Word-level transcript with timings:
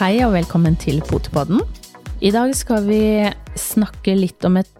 Hei 0.00 0.22
og 0.24 0.30
velkommen 0.32 0.78
til 0.80 1.02
Potepodden. 1.04 1.58
I 2.24 2.30
dag 2.32 2.54
skal 2.56 2.86
vi 2.86 3.02
snakke 3.60 4.14
litt 4.16 4.40
om 4.48 4.54
et 4.56 4.70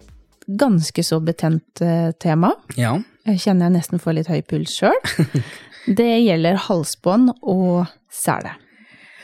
ganske 0.57 1.03
så 1.05 1.19
betent 1.21 1.77
eh, 1.85 2.07
tema. 2.17 2.49
Ja. 2.73 2.95
Jeg 3.29 3.43
kjenner 3.43 3.67
jeg 3.67 3.75
nesten 3.75 4.01
får 4.01 4.17
litt 4.17 4.31
høy 4.33 4.39
puls 4.49 4.73
sjøl. 4.79 4.97
Det 5.99 6.09
gjelder 6.23 6.57
halsbånd 6.65 7.35
og 7.37 7.85
sele. 8.09 8.55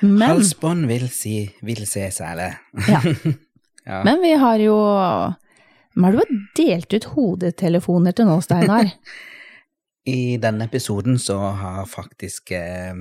Men, 0.03 0.27
Halsbånd 0.35 0.85
vil 0.85 1.09
si 1.09 1.35
vil 1.65 1.81
se 1.89 2.05
sele. 2.13 2.51
ja. 2.85 3.01
Ja. 3.87 4.01
Men 4.03 4.19
vi 4.19 4.33
har 4.35 4.59
jo 4.59 4.75
Hvem 5.95 6.03
har 6.03 6.15
du 6.17 6.39
delt 6.59 6.91
ut 6.91 7.05
hodetelefoner 7.13 8.11
til 8.11 8.27
nå, 8.27 8.41
Steinar? 8.43 8.89
I 10.19 10.35
denne 10.43 10.67
episoden 10.67 11.15
så 11.17 11.37
har 11.57 11.87
faktisk 11.87 12.51
eh, 12.51 12.91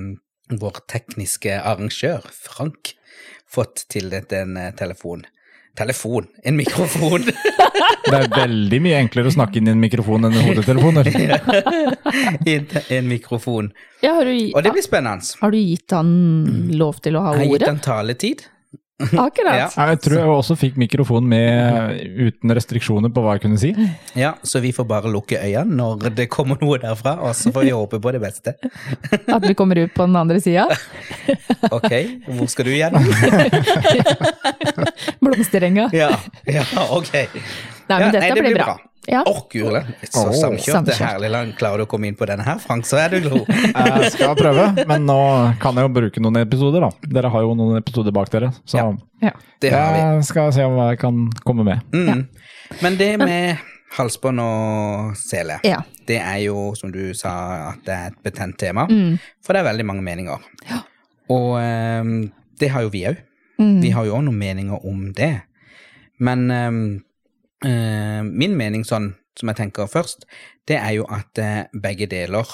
vår 0.51 0.83
tekniske 0.91 1.57
arrangør, 1.63 2.27
Frank, 2.33 2.95
fått 3.51 3.87
tildelt 3.93 4.33
en 4.37 4.57
eh, 4.57 4.75
telefon. 4.79 5.25
Telefon! 5.77 6.27
En 6.43 6.57
mikrofon! 6.57 7.27
Det 8.07 8.15
er 8.17 8.31
veldig 8.31 8.79
mye 8.81 9.01
enklere 9.03 9.29
å 9.29 9.35
snakke 9.35 9.59
inn 9.59 9.69
i 9.69 9.73
en 9.75 9.81
mikrofon 9.83 10.25
enn 10.25 10.37
i 10.39 10.45
hodetelefoner. 10.47 11.11
en, 12.55 12.69
en 12.97 13.09
mikrofon. 13.11 13.69
Ja, 14.01 14.15
har, 14.17 14.25
du, 14.25 14.53
Og 14.55 14.63
det 14.65 14.73
blir 14.73 14.85
spennende. 14.87 15.27
har 15.43 15.53
du 15.53 15.59
gitt 15.59 15.93
han 15.93 16.13
lov 16.79 17.03
til 17.05 17.19
å 17.19 17.27
ha 17.27 17.35
Jeg 17.35 17.43
har 17.43 17.59
gitt 17.59 17.67
han 17.69 17.83
taletid. 17.85 18.47
Akkurat. 19.27 19.57
Ja. 19.59 19.69
Jeg 19.91 19.99
tror 20.07 20.17
jeg 20.17 20.29
også 20.33 20.55
fikk 20.57 20.79
mikrofonen 20.81 21.29
med 21.29 21.99
uten 22.17 22.53
restriksjoner 22.57 23.13
på 23.13 23.21
hva 23.25 23.35
jeg 23.37 23.43
kunne 23.45 23.59
si. 23.61 23.73
Ja, 24.17 24.31
så 24.41 24.63
vi 24.65 24.71
får 24.73 24.87
bare 24.89 25.13
lukke 25.13 25.37
øynene 25.37 25.77
når 25.77 26.15
det 26.17 26.31
kommer 26.33 26.57
noe 26.63 26.79
derfra, 26.81 27.19
og 27.21 27.37
så 27.37 27.53
får 27.53 27.69
vi 27.69 27.75
håpe 27.77 28.01
på 28.01 28.15
det 28.17 28.23
beste. 28.25 28.57
At 29.37 29.45
vi 29.45 29.53
kommer 29.59 29.83
ut 29.85 29.93
på 29.93 30.09
den 30.09 30.17
andre 30.17 30.41
sida. 30.41 30.69
Ok, 31.67 31.91
hvor 32.31 32.47
skal 32.49 32.69
du 32.69 32.73
gjennom? 32.77 33.03
Blomsterenga. 35.25 35.89
Ja, 35.97 36.13
ja 36.47 36.63
ok. 36.95 37.11
Nei, 37.17 37.97
men 37.99 38.07
Ja, 38.07 38.13
dette 38.15 38.37
det 38.37 38.45
blir 38.45 38.55
bra. 38.55 38.77
Ja. 39.07 39.23
Åh, 39.27 39.41
gule. 39.53 39.81
Så 40.11 40.25
Åh. 40.29 40.35
samkjørt. 40.41 40.89
Er 40.93 41.01
herlig 41.05 41.31
land. 41.31 41.53
Klarer 41.59 41.79
du 41.79 41.85
å 41.85 41.89
komme 41.91 42.09
inn 42.11 42.17
på 42.19 42.27
denne 42.29 42.43
her, 42.47 42.59
Frank, 42.63 42.87
så 42.89 42.99
er 43.05 43.15
du 43.15 43.29
god. 43.29 43.47
Jeg 43.77 44.11
skal 44.17 44.35
prøve, 44.39 44.65
men 44.89 45.07
nå 45.07 45.19
kan 45.63 45.79
jeg 45.79 45.87
jo 45.87 45.93
bruke 45.95 46.23
noen 46.25 46.41
episoder, 46.43 46.83
da. 46.87 46.91
Dere 47.19 47.31
har 47.31 47.45
jo 47.47 47.55
noen 47.59 47.79
episoder 47.79 48.15
bak 48.17 48.31
dere, 48.35 48.51
så 48.67 48.81
Ja. 48.83 48.89
Ja. 49.23 49.31
Det 49.63 49.71
har 49.73 49.93
vi. 49.95 50.01
jeg 50.05 50.25
skal 50.29 50.51
se 50.53 50.67
hva 50.69 50.91
jeg 50.91 50.99
kan 51.01 51.23
komme 51.47 51.65
med. 51.65 51.81
Mm. 51.95 52.27
Men 52.83 52.97
det 52.99 53.13
med 53.23 53.63
halsbånd 53.97 54.41
og 54.43 55.15
sele, 55.17 55.61
Ja. 55.65 55.79
det 56.07 56.19
er 56.21 56.43
jo, 56.45 56.75
som 56.77 56.93
du 56.93 57.15
sa, 57.15 57.71
at 57.71 57.81
det 57.87 57.95
er 57.95 58.07
et 58.11 58.19
betent 58.27 58.59
tema. 58.61 58.85
Mm. 58.91 59.17
For 59.43 59.55
det 59.57 59.63
er 59.63 59.71
veldig 59.71 59.87
mange 59.89 60.03
meninger. 60.05 60.43
Og 61.33 61.57
um, 61.59 62.13
det 62.61 62.69
har 62.75 62.83
jo 62.85 62.91
vi 62.93 63.07
òg. 63.09 63.17
Mm. 63.59 63.81
Vi 63.83 63.91
har 63.97 64.05
jo 64.05 64.19
òg 64.19 64.27
noen 64.27 64.39
meninger 64.39 64.85
om 64.85 65.13
det. 65.17 65.33
Men 66.21 66.51
eh, 66.51 66.77
min 67.65 68.57
mening 68.57 68.85
sånn, 68.85 69.15
som 69.39 69.49
jeg 69.49 69.57
tenker 69.57 69.87
først, 69.89 70.25
det 70.67 70.77
er 70.81 70.97
jo 70.99 71.05
at 71.13 71.39
eh, 71.39 71.65
begge 71.75 72.07
deler 72.09 72.45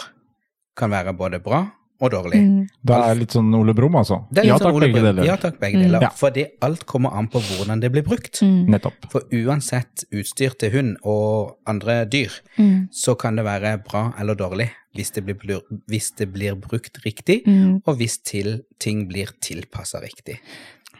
kan 0.76 0.90
være 0.90 1.12
både 1.16 1.40
bra 1.42 1.64
og 2.02 2.10
dårlig. 2.10 2.40
Mm. 2.42 2.62
Det 2.82 2.94
er 2.98 3.14
litt 3.14 3.30
sånn 3.30 3.52
Ole 3.54 3.74
Brumm, 3.78 3.94
altså. 3.94 4.24
Det 4.32 4.40
er 4.42 4.46
litt 4.48 4.50
Ja 4.50 4.56
sånn 4.58 4.66
takk, 4.72 4.74
Ole 4.80 4.88
begge 4.90 5.02
deler. 5.04 5.24
Ja 5.28 5.36
takk, 5.38 5.58
begge 5.60 5.78
Mm. 5.78 5.82
deler. 5.86 6.00
Ja. 6.02 6.08
Fordi 6.10 6.44
alt 6.60 6.84
kommer 6.86 7.12
an 7.14 7.28
på 7.28 7.38
hvordan 7.38 7.80
det 7.80 7.92
blir 7.92 8.02
brukt. 8.02 8.40
Mm. 8.42 8.66
Nettopp. 8.74 9.06
For 9.12 9.20
uansett 9.30 10.04
utstyr 10.10 10.56
til 10.58 10.70
hund 10.72 10.96
og 11.04 11.58
andre 11.66 12.04
dyr, 12.06 12.32
Mm. 12.58 12.88
så 12.90 13.14
kan 13.16 13.36
det 13.36 13.44
være 13.44 13.84
bra 13.84 14.14
eller 14.18 14.34
dårlig 14.34 14.70
hvis 14.96 15.12
det 15.12 15.24
blir, 15.24 15.60
hvis 15.88 16.10
det 16.16 16.32
blir 16.32 16.54
brukt 16.56 16.98
riktig, 17.04 17.44
Mm. 17.46 17.82
og 17.86 17.96
hvis 17.98 18.18
til, 18.24 18.64
ting 18.80 19.06
blir 19.08 19.28
tilpassa 19.40 20.00
riktig. 20.02 20.40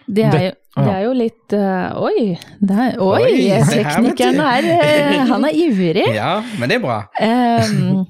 Det 0.07 0.25
er, 0.25 0.43
jo, 0.43 0.53
Det- 0.77 0.89
er 0.95 1.03
jo 1.05 1.13
litt 1.13 1.53
uh, 1.53 2.03
Oi, 2.03 2.39
det 2.61 2.79
er, 2.87 2.97
oi, 3.01 3.21
Oi, 3.23 3.61
teknikeren 3.69 4.41
er 4.41 4.67
eh, 4.73 5.21
Han 5.29 5.45
er 5.45 5.55
ivrig. 5.55 6.07
Ja, 6.21 6.43
men 6.59 6.69
det 6.69 6.79
er 6.79 6.83
bra. 6.83 6.97
Um, 7.21 8.07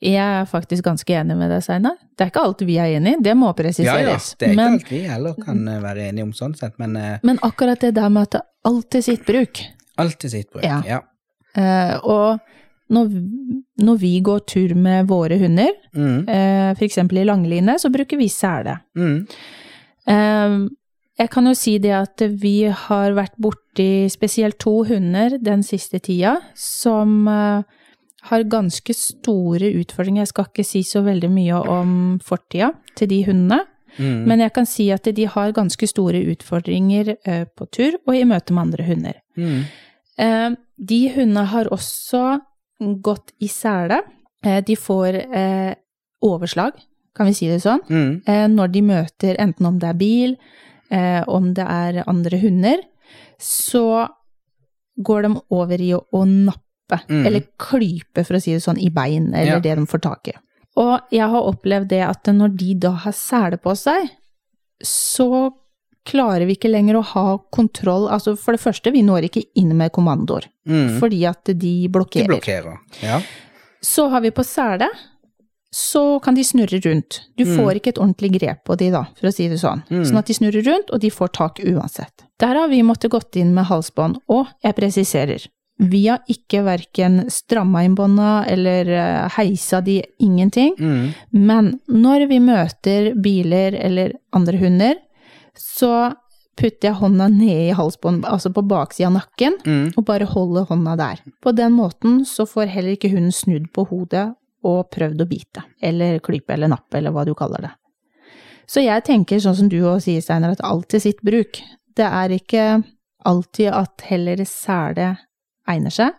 jeg 0.00 0.16
er 0.40 0.46
faktisk 0.48 0.82
ganske 0.86 1.12
enig 1.12 1.36
med 1.36 1.50
deg, 1.52 1.60
Steinar. 1.62 1.98
Det 2.16 2.24
er 2.24 2.30
ikke 2.32 2.42
alt 2.46 2.62
vi 2.64 2.78
er 2.80 2.94
enig 2.96 3.18
i, 3.18 3.22
det 3.22 3.34
må 3.36 3.50
Ja, 3.50 3.52
ja. 3.52 3.58
presiseres. 3.62 4.30
Det 4.40 4.48
er 4.48 4.54
ikke 4.54 4.62
men, 4.62 4.78
alt 4.78 4.90
vi 4.90 5.00
heller 5.06 5.34
kan 5.44 5.60
eh, 5.68 5.82
være 5.84 6.06
enige 6.08 6.24
om 6.24 6.32
sånn 6.32 6.54
sett, 6.56 6.78
men 6.80 6.96
uh, 6.96 7.18
men 7.22 7.38
akkurat 7.44 7.80
det 7.84 7.92
der 7.98 8.08
med 8.08 8.22
at 8.30 8.38
det 8.38 8.42
alltid 8.64 9.04
sitt 9.04 9.26
bruk, 9.28 9.60
alltid 10.00 10.30
sitt 10.32 10.50
bruk. 10.50 10.64
Ja. 10.64 10.80
Ja. 10.88 11.00
Uh, 11.52 11.98
og 12.08 12.38
når, 12.90 13.12
når 13.84 14.00
vi 14.00 14.14
går 14.24 14.40
tur 14.48 14.74
med 14.74 15.06
våre 15.12 15.36
hunder, 15.38 15.70
Mm, 15.94 16.24
uh, 16.28 16.80
eksempel 16.80 17.18
i 17.18 17.24
langline, 17.28 17.76
så 17.82 17.90
bruker 17.92 18.16
vi 18.16 18.28
sele. 18.32 18.76
mm, 18.96 19.26
Jeg 21.20 21.28
kan 21.34 21.44
jo 21.44 21.52
si 21.58 21.74
det 21.82 21.92
at 21.92 22.22
vi 22.40 22.62
har 22.64 23.12
vært 23.16 23.34
borti 23.40 24.08
spesielt 24.08 24.56
to 24.62 24.78
hunder 24.88 25.34
den 25.42 25.60
siste 25.66 26.00
tida 26.00 26.38
som 26.56 27.26
eh, 27.28 27.66
har 28.30 28.46
ganske 28.52 28.94
store 28.96 29.68
utfordringer. 29.82 30.24
Jeg 30.24 30.30
skal 30.32 30.48
ikke 30.48 30.64
si 30.64 30.80
så 30.86 31.02
veldig 31.04 31.28
mye 31.32 31.58
om 31.68 31.92
fortida 32.24 32.70
til 32.96 33.10
de 33.12 33.18
hundene, 33.28 33.60
mm. 33.98 34.22
men 34.30 34.44
jeg 34.46 34.54
kan 34.56 34.68
si 34.68 34.88
at 34.94 35.10
de 35.16 35.26
har 35.28 35.52
ganske 35.56 35.88
store 35.92 36.22
utfordringer 36.32 37.12
eh, 37.18 37.44
på 37.44 37.68
tur 37.68 37.98
og 38.06 38.16
i 38.16 38.24
møte 38.28 38.56
med 38.56 38.68
andre 38.68 38.88
hunder. 38.88 39.20
mm. 39.36 39.60
Eh, 40.20 40.50
De 40.80 41.02
hundene 41.12 41.44
har 41.52 41.68
også 41.68 42.40
gått 43.04 43.34
i 43.44 43.48
sele. 43.52 44.00
De 44.40 44.72
får 44.76 45.18
overslag, 46.24 46.72
kan 47.12 47.28
vi 47.28 47.34
si 47.36 47.48
det 47.50 47.58
sånn 47.60 47.82
Mm. 47.84 48.22
når 48.54 48.72
de 48.72 48.80
møter 48.80 49.36
enten 49.36 49.66
om 49.68 49.78
det 49.78 49.88
er 49.90 49.98
bil, 50.00 50.36
eh, 50.90 51.24
om 51.28 51.52
det 51.54 51.64
er 51.66 52.04
andre 52.06 52.38
hunder, 52.40 52.78
så 53.38 54.08
går 55.02 55.22
de 55.22 55.40
over 55.50 55.80
i 55.80 55.92
å, 55.96 56.02
å 56.12 56.24
nappe, 56.26 56.66
Mm. 57.08 57.24
eller 57.26 57.40
klype, 57.56 58.24
for 58.26 58.34
å 58.34 58.40
si 58.42 58.50
det 58.52 58.62
sånn, 58.64 58.78
i 58.82 58.88
bein, 58.90 59.28
eller 59.32 59.52
Ja. 59.52 59.60
det 59.60 59.76
de 59.78 59.86
får 59.86 60.00
tak 60.02 60.26
i. 60.28 60.32
Og 60.76 61.00
jeg 61.12 61.28
har 61.30 61.42
opplevd 61.46 61.88
det 61.88 62.00
at 62.02 62.24
når 62.24 62.56
de 62.56 62.74
da 62.74 62.90
har 62.90 63.12
sele 63.12 63.56
på 63.62 63.76
seg, 63.78 64.10
så 64.82 65.52
klarer 66.04 66.46
vi 66.46 66.56
ikke 66.56 66.70
lenger 66.70 66.96
å 66.98 67.04
ha 67.04 67.38
kontroll. 67.52 68.08
Altså 68.10 68.36
for 68.36 68.52
det 68.56 68.60
første, 68.60 68.90
vi 68.92 69.02
når 69.02 69.28
ikke 69.28 69.44
inn 69.54 69.76
med 69.76 69.92
kommandoer, 69.92 70.46
Mm. 70.66 70.98
fordi 70.98 71.24
at 71.28 71.44
de 71.44 71.54
De 71.54 71.88
blokkerer. 71.88 72.26
blokkerer. 72.26 72.78
Ja. 73.02 73.20
Så 73.82 74.08
har 74.10 74.20
vi 74.20 74.30
på 74.30 74.42
sele, 74.44 74.88
så 75.74 76.20
kan 76.22 76.34
de 76.34 76.42
snurre 76.44 76.80
rundt. 76.84 77.20
Du 77.38 77.44
Mm. 77.44 77.56
får 77.56 77.74
ikke 77.78 77.88
et 77.88 77.98
ordentlig 77.98 78.40
grep 78.40 78.64
på 78.64 78.76
de 78.76 78.90
da, 78.90 79.04
for 79.18 79.28
å 79.28 79.32
si 79.32 79.48
det 79.48 79.58
sånn. 79.60 79.82
Mm. 79.88 80.04
Sånn 80.04 80.18
at 80.18 80.26
de 80.26 80.34
snurrer 80.34 80.64
rundt, 80.66 80.90
og 80.92 81.00
de 81.00 81.10
får 81.10 81.28
tak 81.32 81.60
uansett. 81.60 82.24
Der 82.40 82.54
har 82.56 82.68
vi 82.68 82.82
måttet 82.82 83.10
gått 83.10 83.36
inn 83.36 83.54
med 83.54 83.66
halsbånd, 83.66 84.16
og 84.28 84.46
jeg 84.64 84.74
presiserer. 84.74 85.46
Vi 85.78 86.06
har 86.08 86.18
ikke 86.28 86.62
verken 86.64 87.30
stramma 87.30 87.84
inn 87.84 87.94
bånda 87.94 88.44
eller 88.46 88.88
eh, 88.88 89.28
heisa 89.30 89.80
de, 89.82 90.02
ingenting. 90.20 90.74
Mm. 90.78 91.14
Men 91.32 91.80
når 91.88 92.26
vi 92.28 92.38
møter 92.38 93.14
biler 93.14 93.74
eller 93.80 94.12
andre 94.34 94.58
hunder, 94.58 94.94
så 95.56 96.14
putter 96.56 96.90
jeg 96.90 96.94
hånda 97.00 97.28
ned 97.32 97.70
i 97.70 97.72
halsbånd, 97.72 98.24
altså 98.28 98.52
på 98.52 98.66
baksida 98.68 99.06
av 99.06 99.14
nakken, 99.22 99.52
Mm. 99.64 99.92
og 99.96 100.04
bare 100.04 100.26
holder 100.26 100.66
hånda 100.66 100.96
der. 100.98 101.20
På 101.42 101.54
den 101.56 101.72
måten 101.72 102.26
så 102.26 102.44
får 102.46 102.68
heller 102.68 102.96
ikke 102.96 103.10
hunden 103.10 103.32
snudd 103.32 103.72
på 103.72 103.86
hodet 103.88 104.34
og 104.66 104.90
prøvd 104.92 105.24
å 105.24 105.28
bite, 105.28 105.64
eller 105.82 106.18
klype 106.24 106.54
eller 106.54 106.70
nappe, 106.72 106.98
eller 106.98 107.14
hva 107.14 107.24
du 107.24 107.34
kaller 107.38 107.68
det. 107.68 107.74
Så 108.70 108.84
jeg 108.84 109.02
tenker 109.06 109.40
sånn 109.42 109.56
som 109.58 109.68
du 109.70 109.80
òg 109.82 110.02
sier, 110.04 110.22
Steinar, 110.22 110.54
at 110.54 110.64
alt 110.66 110.90
til 110.92 111.02
sitt 111.02 111.22
bruk. 111.26 111.58
Det 111.96 112.06
er 112.06 112.36
ikke 112.36 112.66
alltid 113.26 113.72
at 113.74 114.04
heller 114.06 114.44
sele 114.48 115.14
egner 115.68 115.94
seg, 115.94 116.14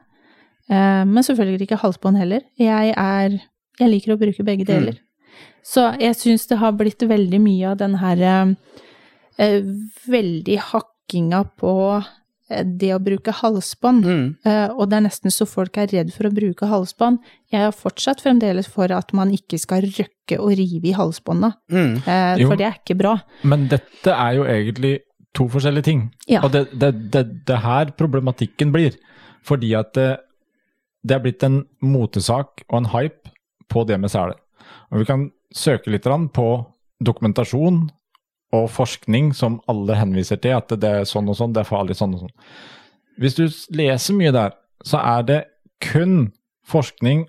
Eh, 0.71 1.05
men 1.07 1.25
selvfølgelig 1.25 1.67
ikke 1.67 1.81
halsbånd 1.83 2.19
heller. 2.21 2.45
Jeg 2.59 2.93
er 2.97 3.39
Jeg 3.79 3.89
liker 3.89 4.13
å 4.13 4.19
bruke 4.19 4.43
begge 4.45 4.65
deler. 4.67 4.97
Så 5.65 5.87
jeg 5.97 6.13
syns 6.19 6.43
det 6.45 6.59
har 6.59 6.75
blitt 6.77 7.01
veldig 7.01 7.39
mye 7.41 7.69
av 7.71 7.77
den 7.79 7.95
her 7.97 8.19
eh, 9.39 9.61
veldig 10.05 10.57
hakkinga 10.67 11.39
på 11.57 11.71
det 12.65 12.89
å 12.95 12.99
bruke 13.03 13.33
halsbånd. 13.33 14.05
Mm. 14.05 14.25
Eh, 14.45 14.69
og 14.75 14.89
det 14.91 14.97
er 14.99 15.05
nesten 15.07 15.33
så 15.33 15.47
folk 15.49 15.77
er 15.81 15.87
redd 15.91 16.11
for 16.15 16.27
å 16.29 16.33
bruke 16.35 16.67
halsbånd. 16.69 17.19
Jeg 17.53 17.61
er 17.67 17.75
fortsatt 17.75 18.21
fremdeles 18.23 18.67
for 18.71 18.91
at 18.95 19.13
man 19.17 19.31
ikke 19.35 19.59
skal 19.61 19.85
røkke 19.87 20.39
og 20.39 20.53
rive 20.59 20.91
i 20.91 20.95
halsbånda, 20.97 21.53
Mm. 21.71 21.95
eh, 22.07 22.35
Jo. 22.41 22.47
for 22.49 22.55
det 22.57 22.65
er 22.67 22.77
ikke 22.79 22.97
bra. 22.97 23.15
Men 23.43 23.67
dette 23.67 24.11
er 24.11 24.35
jo 24.35 24.43
egentlig 24.43 24.99
to 25.33 25.47
forskjellige 25.47 25.83
ting. 25.83 26.11
Ja. 26.27 26.41
Og 26.43 26.51
det, 26.51 26.67
det, 26.77 26.91
det, 27.11 27.25
det 27.47 27.59
her 27.63 27.85
problematikken 27.97 28.71
blir. 28.71 28.97
Fordi 29.43 29.73
at 29.75 29.93
det, 29.93 30.17
det 31.03 31.15
er 31.15 31.19
blitt 31.23 31.43
en 31.43 31.65
motesak 31.81 32.63
og 32.69 32.77
en 32.77 32.89
hype 32.93 33.31
på 33.69 33.85
det 33.87 33.99
med 33.99 34.11
sele. 34.11 34.35
Og 34.91 34.99
vi 34.99 35.05
kan 35.05 35.31
søke 35.55 35.89
litt 35.91 36.03
på 36.03 36.47
dokumentasjon 37.03 37.89
og 38.53 38.69
forskning 38.69 39.33
som 39.35 39.59
alle 39.71 39.95
henviser 39.95 40.39
til, 40.41 40.51
at 40.57 40.67
det 40.67 40.83
er 40.83 41.07
sånn 41.07 41.29
og 41.31 41.37
sånn, 41.39 41.53
det 41.53 41.61
er 41.63 41.69
farlig 41.69 41.95
sånn 41.95 42.13
og 42.17 42.25
sånn. 42.25 42.35
Hvis 43.21 43.35
du 43.37 43.45
leser 43.77 44.13
mye 44.17 44.31
der, 44.35 44.51
så 44.83 44.99
er 44.99 45.23
det 45.23 45.39
kun 45.79 46.31
forskning 46.67 47.25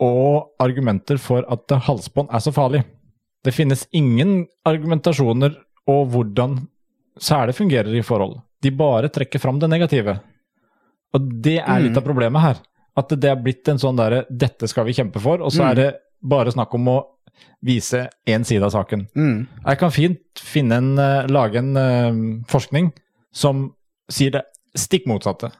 og 0.00 0.50
argumenter 0.60 1.18
for 1.22 1.44
at 1.52 1.68
halsbånd 1.86 2.32
er 2.34 2.42
så 2.42 2.52
farlig. 2.52 2.82
Det 3.44 3.54
finnes 3.54 3.86
ingen 3.92 4.46
argumentasjoner 4.66 5.54
og 5.86 6.08
hvordan 6.14 6.66
seler 7.20 7.52
fungerer 7.54 7.94
i 7.94 8.02
forhold. 8.02 8.40
De 8.64 8.70
bare 8.74 9.10
trekker 9.12 9.38
fram 9.42 9.58
det 9.60 9.68
negative. 9.70 10.18
Og 11.14 11.28
det 11.44 11.60
er 11.60 11.80
litt 11.80 11.92
Mm. 11.92 11.98
av 11.98 12.04
problemet 12.04 12.40
her. 12.42 12.56
At 12.96 13.08
det 13.08 13.24
er 13.30 13.36
blitt 13.36 13.68
en 13.68 13.78
sånn 13.78 13.96
derre 13.96 14.24
'dette 14.30 14.66
skal 14.68 14.84
vi 14.84 14.92
kjempe 14.92 15.20
for', 15.20 15.40
og 15.42 15.52
så 15.52 15.62
Mm. 15.62 15.70
er 15.70 15.74
det 15.74 15.96
bare 16.22 16.50
snakk 16.50 16.74
om 16.74 16.84
å 16.88 17.06
vise 17.64 18.08
én 18.28 18.44
side 18.44 18.62
av 18.66 18.70
saken. 18.74 19.06
Mm. 19.16 19.46
Jeg 19.66 19.78
kan 19.80 19.90
fint 19.94 20.20
finne 20.40 20.76
en, 20.82 20.92
eh, 20.98 21.26
lage 21.32 21.56
en 21.62 21.76
eh, 21.76 22.44
forskning 22.50 22.92
som 23.34 23.70
sier 24.10 24.30
det 24.36 24.44
stikk 24.76 25.06
motsatte. 25.06 25.52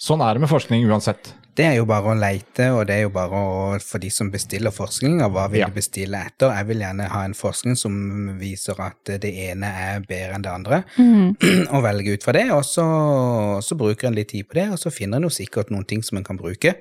Sånn 0.00 0.22
er 0.24 0.34
det 0.34 0.40
med 0.46 0.48
forskning 0.48 0.86
uansett. 0.88 1.34
Det 1.58 1.66
er 1.66 1.74
jo 1.76 1.84
bare 1.84 2.14
å 2.14 2.16
leite, 2.16 2.70
og 2.72 2.86
det 2.88 2.94
er 2.94 3.02
jo 3.02 3.10
bare 3.12 3.36
å, 3.36 3.80
for 3.84 4.00
de 4.00 4.08
som 4.08 4.30
bestiller 4.32 4.72
forskning, 4.72 5.18
og 5.26 5.34
hva 5.34 5.42
vil 5.50 5.60
Ja. 5.60 5.66
de 5.66 5.74
bestille 5.76 6.16
etter. 6.24 6.54
Jeg 6.56 6.66
vil 6.70 6.78
gjerne 6.80 7.08
ha 7.10 7.24
en 7.26 7.34
forskning 7.34 7.76
som 7.76 8.38
viser 8.38 8.80
at 8.80 9.04
det 9.20 9.28
ene 9.50 9.66
er 9.66 10.00
bedre 10.00 10.38
enn 10.38 10.42
det 10.46 10.52
andre, 10.54 10.78
og 11.74 11.82
velge 11.84 12.14
ut 12.14 12.22
fra 12.24 12.32
det. 12.32 12.46
Og 12.54 12.64
så, 12.64 12.86
så 13.60 13.76
bruker 13.76 14.08
en 14.08 14.14
litt 14.16 14.30
tid 14.32 14.48
på 14.48 14.54
det, 14.56 14.70
og 14.72 14.78
så 14.80 14.92
finner 14.94 15.18
en 15.20 15.28
jo 15.28 15.34
sikkert 15.34 15.70
noen 15.74 15.84
ting 15.84 16.02
som 16.06 16.16
en 16.16 16.24
kan 16.24 16.38
bruke. 16.40 16.76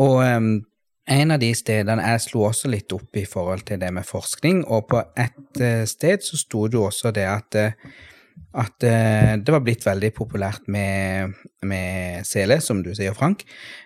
Og 0.00 0.22
em, 0.24 0.64
en 1.10 1.34
av 1.34 1.40
de 1.42 1.50
stedene 1.56 2.04
jeg 2.12 2.22
slo 2.26 2.44
også 2.48 2.70
litt 2.70 2.92
opp 2.94 3.18
i 3.18 3.26
forhold 3.28 3.66
til 3.68 3.80
det 3.82 3.90
med 3.94 4.06
forskning, 4.06 4.62
og 4.70 4.86
på 4.92 5.02
ett 5.18 5.60
eh, 5.62 5.82
sted 5.88 6.22
så 6.24 6.38
sto 6.38 6.66
det 6.68 6.78
jo 6.78 6.86
også 6.90 7.14
det 7.16 7.26
at 7.30 7.60
eh, 7.60 7.90
at 8.56 8.82
eh, 8.82 9.36
det 9.38 9.52
var 9.52 9.60
blitt 9.62 9.84
veldig 9.86 10.08
populært 10.16 10.64
med, 10.66 11.36
med 11.62 12.26
sele, 12.26 12.56
som 12.64 12.80
du 12.82 12.88
sier, 12.96 13.14
Frank, 13.14 13.44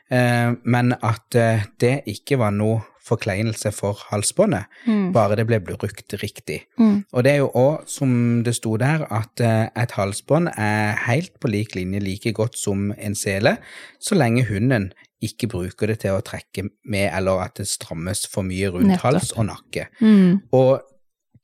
men 0.09 0.95
at 0.95 1.37
det 1.83 1.95
ikke 2.09 2.39
var 2.39 2.53
noe 2.55 2.79
forkleinelse 3.05 3.73
for 3.75 3.99
halsbåndet, 4.13 4.71
bare 5.13 5.37
det 5.41 5.47
ble 5.49 5.59
brukt 5.65 6.15
riktig. 6.21 6.61
Mm. 6.79 7.03
Og 7.11 7.25
det 7.27 7.33
er 7.33 7.41
jo 7.43 7.51
òg, 7.51 7.89
som 7.91 8.13
det 8.47 8.55
sto 8.57 8.77
der, 8.81 9.05
at 9.11 9.43
et 9.43 9.97
halsbånd 9.99 10.53
er 10.55 11.03
helt 11.09 11.35
på 11.43 11.51
lik 11.51 11.75
linje 11.75 12.05
like 12.05 12.33
godt 12.37 12.57
som 12.61 12.93
en 12.95 13.19
sele, 13.19 13.57
så 13.99 14.17
lenge 14.17 14.47
hunden 14.49 14.93
ikke 15.25 15.49
bruker 15.53 15.91
det 15.91 15.99
til 16.05 16.17
å 16.17 16.23
trekke 16.25 16.67
med, 16.85 17.09
eller 17.17 17.43
at 17.47 17.57
det 17.61 17.67
strammes 17.71 18.27
for 18.31 18.47
mye 18.47 18.71
rundt 18.75 18.91
Nettopp. 18.93 19.07
hals 19.09 19.33
og 19.37 19.47
nakke. 19.51 19.89
Mm. 20.01 20.41
Og 20.53 20.83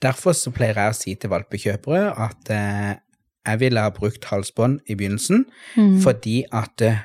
derfor 0.03 0.33
så 0.37 0.53
pleier 0.55 0.79
jeg 0.79 0.95
å 0.95 0.97
si 0.97 1.15
til 1.21 1.31
valpekjøpere 1.33 2.13
at 2.29 2.51
eh, 2.55 2.95
jeg 3.47 3.61
ville 3.63 3.81
ha 3.81 3.91
brukt 3.97 4.25
halsbånd 4.31 4.81
i 4.89 4.95
begynnelsen, 5.01 5.47
Mm. 5.77 6.01
fordi 6.05 6.43
at 6.53 6.83
eh, 6.85 6.99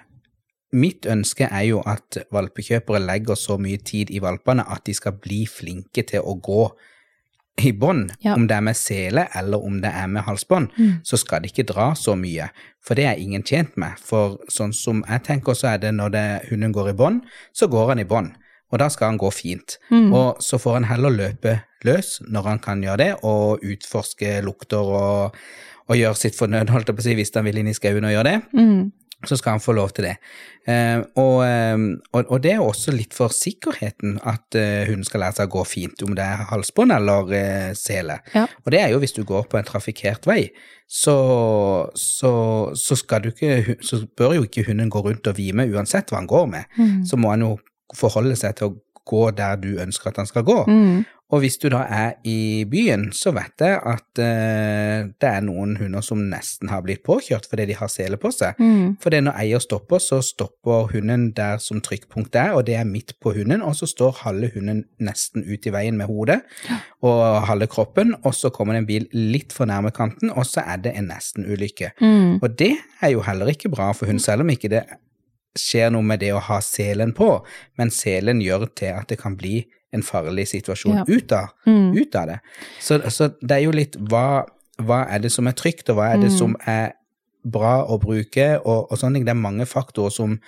mitt 0.75 1.05
ønske 1.07 1.47
er 1.51 1.63
jo 1.69 1.79
at 1.87 2.17
valpekjøpere 2.35 2.99
legger 3.05 3.35
så 3.39 3.55
mye 3.61 3.77
tid 3.77 4.09
i 4.11 4.19
valpene 4.19 4.65
at 4.67 4.83
de 4.85 4.93
skal 4.93 5.13
bli 5.23 5.45
flinke 5.47 6.03
til 6.03 6.19
å 6.19 6.35
gå 6.43 6.65
i 7.57 7.71
bånd, 7.71 8.11
Ja. 8.19 8.33
om 8.35 8.47
det 8.47 8.55
er 8.57 8.61
med 8.61 8.75
sele 8.75 9.27
eller 9.35 9.63
om 9.63 9.81
det 9.81 9.91
er 9.93 10.07
med 10.07 10.23
halsbånd, 10.23 10.69
Mm. 10.77 10.99
så 11.03 11.17
skal 11.17 11.41
det 11.41 11.51
ikke 11.53 11.65
dra 11.73 11.93
så 11.95 12.15
mye, 12.15 12.49
for 12.81 12.95
det 12.95 13.05
er 13.05 13.15
ingen 13.17 13.43
tjent 13.43 13.77
med. 13.77 13.93
For 13.99 14.37
sånn 14.51 14.73
som 14.73 15.03
jeg 15.07 15.23
tenker, 15.23 15.53
så 15.53 15.73
er 15.73 15.77
det 15.77 15.93
når 15.93 16.09
det, 16.11 16.49
hunden 16.49 16.73
går 16.73 16.89
i 16.89 16.93
bånd, 16.93 17.21
så 17.53 17.67
går 17.69 17.87
han 17.89 17.99
i 17.99 18.03
bånd, 18.03 18.31
og 18.71 18.79
da 18.79 18.87
skal 18.89 19.07
han 19.09 19.17
gå 19.17 19.31
fint. 19.33 19.77
Mm. 19.91 20.13
Og 20.13 20.37
så 20.39 20.59
får 20.59 20.73
han 20.73 20.83
heller 20.83 21.09
løpe 21.09 21.61
løs 21.85 22.19
når 22.29 22.43
han 22.43 22.59
kan 22.59 22.81
gjøre 22.81 22.97
det, 22.97 23.15
og 23.23 23.59
utforske 23.63 24.41
lukter 24.43 24.77
og, 24.83 25.35
og 25.87 25.95
gjøre 25.95 26.15
sitt 26.17 26.35
fornøyde 26.35 26.69
holdt 26.73 26.87
jeg 26.87 26.95
på 26.95 26.99
å 26.99 27.03
si, 27.03 27.13
hvis 27.15 27.33
han 27.35 27.45
vil 27.45 27.57
inn 27.57 27.67
i 27.67 27.73
skauen 27.73 28.03
og 28.03 28.11
gjøre 28.11 28.23
det 28.23 28.41
Mm. 28.53 28.91
Så 29.29 29.37
skal 29.39 29.55
han 29.55 29.63
få 29.63 29.75
lov 29.77 29.91
til 29.95 30.07
det. 30.07 30.15
Eh, 30.67 30.99
og, 31.21 31.39
eh, 31.45 31.75
og, 32.11 32.31
og 32.31 32.41
det 32.43 32.53
er 32.55 32.63
også 32.63 32.93
litt 32.95 33.15
for 33.15 33.33
sikkerheten 33.33 34.17
at 34.25 34.57
eh, 34.59 34.85
hunden 34.89 35.05
skal 35.07 35.25
lære 35.25 35.39
seg 35.39 35.49
å 35.49 35.55
gå 35.57 35.65
fint, 35.69 36.05
om 36.05 36.15
det 36.17 36.25
er 36.25 36.47
halsbånd 36.51 36.95
eller 36.95 37.33
sele. 37.77 38.19
Ja. 38.35 38.45
Og 38.63 38.71
det 38.73 38.81
er 38.81 38.93
jo 38.93 39.01
hvis 39.03 39.15
du 39.17 39.23
går 39.27 39.49
på 39.51 39.59
en 39.59 39.67
trafikkert 39.67 40.27
vei, 40.29 40.49
så, 40.87 41.17
så, 41.97 42.33
så, 42.77 42.97
skal 42.99 43.25
du 43.25 43.31
ikke, 43.33 43.77
så 43.85 44.03
bør 44.17 44.39
jo 44.39 44.47
ikke 44.49 44.67
hunden 44.67 44.91
gå 44.93 45.01
rundt 45.05 45.29
og 45.31 45.37
vime 45.39 45.67
uansett 45.73 46.11
hva 46.11 46.21
han 46.21 46.29
går 46.29 46.49
med. 46.51 46.75
Mm. 46.77 46.97
Så 47.09 47.17
må 47.17 47.33
han 47.33 47.45
jo 47.45 47.55
forholde 47.95 48.37
seg 48.37 48.57
til 48.57 48.69
å 48.69 48.77
gå 49.05 49.25
der 49.37 49.59
du 49.61 49.75
ønsker 49.81 50.11
at 50.11 50.21
han 50.21 50.29
skal 50.29 50.45
gå. 50.45 50.57
Mm. 50.69 51.03
Og 51.33 51.41
hvis 51.41 51.57
du 51.57 51.67
da 51.73 51.81
er 51.89 52.11
i 52.27 52.65
byen, 52.69 53.07
så 53.15 53.31
vet 53.33 53.63
jeg 53.63 53.79
at 53.81 54.19
eh, 54.21 55.07
det 55.09 55.29
er 55.29 55.45
noen 55.45 55.73
hunder 55.79 56.03
som 56.05 56.21
nesten 56.29 56.69
har 56.69 56.83
blitt 56.85 57.01
påkjørt 57.05 57.47
fordi 57.49 57.65
de 57.71 57.77
har 57.79 57.89
sele 57.89 58.19
på 58.21 58.29
seg. 58.33 58.59
Mm. 58.61 58.97
For 59.01 59.15
når 59.15 59.39
eier 59.41 59.63
stopper, 59.63 60.03
så 60.03 60.19
stopper 60.25 60.91
hunden 60.93 61.31
der 61.37 61.57
som 61.63 61.81
trykkpunktet 61.81 62.37
er, 62.43 62.53
og 62.53 62.67
det 62.67 62.77
er 62.77 62.85
midt 62.85 63.15
på 63.23 63.33
hunden, 63.33 63.63
og 63.65 63.73
så 63.79 63.89
står 63.89 64.21
halve 64.21 64.51
hunden 64.53 64.83
nesten 65.01 65.47
ut 65.47 65.65
i 65.65 65.73
veien 65.73 65.97
med 65.97 66.11
hodet 66.11 66.43
og 67.05 67.23
halve 67.49 67.67
kroppen, 67.73 68.13
og 68.21 68.35
så 68.37 68.51
kommer 68.53 68.75
det 68.75 68.83
en 68.83 68.89
bil 68.89 69.07
litt 69.15 69.55
for 69.55 69.69
nærme 69.69 69.89
kanten, 69.95 70.29
og 70.29 70.45
så 70.45 70.61
er 70.65 70.83
det 70.85 70.93
en 70.93 71.09
nesten-ulykke. 71.09 71.95
Mm. 72.01 72.37
Og 72.37 72.47
det 72.59 72.75
er 73.01 73.15
jo 73.15 73.25
heller 73.25 73.49
ikke 73.49 73.73
bra 73.73 73.89
for 73.97 74.09
hund, 74.09 74.21
selv 74.21 74.45
om 74.45 74.53
ikke 74.53 74.71
det 74.77 74.85
skjer 75.55 75.91
noe 75.93 76.05
med 76.05 76.21
det 76.21 76.33
å 76.35 76.43
ha 76.43 76.59
selen 76.63 77.15
på, 77.15 77.29
men 77.79 77.93
selen 77.93 78.43
gjør 78.43 78.67
til 78.75 78.93
at 78.93 79.09
det 79.09 79.17
kan 79.21 79.37
bli 79.39 79.63
en 79.95 80.03
farlig 80.05 80.45
situasjon 80.51 80.99
Ja. 81.01 81.05
ut, 81.07 81.31
av, 81.31 81.47
Mm. 81.65 81.95
ut 81.97 82.15
av 82.19 82.27
det. 82.27 82.39
Så, 82.79 82.99
så 83.09 83.31
det 83.41 83.51
er 83.57 83.63
jo 83.65 83.71
litt 83.71 83.95
hva, 83.97 84.43
hva 84.83 85.05
er 85.09 85.19
det 85.23 85.31
som 85.31 85.47
er 85.47 85.55
trygt, 85.57 85.89
og 85.89 85.97
hva 85.97 86.11
er 86.13 86.17
det 86.21 86.31
Mm. 86.31 86.37
som 86.37 86.55
er 86.67 86.93
bra 87.45 87.83
å 87.85 87.99
bruke, 88.01 88.59
og, 88.65 88.87
og 88.91 88.97
sånne 88.97 89.15
ting. 89.19 89.25
Det 89.25 89.31
er 89.35 89.41
mange 89.41 89.65
faktorer 89.69 90.11
som, 90.11 90.39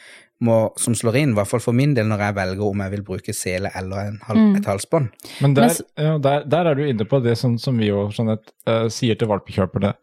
må, 0.42 0.72
som 0.78 0.94
slår 0.98 1.16
inn, 1.22 1.32
i 1.32 1.38
hvert 1.38 1.48
fall 1.50 1.60
for 1.62 1.74
min 1.74 1.94
del, 1.98 2.06
når 2.10 2.20
jeg 2.26 2.36
velger 2.36 2.66
om 2.68 2.82
jeg 2.84 2.92
vil 2.92 3.04
bruke 3.06 3.34
sele 3.34 3.72
eller 3.78 3.98
en, 4.12 4.20
hal- 4.28 4.38
Mm. 4.38 4.56
et 4.58 4.66
halsbånd. 4.66 5.10
Men 5.42 5.54
der, 5.58 5.74
ja, 5.98 6.18
der, 6.18 6.44
der 6.46 6.66
er 6.72 6.76
du 6.76 6.84
inne 6.86 7.06
på 7.10 7.22
det 7.24 7.38
som, 7.38 7.58
som 7.58 7.78
vi 7.78 7.88
jo 7.90 8.10
Jeanette, 8.14 8.52
uh, 8.68 8.88
sier 8.90 9.16
til 9.18 9.28
valpekjøperne. 9.30 9.94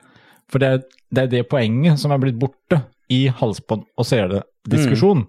For 0.51 0.59
det 0.63 0.69
er, 0.69 0.83
det 1.15 1.23
er 1.25 1.27
det 1.37 1.49
poenget 1.49 1.99
som 1.99 2.11
er 2.13 2.19
blitt 2.19 2.39
borte 2.39 2.83
i 3.11 3.27
halsbånd 3.29 3.85
og 3.99 4.05
selediskusjon. 4.07 5.27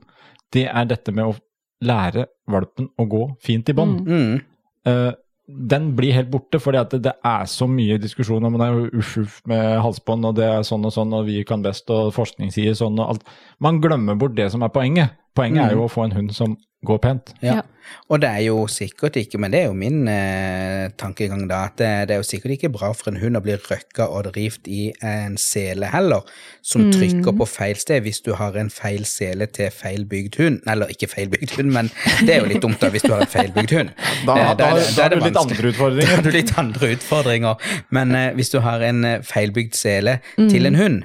Det 0.53 0.67
er 0.69 0.85
dette 0.85 1.11
med 1.13 1.25
å 1.25 1.35
lære 1.83 2.27
valpen 2.51 2.89
å 2.97 3.05
gå 3.09 3.27
fint 3.43 3.69
i 3.69 3.75
bånd. 3.75 4.07
Mm. 4.07 4.41
Uh, 4.87 5.11
den 5.45 5.91
blir 5.97 6.15
helt 6.15 6.31
borte, 6.33 6.59
fordi 6.61 6.79
at 6.79 6.93
det, 6.95 7.01
det 7.05 7.13
er 7.25 7.45
så 7.49 7.67
mye 7.69 7.99
diskusjon 8.01 8.47
om 8.47 8.55
det 8.57 8.65
er 8.65 8.97
uff 8.97 9.11
uff 9.21 9.35
med 9.49 9.77
halsbånd, 9.83 10.25
og 10.31 10.39
det 10.39 10.47
er 10.49 10.65
sånn 10.65 10.87
og 10.87 10.93
sånn, 10.95 11.13
og 11.13 11.27
vi 11.27 11.43
kan 11.45 11.61
best, 11.65 11.89
og 11.93 12.13
forskning 12.15 12.53
sier 12.53 12.73
sånn 12.77 12.97
og 12.97 13.15
alt. 13.15 13.27
Man 13.61 13.77
glemmer 13.83 14.17
bort 14.17 14.37
det 14.37 14.49
som 14.53 14.65
er 14.65 14.73
poenget. 14.73 15.13
Poenget 15.37 15.67
er 15.67 15.75
jo 15.77 15.85
å 15.85 15.91
få 15.91 16.07
en 16.07 16.15
hund 16.15 16.33
som 16.33 16.55
går 16.87 16.99
pent. 17.03 17.33
Ja. 17.43 17.61
Og 18.09 18.17
det 18.21 18.29
er 18.33 18.39
jo 18.47 18.63
sikkert 18.69 19.13
ikke, 19.19 19.37
men 19.41 19.53
det 19.53 19.59
er 19.59 19.67
jo 19.69 19.75
min 19.77 20.07
eh, 20.09 20.87
tankegang 20.97 21.43
da, 21.49 21.59
at 21.69 21.75
det, 21.77 21.89
det 22.09 22.15
er 22.15 22.21
jo 22.21 22.25
sikkert 22.25 22.55
ikke 22.55 22.71
bra 22.73 22.89
for 22.97 23.11
en 23.11 23.19
hund 23.21 23.37
å 23.37 23.41
bli 23.45 23.53
røkka 23.61 24.07
og 24.09 24.31
rivt 24.35 24.65
i 24.69 24.87
en 25.05 25.35
sele 25.41 25.89
heller, 25.93 26.25
som 26.65 26.87
trykker 26.93 27.35
på 27.37 27.45
feil 27.49 27.77
sted 27.77 28.01
hvis 28.07 28.23
du 28.25 28.31
har 28.39 28.57
en 28.57 28.71
feil 28.73 29.05
sele 29.09 29.45
til 29.53 29.69
feil 29.73 30.05
bygd 30.09 30.39
hund. 30.41 30.57
Eller 30.69 30.89
ikke 30.95 31.09
feil 31.13 31.29
bygd 31.33 31.53
hund, 31.59 31.69
men 31.77 31.91
det 32.25 32.35
er 32.35 32.41
jo 32.41 32.49
litt 32.49 32.63
dumt 32.65 32.81
da 32.81 32.89
hvis 32.93 33.05
du 33.05 33.11
har 33.13 33.21
en 33.27 33.33
feil 33.35 33.53
bygd 33.55 33.75
hund. 33.77 33.93
Da, 34.25 34.35
Eh, 34.35 34.53
da, 34.57 34.71
da, 34.73 34.85
da 34.97 35.03
er 35.05 35.13
det 35.13 35.19
du 35.21 35.27
litt 35.27 35.41
andre 35.43 35.61
Da 35.65 35.69
utfordringer. 35.75 36.09
har 36.15 36.23
du 36.25 36.31
litt 36.33 36.55
andre 36.61 36.89
utfordringer. 36.95 37.69
Men 37.93 38.15
eh, 38.17 38.31
hvis 38.37 38.49
du 38.53 38.59
har 38.65 38.81
en 38.89 39.03
eh, 39.05 39.19
feilbygd 39.25 39.77
sele 39.77 40.17
til 40.37 40.65
en 40.71 40.79
hund, 40.81 41.03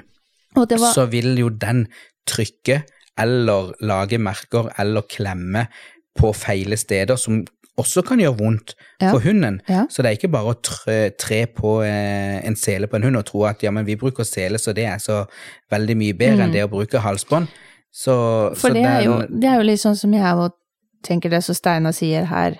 Og 0.57 0.65
det 0.69 0.81
var 0.81 0.91
så 0.97 1.05
vil 1.13 1.37
jo 1.39 1.49
den 1.53 1.85
trykke 2.27 2.81
eller 3.19 3.73
lage 3.81 4.17
merker 4.19 4.69
eller 4.79 5.01
klemme 5.09 5.67
på 6.19 6.33
feile 6.35 6.77
steder, 6.77 7.15
som 7.15 7.43
også 7.79 8.01
kan 8.05 8.19
gjøre 8.19 8.37
vondt 8.37 8.73
Ja. 9.01 9.11
for 9.11 9.19
hunden. 9.23 9.61
Ja. 9.69 9.85
Så 9.89 10.01
det 10.03 10.09
er 10.11 10.17
ikke 10.19 10.31
bare 10.31 10.51
å 10.53 10.61
tre, 10.61 11.09
tre 11.17 11.45
på 11.47 11.81
eh, 11.83 12.41
en 12.45 12.55
sele 12.55 12.87
på 12.87 12.95
en 12.99 13.03
hund 13.03 13.17
og 13.17 13.25
tro 13.25 13.45
at 13.45 13.63
ja, 13.63 13.71
men 13.71 13.85
vi 13.87 13.95
bruker 13.95 14.23
sele, 14.27 14.59
så 14.59 14.73
det 14.75 14.85
er 14.85 14.97
så 15.01 15.23
veldig 15.71 15.95
mye 15.97 16.13
bedre 16.13 16.43
enn 16.45 16.51
det 16.53 16.63
å 16.65 16.69
bruke 16.69 16.99
halsbånd. 17.01 17.47
Så, 17.91 18.11
Mm. 18.51 18.55
For 18.55 18.69
så 18.69 18.73
det 18.73 18.83
er, 18.85 19.01
jo, 19.03 19.15
det 19.39 19.49
er 19.49 19.55
jo 19.57 19.63
litt 19.67 19.79
sånn 19.81 19.95
som 19.97 20.13
jeg 20.13 20.35
og 20.35 20.53
tenker 21.03 21.29
det 21.29 21.43
som 21.43 21.55
Steinar 21.55 21.91
sier 21.91 22.25
her, 22.29 22.59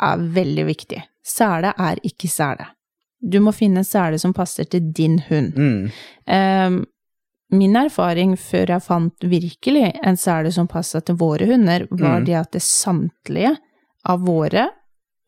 er 0.00 0.16
veldig 0.16 0.64
viktig. 0.66 1.02
Sele 1.24 1.72
er 1.78 1.96
ikke 2.04 2.28
sele. 2.30 2.66
Du 3.22 3.38
må 3.40 3.52
finne 3.54 3.78
en 3.78 3.84
sele 3.84 4.18
som 4.18 4.32
passer 4.34 4.64
til 4.64 4.80
din 4.92 5.18
hund. 5.28 5.52
mm, 5.56 5.90
Ehm, 6.28 6.84
min 7.52 7.76
erfaring 7.76 8.34
før 8.40 8.66
jeg 8.74 8.82
fant 8.82 9.26
virkelig 9.28 9.92
en 10.02 10.16
sele 10.16 10.52
som 10.52 10.66
passa 10.70 11.00
til 11.04 11.16
våre 11.20 11.46
hunder, 11.46 11.86
var 11.90 12.20
Mm. 12.20 12.24
det 12.26 12.34
at 12.34 12.50
det 12.52 12.62
samtlige 12.62 13.56
av 14.08 14.20
våre 14.26 14.68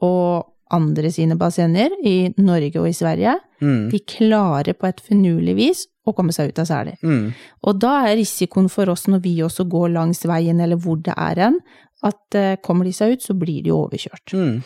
og 0.03 0.47
andre 0.75 1.11
sine 1.13 1.37
bassenger 1.39 1.93
i 2.05 2.33
Norge 2.41 2.81
og 2.81 2.89
i 2.89 2.93
Sverige, 2.97 3.37
mm, 3.63 3.91
de 3.93 3.99
klarer 4.01 4.73
på 4.75 4.89
et 4.89 5.01
finurlig 5.05 5.55
vis 5.57 5.87
å 6.07 6.15
komme 6.17 6.33
seg 6.33 6.49
ut 6.51 6.59
av 6.59 6.67
seler. 6.67 6.97
mm, 7.03 7.33
Og 7.65 7.79
da 7.81 8.07
er 8.09 8.17
risikoen 8.17 8.69
for 8.71 8.89
oss 8.91 9.07
når 9.07 9.21
vi 9.23 9.37
også 9.45 9.69
går 9.69 9.93
langs 9.93 10.25
veien 10.25 10.61
eller 10.61 10.77
hvor 10.77 10.97
det 11.03 11.15
er 11.17 11.39
en, 11.49 11.59
at 12.03 12.35
eh, 12.35 12.57
kommer 12.63 12.85
de 12.85 12.93
seg 12.93 13.13
ut, 13.13 13.23
så 13.23 13.35
blir 13.39 13.63
de 13.63 13.71
overkjørt. 13.71 14.33
mm, 14.33 14.63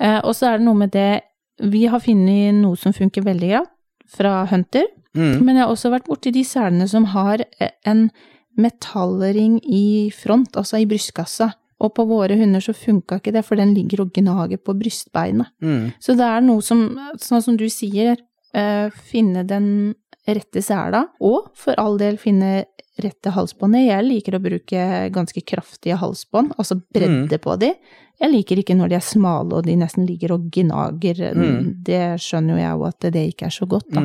Eh, 0.00 0.20
og 0.24 0.34
så 0.34 0.46
er 0.52 0.58
det 0.58 0.64
noe 0.66 0.74
med 0.74 0.90
det 0.92 1.20
Vi 1.62 1.86
har 1.86 2.00
funnet 2.00 2.54
noe 2.54 2.76
som 2.76 2.92
funker 2.92 3.22
veldig 3.22 3.48
greit 3.50 3.68
fra 4.08 4.46
Hunter, 4.46 4.84
mm, 5.16 5.40
men 5.44 5.56
jeg 5.56 5.64
har 5.64 5.72
også 5.72 5.90
vært 5.92 6.06
borti 6.08 6.32
de 6.34 6.44
selene 6.44 6.88
som 6.88 7.04
har 7.12 7.44
eh, 7.60 7.74
en 7.86 8.10
metallring 8.58 9.58
i 9.64 10.10
front, 10.14 10.56
altså 10.56 10.80
i 10.82 10.86
brystkassa. 10.86 11.52
Og 11.82 11.94
på 11.96 12.04
våre 12.06 12.36
hunder 12.38 12.62
så 12.62 12.74
funka 12.76 13.18
ikke 13.18 13.32
det, 13.34 13.42
for 13.44 13.58
den 13.58 13.72
ligger 13.74 14.04
og 14.04 14.12
gnager 14.14 14.60
på 14.62 14.74
brystbeinet. 14.78 15.50
mm, 15.62 15.92
Så 15.98 16.14
det 16.14 16.28
er 16.28 16.44
noe 16.44 16.62
som, 16.62 16.84
sånn 17.18 17.42
som 17.42 17.56
du 17.58 17.66
sier, 17.72 18.16
eh, 18.54 18.90
finne 18.90 19.42
den 19.48 19.94
rette 20.28 20.62
sela, 20.62 21.08
og 21.20 21.50
for 21.58 21.74
all 21.82 21.98
del 21.98 22.16
finne 22.16 22.66
rette 23.02 23.32
halsbåndet. 23.34 23.88
Jeg 23.88 24.04
liker 24.06 24.36
å 24.36 24.42
bruke 24.44 25.10
ganske 25.10 25.42
kraftige 25.48 25.96
halsbånd, 25.98 26.52
altså 26.58 26.76
bredde 26.94 27.38
på 27.42 27.56
de. 27.58 27.72
Jeg 28.20 28.30
liker 28.30 28.60
ikke 28.60 28.76
når 28.78 28.92
de 28.92 28.94
er 29.00 29.06
smale 29.06 29.56
og 29.58 29.64
de 29.66 29.74
nesten 29.80 30.06
ligger 30.06 30.36
og 30.36 30.50
gnager. 30.54 31.32
Mm. 31.34 31.82
Det 31.82 32.02
skjønner 32.22 32.54
jo 32.54 32.62
jeg 32.62 32.76
òg 32.78 32.86
at 32.92 33.12
det 33.16 33.24
ikke 33.32 33.46
er 33.48 33.56
så 33.56 33.66
godt, 33.66 33.88
da. 33.90 34.00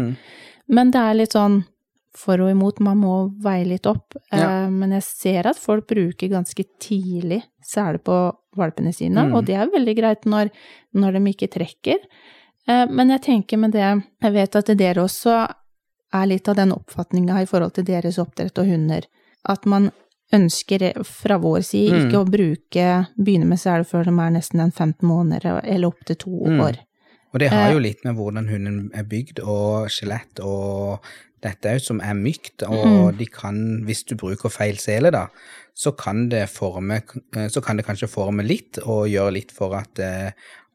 Mm. 0.69 0.75
Men 0.75 0.91
det 0.91 0.99
er 1.01 1.13
litt 1.15 1.31
sånn 1.33 1.65
for 2.17 2.41
og 2.41 2.49
imot, 2.49 2.79
man 2.79 2.97
må 2.97 3.31
veie 3.43 3.65
litt 3.65 3.85
opp. 3.85 4.15
Ja. 4.31 4.63
Eh, 4.65 4.69
Men 4.69 4.91
jeg 4.91 5.03
ser 5.03 5.45
at 5.47 5.57
folk 5.57 5.85
bruker 5.87 6.29
ganske 6.29 6.63
tidlig 6.79 7.43
sele 7.63 7.99
på 7.99 8.33
valpene 8.57 8.93
sine, 8.93 9.27
Mm. 9.27 9.35
og 9.35 9.45
det 9.45 9.55
er 9.55 9.67
veldig 9.67 9.95
greit 9.95 10.25
når, 10.25 10.49
når 10.95 11.11
de 11.13 11.19
ikke 11.33 11.49
trekker. 11.51 11.97
Eh, 12.67 12.87
Men 12.89 13.09
jeg 13.09 13.21
tenker 13.21 13.57
med 13.59 13.71
det, 13.71 14.03
jeg 14.21 14.33
vet 14.33 14.55
at 14.55 14.65
dere 14.77 15.03
også 15.03 15.47
er 16.13 16.25
litt 16.25 16.47
av 16.49 16.55
den 16.55 16.71
oppfatninga 16.71 17.41
i 17.41 17.45
forhold 17.45 17.73
til 17.73 17.83
deres 17.83 18.17
oppdrett 18.17 18.57
og 18.57 18.65
hunder, 18.65 19.03
at 19.45 19.65
man 19.65 19.91
ønsker 20.33 21.03
fra 21.05 21.37
vår 21.37 21.61
side 21.63 21.91
Mm. 21.93 22.07
ikke 22.09 22.25
å 22.25 22.29
bruke, 22.31 23.07
begynne 23.17 23.45
med 23.45 23.59
sele 23.59 23.83
før 23.85 24.03
de 24.05 24.09
er 24.11 24.31
nesten 24.31 24.59
en 24.59 24.71
15 24.71 25.07
måneder, 25.07 25.61
eller 25.63 25.87
opp 25.87 26.03
til 26.05 26.15
to 26.15 26.29
Mm. 26.47 26.75
Og 27.33 27.39
det 27.39 27.49
har 27.51 27.67
Eh. 27.69 27.73
jo 27.73 27.79
litt 27.79 28.03
med 28.05 28.15
hvordan 28.15 28.47
hunden 28.49 28.91
er 28.93 29.03
bygd, 29.03 29.39
og 29.43 29.87
skjelett, 29.89 30.39
og 30.39 30.99
dette 31.43 31.69
òg, 31.75 31.81
som 31.81 31.99
er 32.01 32.13
mykt, 32.15 32.63
og 32.63 33.11
Mm. 33.13 33.17
de 33.17 33.25
kan, 33.25 33.83
hvis 33.85 34.03
du 34.05 34.15
bruker 34.15 34.49
feil 34.49 34.77
sele, 34.77 35.11
da, 35.11 35.27
så 35.75 35.91
kan 35.95 36.29
det 36.29 36.49
forme, 36.49 37.01
eh, 37.35 37.47
så 37.49 37.61
kan 37.63 37.77
det 37.77 37.85
kanskje 37.85 38.07
forme 38.09 38.43
litt, 38.47 38.79
og 38.85 39.07
gjøre 39.07 39.33
litt 39.33 39.51
for 39.51 39.75
at, 39.75 39.99
eh, 39.99 40.31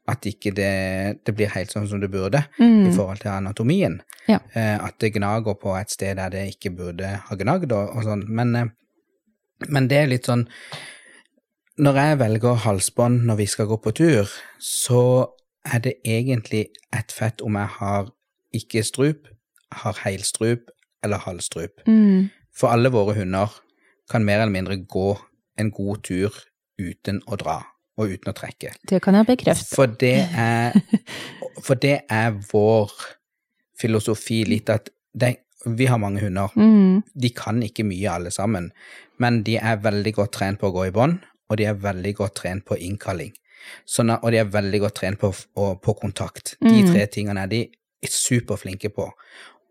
at 0.07 0.21
ikke 0.21 0.53
det, 0.53 1.23
det 1.25 1.35
blir 1.35 1.47
helt 1.49 1.69
sånn 1.71 1.87
som 1.89 1.99
det 1.99 2.11
burde, 2.11 2.45
i 2.59 2.63
Mm. 2.63 2.93
forhold 2.95 3.19
til 3.19 3.29
anatomien. 3.31 4.01
Ja. 4.27 4.39
At 4.55 4.99
det 4.99 5.13
gnager 5.13 5.55
på 5.59 5.75
et 5.79 5.89
sted 5.89 6.15
der 6.17 6.29
det 6.29 6.55
ikke 6.55 6.75
burde 6.75 7.21
ha 7.27 7.35
gnagd, 7.35 7.71
og, 7.71 7.95
og 7.97 8.03
sånn. 8.03 8.25
Men, 8.29 8.71
men 9.69 9.87
det 9.87 9.97
er 9.97 10.07
litt 10.07 10.25
sånn 10.25 10.47
Når 11.79 11.93
jeg 11.95 12.17
velger 12.19 12.55
halsbånd 12.55 13.23
når 13.25 13.35
vi 13.37 13.45
skal 13.47 13.65
gå 13.65 13.77
på 13.81 13.93
tur, 13.95 14.29
så 14.59 15.27
er 15.65 15.79
det 15.83 15.93
egentlig 16.05 16.67
ett 16.93 17.11
fett 17.11 17.41
om 17.41 17.55
jeg 17.55 17.71
har 17.79 18.09
ikke 18.53 18.83
strup, 18.83 19.27
har 19.71 19.99
helstrup 20.03 20.71
eller 21.03 21.17
halvstrup. 21.17 21.83
Mm. 21.87 22.29
For 22.53 22.73
alle 22.73 22.91
våre 22.93 23.15
hunder 23.17 23.53
kan 24.11 24.25
mer 24.25 24.43
eller 24.43 24.53
mindre 24.53 24.77
gå 24.77 25.13
en 25.59 25.71
god 25.71 26.03
tur 26.03 26.35
uten 26.81 27.21
å 27.27 27.37
dra 27.39 27.61
og 27.97 28.09
uten 28.09 28.31
å 28.31 28.35
trekke. 28.37 28.73
Det 28.89 28.99
kan 29.03 29.15
jeg 29.17 29.29
bekrefte. 29.29 29.75
For 29.75 29.89
det 30.01 30.17
er, 30.29 30.73
for 31.65 31.79
det 31.79 31.99
er 32.09 32.33
vår 32.51 32.93
filosofi 33.79 34.43
litt 34.49 34.71
at 34.73 34.89
det, 35.13 35.35
vi 35.65 35.87
har 35.87 36.01
mange 36.01 36.23
hunder. 36.23 36.53
Mm. 36.57 37.03
De 37.13 37.29
kan 37.35 37.61
ikke 37.63 37.85
mye 37.87 38.17
alle 38.17 38.33
sammen, 38.33 38.71
men 39.21 39.43
de 39.47 39.59
er 39.61 39.83
veldig 39.83 40.15
godt 40.17 40.35
trent 40.39 40.61
på 40.61 40.71
å 40.71 40.75
gå 40.75 40.89
i 40.89 40.95
bånd, 40.95 41.21
og 41.49 41.59
de 41.59 41.69
er 41.69 41.79
veldig 41.79 42.15
godt 42.17 42.39
trent 42.41 42.65
på 42.65 42.79
innkalling. 42.81 43.33
Sånn 43.85 44.09
og 44.15 44.31
de 44.31 44.37
er 44.37 44.45
veldig 44.45 44.79
godt 44.79 44.95
trent 44.95 45.19
på, 45.19 45.33
og, 45.55 45.81
på 45.81 45.95
kontakt. 45.99 46.55
De 46.61 46.83
Mm. 46.83 46.91
tre 46.93 47.05
tingene 47.07 47.43
er 47.43 47.47
de 47.47 47.61
superflinke 48.07 48.89
på. 48.93 49.09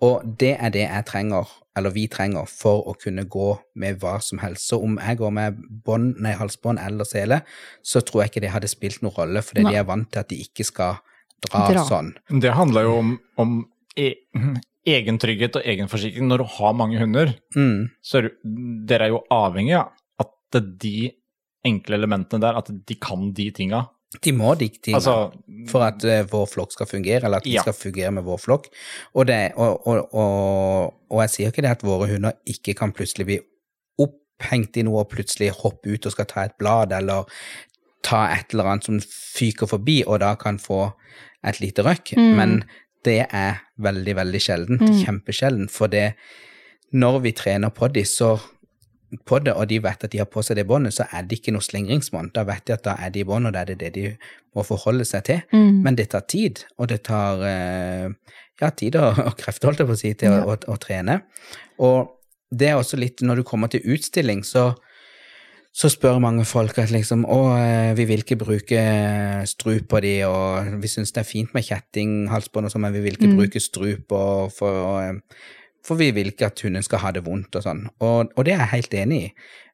Og 0.03 0.25
det 0.39 0.57
er 0.59 0.71
det 0.75 0.83
jeg 0.89 1.05
trenger, 1.07 1.47
eller 1.79 1.91
vi 1.95 2.09
trenger, 2.11 2.49
for 2.51 2.83
å 2.91 2.95
kunne 2.99 3.23
gå 3.31 3.53
med 3.77 4.01
hva 4.03 4.17
som 4.21 4.41
helst. 4.43 4.67
Så 4.69 4.81
om 4.83 4.97
jeg 4.99 5.19
går 5.21 5.31
med 5.33 5.61
bånd, 5.87 6.17
nei, 6.21 6.33
halsbånd 6.33 6.81
eller 6.83 7.05
sele, 7.09 7.43
så 7.87 8.03
tror 8.03 8.23
jeg 8.25 8.33
ikke 8.33 8.41
det 8.41 8.51
hadde 8.51 8.69
spilt 8.73 9.01
noen 9.05 9.15
rolle, 9.15 9.43
fordi 9.47 9.63
Nei. 9.63 9.73
de 9.73 9.79
er 9.79 9.85
vant 9.85 10.11
til 10.11 10.21
at 10.25 10.29
de 10.33 10.41
ikke 10.43 10.65
skal 10.67 10.99
dra, 11.47 11.69
Dra. 11.71 11.85
sånn. 11.87 12.13
Det 12.41 12.53
handler 12.55 12.83
jo 12.89 12.97
om, 12.99 13.15
om 13.39 13.55
e 13.97 14.15
egen 14.87 15.19
trygghet 15.23 15.55
og 15.61 15.63
egen 15.71 15.87
forsikring. 15.87 16.27
Når 16.27 16.39
du 16.43 16.45
har 16.59 16.73
mange 16.75 16.99
hunder, 16.99 17.35
Mm, 17.55 17.91
så 18.03 18.19
er 18.19 18.23
du, 18.23 18.31
dere 18.87 19.07
er 19.07 19.13
jo 19.15 19.23
avhengig 19.31 19.77
av 19.79 19.93
at 20.19 20.59
de 20.81 21.13
enkle 21.65 21.95
elementene 21.99 22.41
der, 22.43 22.57
at 22.59 22.71
de 22.89 22.95
kan 23.01 23.33
de 23.37 23.51
tinga. 23.55 23.85
de 24.23 24.33
må 24.37 24.55
de 24.61 24.67
tingene. 24.69 24.99
Altså, 24.99 25.33
for 25.71 25.87
at 25.87 26.05
eh, 26.05 26.25
vår 26.29 26.47
flokk 26.51 26.73
skal 26.75 26.87
fungere, 26.91 27.25
eller 27.25 27.39
at 27.41 27.47
vi 27.47 27.55
Ja. 27.55 27.63
skal 27.63 27.73
fungere 27.73 28.11
med 28.13 28.25
vår 28.27 28.39
flokk. 28.43 28.67
Og, 29.15 29.27
det, 29.27 29.53
og, 29.57 29.87
og, 29.87 30.15
og, 30.15 30.95
og 31.11 31.21
jeg 31.23 31.31
sier 31.31 31.49
ikke 31.55 31.63
det 31.65 31.71
at 31.71 31.83
våre 31.87 32.11
hunder 32.11 32.33
ikke 32.45 32.75
kan 32.77 32.93
plutselig 32.93 33.25
bli 33.31 33.39
opphengt 33.99 34.77
i 34.77 34.83
noe 34.85 35.01
og 35.05 35.09
plutselig 35.15 35.51
hoppe 35.63 35.95
ut 35.95 36.07
og 36.07 36.13
skal 36.13 36.29
ta 36.29 36.45
et 36.45 36.59
blad, 36.61 36.93
eller 36.93 37.25
ta 38.05 38.27
et 38.35 38.53
eller 38.53 38.69
annet 38.75 38.85
som 38.91 39.01
fyker 39.01 39.71
forbi, 39.71 40.03
og 40.05 40.21
da 40.21 40.35
kan 40.37 40.59
få 40.61 40.91
et 41.47 41.61
lite 41.63 41.83
røkk. 41.87 42.13
Mm. 42.19 42.33
Men 42.37 42.57
det 43.07 43.21
er 43.33 43.63
veldig, 43.83 44.15
veldig 44.21 44.41
sjeldent. 44.43 44.83
Mm. 44.83 44.99
Kjempesjeldent. 45.07 45.71
For 45.73 45.89
det, 45.91 46.13
når 46.93 47.21
vi 47.25 47.33
trener 47.33 47.71
på 47.75 47.89
dem, 47.95 48.05
så 48.05 48.35
på 49.29 49.39
det, 49.45 49.53
og 49.53 49.67
de 49.69 49.79
vet 49.85 50.05
at 50.05 50.11
de 50.13 50.19
har 50.23 50.29
på 50.31 50.43
seg 50.43 50.57
det 50.57 50.67
båndet, 50.67 50.95
så 50.97 51.05
er 51.13 51.23
det 51.29 51.39
ikke 51.41 51.53
noe 51.53 51.61
slingringsmonn. 51.65 52.31
Da 52.35 52.45
vet 52.49 52.65
de 52.67 52.73
at 52.73 52.85
da 52.87 52.95
er 52.99 53.11
de 53.13 53.21
i 53.21 53.25
bånd, 53.29 53.47
og 53.47 53.53
da 53.53 53.61
er 53.61 53.73
det 53.73 53.79
det 53.83 53.91
de 53.95 54.05
må 54.57 54.65
forholde 54.65 55.05
seg 55.05 55.25
til. 55.29 55.43
Mm. 55.53 55.83
Men 55.85 55.97
det 55.99 56.09
tar 56.15 56.25
tid, 56.29 56.65
og 56.79 56.89
det 56.89 57.03
tar 57.05 57.43
eh, 57.45 58.09
ja, 58.61 58.71
tid 58.71 58.97
og, 58.97 59.19
og 59.27 59.37
krefter, 59.37 59.69
holdt 59.69 59.81
jeg 59.85 59.91
på 59.91 59.97
å 59.99 60.01
si, 60.01 60.15
til 60.15 60.31
Ja. 60.33 60.41
å, 60.47 60.57
å, 60.57 60.73
å 60.73 60.79
trene. 60.81 61.21
Og 61.79 62.19
det 62.53 62.69
er 62.73 62.77
også 62.81 62.97
litt, 63.01 63.21
når 63.25 63.37
du 63.43 63.43
kommer 63.49 63.69
til 63.73 63.81
utstilling, 63.85 64.43
så, 64.45 64.75
så 65.73 65.89
spør 65.89 66.19
mange 66.21 66.45
folk 66.45 66.77
at 66.83 66.91
liksom 66.93 67.25
å, 67.25 67.39
eh, 67.57 67.93
vi 67.97 68.05
vil 68.11 68.21
ikke 68.25 68.37
bruke 68.41 68.83
strup 69.49 69.89
på 69.89 70.01
de, 70.05 70.19
og 70.29 70.77
vi 70.83 70.89
syns 70.93 71.13
det 71.17 71.23
er 71.25 71.29
fint 71.29 71.53
med 71.57 71.65
kjetting, 71.65 72.29
halsbånd 72.33 72.69
og 72.69 72.75
sånn, 72.75 72.85
men 72.89 72.93
vi 72.97 73.01
vil 73.07 73.17
ikke 73.17 73.31
Mm. 73.33 73.39
bruke 73.41 73.61
strup 73.61 74.13
og 74.13 74.53
for, 74.53 75.01
eh, 75.03 75.13
for 75.85 75.99
vi 75.99 76.11
vil 76.15 76.31
ikke 76.31 76.47
at 76.47 76.61
hunden 76.63 76.83
skal 76.87 76.99
ha 77.03 77.11
det 77.11 77.25
vondt 77.27 77.57
og 77.59 77.63
sånn. 77.65 77.89
Og, 78.01 78.31
og 78.37 78.45
det 78.47 78.53
er 78.55 78.59
jeg 78.65 78.73
helt 78.77 78.95
enig 78.95 79.21
i. 79.25 79.31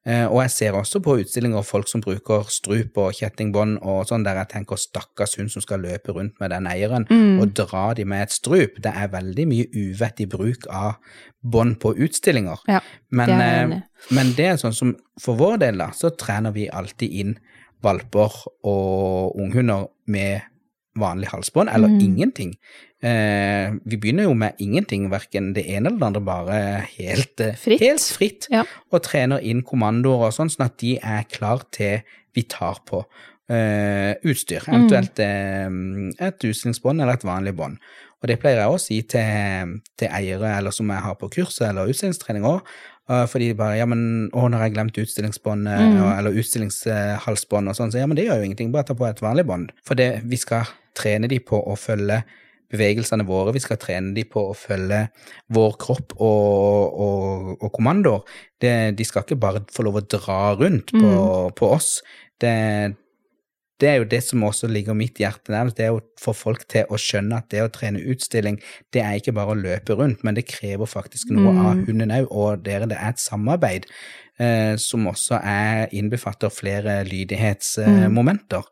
Eh, 0.09 0.25
og 0.31 0.39
jeg 0.41 0.51
ser 0.55 0.73
også 0.79 1.03
på 1.05 1.19
utstillinger 1.21 1.63
folk 1.67 1.89
som 1.91 2.01
bruker 2.01 2.47
strup 2.49 2.97
og 3.03 3.13
kjettingbånd 3.19 3.79
og 3.83 4.07
sånn, 4.09 4.25
der 4.25 4.39
jeg 4.41 4.49
tenker 4.55 4.81
stakkars 4.81 5.35
hund 5.37 5.51
som 5.53 5.61
skal 5.61 5.83
løpe 5.85 6.15
rundt 6.17 6.39
med 6.41 6.51
den 6.55 6.67
eieren 6.71 7.05
Mm. 7.11 7.41
og 7.43 7.53
dra 7.59 7.93
de 7.95 8.05
med 8.09 8.23
et 8.23 8.33
strup. 8.33 8.81
Det 8.81 8.93
er 8.95 9.09
veldig 9.13 9.47
mye 9.51 9.67
uvettig 9.75 10.29
bruk 10.33 10.65
av 10.71 10.97
bånd 11.45 11.77
på 11.81 11.93
utstillinger. 11.99 12.59
Ja, 12.69 12.81
Men 13.11 13.29
det 13.29 13.45
er 13.51 13.71
eh, 13.73 13.81
men 14.15 14.33
det 14.39 14.47
er 14.47 14.57
sånn 14.57 14.73
som 14.75 14.97
for 15.21 15.37
vår 15.37 15.59
del, 15.59 15.77
da, 15.79 15.91
så 15.93 16.09
trener 16.17 16.53
vi 16.53 16.69
alltid 16.71 17.11
inn 17.13 17.39
valper 17.83 18.33
og 18.65 19.37
unghunder 19.39 19.89
med 20.07 20.41
vanlig 20.99 21.29
halsbånd, 21.31 21.69
eller 21.71 21.89
Mm. 21.89 22.01
ingenting. 22.01 22.55
Eh, 23.03 23.71
vi 23.87 23.97
begynner 23.97 24.25
jo 24.27 24.35
med 24.35 24.57
ingenting, 24.59 25.05
verken 25.13 25.53
det 25.55 25.67
ene 25.71 25.87
eller 25.93 25.99
det 26.01 26.07
andre, 26.09 26.23
bare 26.27 26.59
helt 26.97 27.41
eh, 27.45 27.55
Fritt. 27.55 27.81
Helt 27.85 28.01
fritt 28.19 28.49
Ja. 28.51 28.65
og 28.91 29.03
trener 29.07 29.39
inn 29.47 29.63
kommandoer 29.63 30.27
og 30.29 30.33
sånn, 30.35 30.51
sånn 30.51 30.67
at 30.67 30.79
de 30.83 30.97
er 30.99 31.23
klar 31.31 31.63
til 31.71 32.01
vi 32.35 32.43
tar 32.43 32.81
på 32.87 33.05
eh, 33.51 34.15
utstyr. 34.27 34.67
Mm. 34.67 34.75
Eventuelt 34.75 35.19
eh, 35.23 36.27
et 36.27 36.43
utstillingsbånd 36.51 37.01
eller 37.01 37.15
et 37.15 37.25
vanlig 37.29 37.55
bånd. 37.55 37.79
Og 38.19 38.27
det 38.27 38.41
pleier 38.43 38.65
jeg 38.65 38.75
å 38.75 38.81
si 38.83 38.97
til, 39.07 39.77
til 39.97 40.09
eiere 40.11 40.57
eller 40.59 40.75
som 40.75 40.91
jeg 40.91 41.05
har 41.05 41.15
på 41.21 41.29
kurset 41.31 41.69
eller 41.69 41.87
utstillingstrening 41.87 42.43
òg. 42.51 42.65
fordi 43.31 43.47
de 43.53 43.55
bare 43.55 43.79
Ja, 43.79 43.87
men 43.87 44.29
å, 44.35 44.49
når 44.51 44.59
har 44.59 44.67
jeg 44.67 44.75
glemt 44.75 44.99
utstillingsbåndet 44.99 45.79
Mm. 45.81 46.19
eller 46.19 46.35
utstillingshalsbånd 46.35 47.69
og 47.71 47.77
sånn, 47.79 47.93
så 47.95 47.99
ja, 48.03 48.07
men 48.11 48.17
det 48.19 48.27
gjør 48.27 48.43
jo 48.43 48.49
ingenting, 48.51 48.73
bare 48.73 48.85
ta 48.91 48.95
på 48.99 49.07
et 49.09 49.23
vanlig 49.23 49.47
bånd. 49.47 49.71
For 49.87 49.95
det, 49.95 50.23
vi 50.25 50.37
skal 50.37 50.67
trene 50.99 51.29
de 51.31 51.39
på 51.39 51.63
å 51.63 51.77
følge 51.79 52.25
bevegelsene 52.73 53.25
våre, 53.29 53.55
vi 53.57 53.63
skal 53.65 53.81
trene 53.81 54.15
dem 54.17 54.29
på 54.29 54.43
å 54.51 54.55
følge 54.57 55.07
vår 55.57 55.77
kropp 55.81 56.15
og, 56.19 57.01
og, 57.01 57.51
og 57.63 57.73
kommandoer. 57.73 58.39
Det, 58.61 58.75
de 58.99 59.05
skal 59.09 59.25
ikke 59.25 59.41
bare 59.41 59.65
få 59.73 59.87
lov 59.87 60.01
å 60.03 60.07
dra 60.07 60.41
rundt 60.59 60.93
på, 60.93 61.13
på 61.57 61.71
oss. 61.73 62.03
Det, 62.41 62.53
det 63.79 63.89
er 63.89 64.01
jo 64.01 64.09
det 64.11 64.21
som 64.27 64.43
også 64.43 64.67
ligger 64.71 64.97
mitt 64.99 65.21
hjerte 65.23 65.53
nærmest, 65.55 65.79
det 65.79 65.87
er 65.87 65.97
å 65.97 66.03
få 66.19 66.35
folk 66.35 66.65
til 66.71 66.89
å 66.91 66.99
skjønne 66.99 67.39
at 67.39 67.49
det 67.55 67.63
å 67.63 67.71
trene 67.73 68.03
utstilling, 68.11 68.59
det 68.95 69.05
er 69.05 69.21
ikke 69.21 69.37
bare 69.37 69.55
å 69.55 69.59
løpe 69.59 69.95
rundt, 69.99 70.25
men 70.27 70.35
det 70.39 70.49
krever 70.51 70.91
faktisk 70.91 71.31
noe 71.31 71.53
Mm. 71.55 71.61
av 71.67 71.85
hunden 71.87 72.11
òg, 72.11 72.27
og 72.31 72.65
dere, 72.67 72.89
det 72.91 72.99
er 72.99 73.15
et 73.15 73.23
samarbeid 73.23 73.87
eh, 74.39 74.75
som 74.77 75.07
også 75.07 75.39
er, 75.41 75.87
innbefatter 75.95 76.51
flere 76.51 77.05
lydighetsmomenter. 77.07 78.67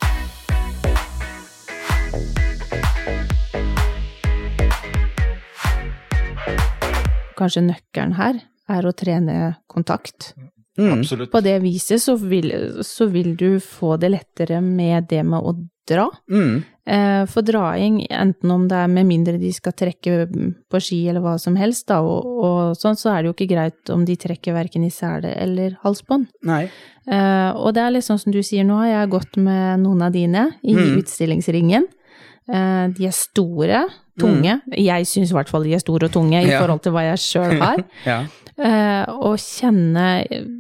Kanskje 7.37 7.63
nøkkelen 7.69 8.17
her 8.19 8.41
er 8.69 8.87
å 8.89 8.95
trene 8.97 9.57
kontakt. 9.71 10.33
Mm. 10.79 10.93
absolutt. 10.99 11.31
På 11.33 11.41
det 11.41 11.59
viset 11.63 12.03
så 12.03 12.17
vil, 12.21 12.51
så 12.85 13.07
vil 13.09 13.35
du 13.37 13.59
få 13.61 13.95
det 14.01 14.11
lettere 14.13 14.59
med 14.61 15.07
det 15.09 15.23
med 15.25 15.41
å 15.41 15.55
dra. 15.89 16.09
Mm. 16.29 16.65
Eh, 16.87 17.23
For 17.31 17.43
draing, 17.47 18.01
enten 18.11 18.51
om 18.51 18.67
det 18.69 18.77
er 18.77 18.91
med 18.91 19.07
mindre 19.07 19.39
de 19.41 19.53
skal 19.55 19.73
trekke 19.73 20.27
på 20.69 20.81
ski 20.83 20.99
eller 21.09 21.23
hva 21.25 21.37
som 21.41 21.57
helst, 21.57 21.87
da, 21.89 22.01
og, 22.03 22.27
og 22.27 22.77
sånn, 22.77 22.99
så 22.99 23.13
er 23.15 23.23
det 23.23 23.31
jo 23.31 23.35
ikke 23.37 23.49
greit 23.55 23.91
om 23.95 24.05
de 24.05 24.17
trekker 24.21 24.53
verken 24.55 24.85
i 24.85 24.91
sele 24.91 25.33
eller 25.33 25.79
halsbånd. 25.83 26.27
Nei. 26.45 26.67
Eh, 27.07 27.51
og 27.57 27.73
det 27.75 27.83
er 27.87 27.95
litt 27.95 28.05
sånn 28.07 28.21
som 28.21 28.35
du 28.35 28.43
sier, 28.43 28.67
nå 28.67 28.77
har 28.83 28.91
jeg 28.93 29.13
gått 29.15 29.37
med 29.41 29.81
noen 29.87 30.03
av 30.03 30.13
dine 30.13 30.49
i 30.63 30.75
Mm. 30.75 30.99
utstillingsringen. 31.01 31.87
Eh, 32.49 32.89
De 32.97 33.07
er 33.07 33.13
store, 33.17 33.85
tunge. 34.19 34.61
Jeg 34.73 35.07
syns 35.07 35.31
i 35.31 35.35
hvert 35.35 35.49
fall 35.51 35.65
de 35.65 35.75
er 35.75 35.79
store 35.83 36.07
og 36.07 36.13
tunge 36.13 36.39
i 36.45 36.49
Ja. 36.51 36.61
forhold 36.63 36.83
til 36.83 36.93
hva 36.93 37.03
jeg 37.11 37.19
sjøl 37.19 37.59
har. 37.67 37.85
Ja. 38.07 38.21
Eh, 38.59 39.13
Og 39.13 39.37
kjenne 39.39 40.55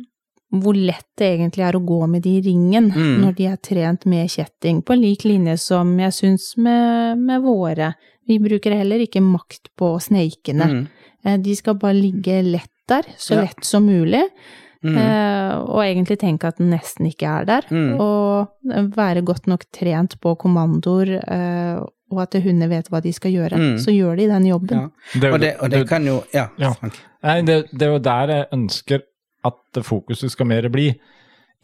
hvor 0.57 0.75
lett 0.78 1.05
det 1.19 1.26
egentlig 1.38 1.64
er 1.66 1.76
å 1.76 1.85
gå 1.85 2.07
med 2.09 2.23
de 2.23 2.37
i 2.38 2.43
ringen 2.43 2.90
Mm. 2.93 3.21
når 3.25 3.35
de 3.37 3.47
er 3.47 3.57
trent 3.57 4.07
med 4.07 4.28
kjetting, 4.31 4.83
på 4.83 4.95
lik 4.99 5.25
linje 5.25 5.59
som 5.59 5.99
jeg 5.99 6.12
syns 6.12 6.57
med, 6.57 7.19
med 7.19 7.43
våre. 7.43 7.95
Vi 8.28 8.38
bruker 8.38 8.73
heller 8.76 8.99
ikke 9.05 9.21
makt 9.23 9.69
på 9.76 9.97
sneikene. 10.00 10.64
Mm. 10.71 10.87
Eh, 11.25 11.37
De 11.38 11.55
skal 11.57 11.75
bare 11.75 11.95
ligge 11.95 12.43
lett 12.45 12.71
der, 12.88 13.02
så 13.19 13.35
Ja. 13.35 13.40
lett 13.43 13.64
som 13.64 13.87
mulig. 13.87 14.23
Mm. 14.87 14.97
Eh, 15.02 15.57
og 15.66 15.81
egentlig 15.85 16.19
tenke 16.21 16.47
at 16.49 16.59
den 16.59 16.71
nesten 16.71 17.07
ikke 17.11 17.26
er 17.26 17.45
der. 17.49 17.66
Mm. 17.71 18.00
Og 18.00 18.49
være 18.97 19.23
godt 19.26 19.47
nok 19.50 19.64
trent 19.73 20.16
på 20.21 20.35
kommandoer, 20.38 21.16
eh, 21.26 21.81
og 22.12 22.21
at 22.23 22.37
hundene 22.43 22.69
vet 22.71 22.88
hva 22.88 23.00
de 23.02 23.12
skal 23.12 23.33
gjøre. 23.35 23.57
Mm. 23.59 23.76
Så 23.83 23.90
gjør 23.95 24.16
de 24.16 24.28
den 24.31 24.47
jobben. 24.47 24.78
Ja. 24.78 25.21
Det 25.21 25.25
er 25.25 25.33
Og, 25.35 25.40
det, 25.40 25.52
og 25.61 25.71
det 25.71 25.78
det- 25.81 25.88
kan 25.88 26.05
jo 26.07 26.23
Ja, 26.35 26.47
Ja. 26.59 26.73
Nei, 27.25 27.40
det, 27.43 27.66
det 27.73 27.83
er 27.83 27.93
jo 27.93 27.99
der 27.99 28.26
jeg 28.28 28.47
ønsker 28.52 29.00
at 29.45 29.83
fokuset 29.83 30.31
skal 30.31 30.47
mer 30.47 30.69
bli. 30.69 30.93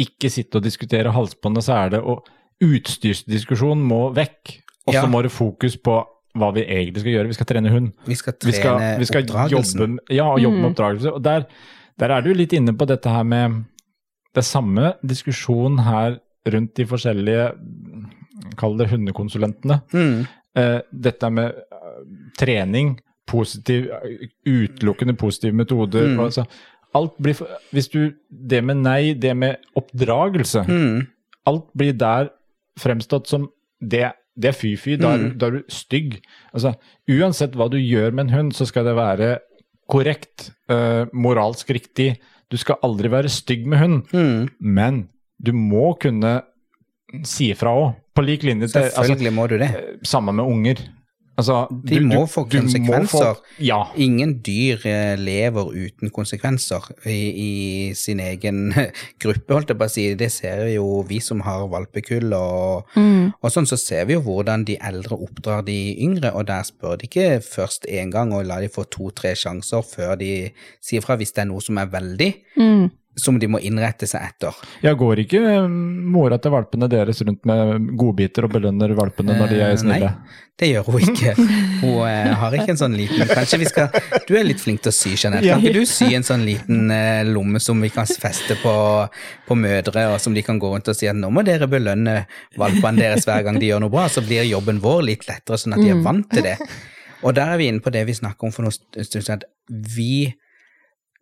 Ikke 0.01 0.31
sitte 0.31 0.57
og 0.57 0.63
diskutere 0.65 1.13
halsbånd 1.13 1.57
og 1.57 1.63
det 1.91 2.01
og 2.01 2.25
utstyrsdiskusjonen 2.63 3.83
må 3.87 4.13
vekk. 4.15 4.59
Og 4.87 4.95
så 4.95 5.03
Ja. 5.03 5.07
må 5.07 5.23
det 5.23 5.31
fokus 5.31 5.77
på 5.77 6.05
hva 6.35 6.51
vi 6.55 6.63
egentlig 6.65 7.01
skal 7.01 7.13
gjøre. 7.13 7.27
Vi 7.29 7.33
skal 7.35 7.47
trene 7.47 7.71
hund. 7.71 7.93
Vi 8.07 8.15
skal 8.15 8.33
Vi 8.33 8.51
trene 8.51 8.55
skal, 8.55 8.99
vi 8.99 9.05
skal 9.05 9.23
oppdragelsen. 9.23 9.81
jobbe, 9.81 9.99
ja, 10.11 10.25
og 10.33 10.41
jobbe 10.41 10.57
med 10.57 10.65
Mm. 10.65 10.75
oppdragelse. 10.75 11.13
Og 11.15 11.23
der, 11.23 11.45
der 11.99 12.11
er 12.11 12.23
du 12.23 12.33
litt 12.35 12.53
inne 12.53 12.73
på 12.77 12.87
dette 12.89 13.11
her 13.11 13.23
med 13.25 13.65
Det 14.35 14.45
samme 14.45 14.95
diskusjonen 15.05 15.79
her 15.85 16.19
rundt 16.49 16.75
de 16.77 16.87
forskjellige 16.89 17.53
Kall 18.59 18.77
det 18.79 18.89
hundekonsulentene. 18.91 19.81
Mm. 19.93 20.27
Eh, 20.57 20.81
dette 20.93 21.29
med 21.31 21.53
eh, 21.53 21.99
trening, 22.39 22.95
positiv, 23.29 23.87
utelukkende 24.49 25.15
positive 25.17 25.53
metoder. 25.55 26.09
Mm. 26.09 26.21
Altså, 26.21 26.45
alt 26.95 27.15
blir 27.23 27.37
Hvis 27.73 27.89
du 27.89 28.13
Det 28.29 28.65
med 28.65 28.77
nei, 28.83 29.13
det 29.15 29.37
med 29.37 29.57
oppdragelse 29.77 30.65
Mm. 30.69 31.07
Alt 31.47 31.65
blir 31.77 31.93
der 31.93 32.29
fremstått 32.79 33.27
som 33.29 33.49
det, 33.81 34.13
det 34.39 34.49
er 34.49 34.53
fy-fy, 34.53 34.97
da, 34.97 35.17
Mm. 35.17 35.39
da 35.39 35.47
er 35.47 35.51
du 35.51 35.63
stygg. 35.69 36.21
Altså, 36.55 36.75
uansett 37.11 37.53
hva 37.55 37.69
du 37.71 37.77
gjør 37.77 38.13
med 38.13 38.25
en 38.31 38.35
hund, 38.37 38.53
så 38.53 38.65
skal 38.67 38.85
det 38.85 38.95
være 38.97 39.39
korrekt, 39.93 40.49
uh, 40.73 41.05
moralsk 41.13 41.69
riktig. 41.77 42.15
Du 42.53 42.57
skal 42.61 42.81
aldri 42.85 43.11
være 43.13 43.31
stygg 43.33 43.67
med 43.69 43.81
hund, 43.81 44.01
Mm. 44.13 44.49
men 44.61 45.03
du 45.43 45.53
må 45.57 45.93
kunne 46.01 46.43
si 47.29 47.51
ifra 47.53 47.73
òg. 47.77 47.95
På 48.17 48.25
lik 48.25 48.43
linje 48.45 48.69
til 48.73 48.83
altså, 48.89 49.33
må 49.33 49.47
du 49.49 49.57
det. 49.61 49.71
eh, 49.73 49.99
Samme 50.05 50.33
med 50.37 50.45
unger. 50.49 50.81
Altså, 51.39 51.67
De 51.89 51.99
må 52.05 52.27
få 52.29 52.43
konsekvenser. 52.51 53.39
ja. 53.59 53.79
Ingen 53.97 54.35
dyr 54.45 54.83
eh, 54.87 55.17
lever 55.17 55.71
uten 55.73 56.11
konsekvenser 56.13 56.91
i, 57.09 57.15
i 57.45 57.95
sin 57.97 58.21
egen 58.21 58.75
gruppe, 59.23 59.55
holdt 59.55 59.73
jeg 59.73 59.79
på 59.81 59.87
å 59.89 59.91
si. 59.91 60.05
Det 60.15 60.29
ser 60.31 60.67
jo 60.75 61.03
vi 61.09 61.21
som 61.25 61.41
har 61.47 61.65
valpekull 61.73 62.33
og, 62.37 62.85
Mm. 62.97 63.33
og 63.41 63.51
sånn, 63.51 63.67
så 63.67 63.79
ser 63.81 64.05
vi 64.07 64.13
jo 64.15 64.21
hvordan 64.27 64.65
de 64.69 64.77
eldre 64.85 65.17
oppdrar 65.17 65.65
de 65.65 65.97
yngre, 66.05 66.35
og 66.37 66.47
der 66.47 66.63
spør 66.69 66.99
de 67.01 67.09
ikke 67.09 67.41
først 67.43 67.87
én 67.89 68.11
gang 68.13 68.33
og 68.37 68.45
lar 68.47 68.61
de 68.61 68.69
få 68.69 68.85
to-tre 68.91 69.33
sjanser 69.35 69.83
før 69.83 70.17
de 70.21 70.51
sier 70.85 71.01
fra 71.01 71.17
hvis 71.17 71.33
det 71.33 71.47
er 71.47 71.51
noe 71.53 71.61
som 71.65 71.79
er 71.79 71.87
veldig, 71.87 72.33
Mm. 72.59 72.91
Som 73.17 73.37
de 73.39 73.49
må 73.51 73.59
innrette 73.61 74.07
seg 74.09 74.25
etter. 74.25 74.57
Ja, 74.85 74.95
går 74.97 75.21
ikke 75.25 75.41
eh, 75.51 75.67
mora 75.69 76.39
til 76.41 76.55
valpene 76.55 76.89
deres 76.89 77.21
rundt 77.27 77.45
med 77.49 77.91
godbiter 78.01 78.47
og 78.47 78.55
belønner 78.55 78.95
valpene 78.97 79.37
når 79.37 79.53
de 79.53 79.59
er 79.61 79.73
Eh, 79.73 79.79
snille. 79.81 80.09
Nei, 80.13 80.41
det 80.61 80.69
gjør 80.71 80.89
hun 80.93 81.05
ikke. 81.11 81.35
Hun 81.83 81.99
eh, 82.09 82.31
har 82.41 82.57
ikke 82.57 82.73
en 82.75 82.81
sånn 82.81 82.97
liten 82.97 83.29
Kanskje 83.29 83.59
vi 83.63 83.69
skal 83.69 83.89
Du 84.29 84.33
er 84.39 84.47
litt 84.47 84.61
flink 84.63 84.83
til 84.85 84.93
å 84.93 84.97
sy, 84.97 85.13
Jeanette. 85.17 85.45
Kan 85.49 85.61
ikke 85.65 85.83
du 85.83 85.89
sy 85.89 86.09
en 86.17 86.27
sånn 86.27 86.45
liten 86.49 86.93
eh, 86.95 87.23
lomme 87.29 87.61
som 87.63 87.81
vi 87.85 87.91
kan 87.93 88.09
feste 88.09 88.57
på, 88.63 88.75
på 89.49 89.59
mødre, 89.59 90.07
og 90.15 90.21
som 90.23 90.37
de 90.37 90.45
kan 90.47 90.61
gå 90.63 90.73
rundt 90.73 90.89
og 90.89 90.97
si 90.97 91.09
at 91.11 91.19
nå 91.19 91.31
må 91.33 91.45
dere 91.47 91.69
belønne 91.71 92.23
valpene 92.61 93.05
deres 93.05 93.29
hver 93.29 93.45
gang 93.47 93.61
de 93.61 93.73
gjør 93.73 93.85
noe 93.85 93.93
bra, 93.93 94.09
så 94.13 94.25
blir 94.25 94.47
jobben 94.49 94.81
vår 94.83 95.05
litt 95.11 95.29
lettere, 95.29 95.61
sånn 95.61 95.77
at 95.77 95.85
de 95.85 95.93
er 95.93 96.05
vant 96.05 96.29
til 96.33 96.47
det. 96.49 96.57
Og 97.23 97.37
der 97.37 97.53
er 97.55 97.61
vi 97.61 97.69
inne 97.71 97.83
på 97.83 97.93
det 97.95 98.07
vi 98.09 98.17
snakker 98.19 98.49
om 98.49 98.55
for 98.55 98.67
noe 98.67 98.75
stund 98.75 99.23
siden, 99.23 99.43
at 99.43 99.47
vi 99.95 100.33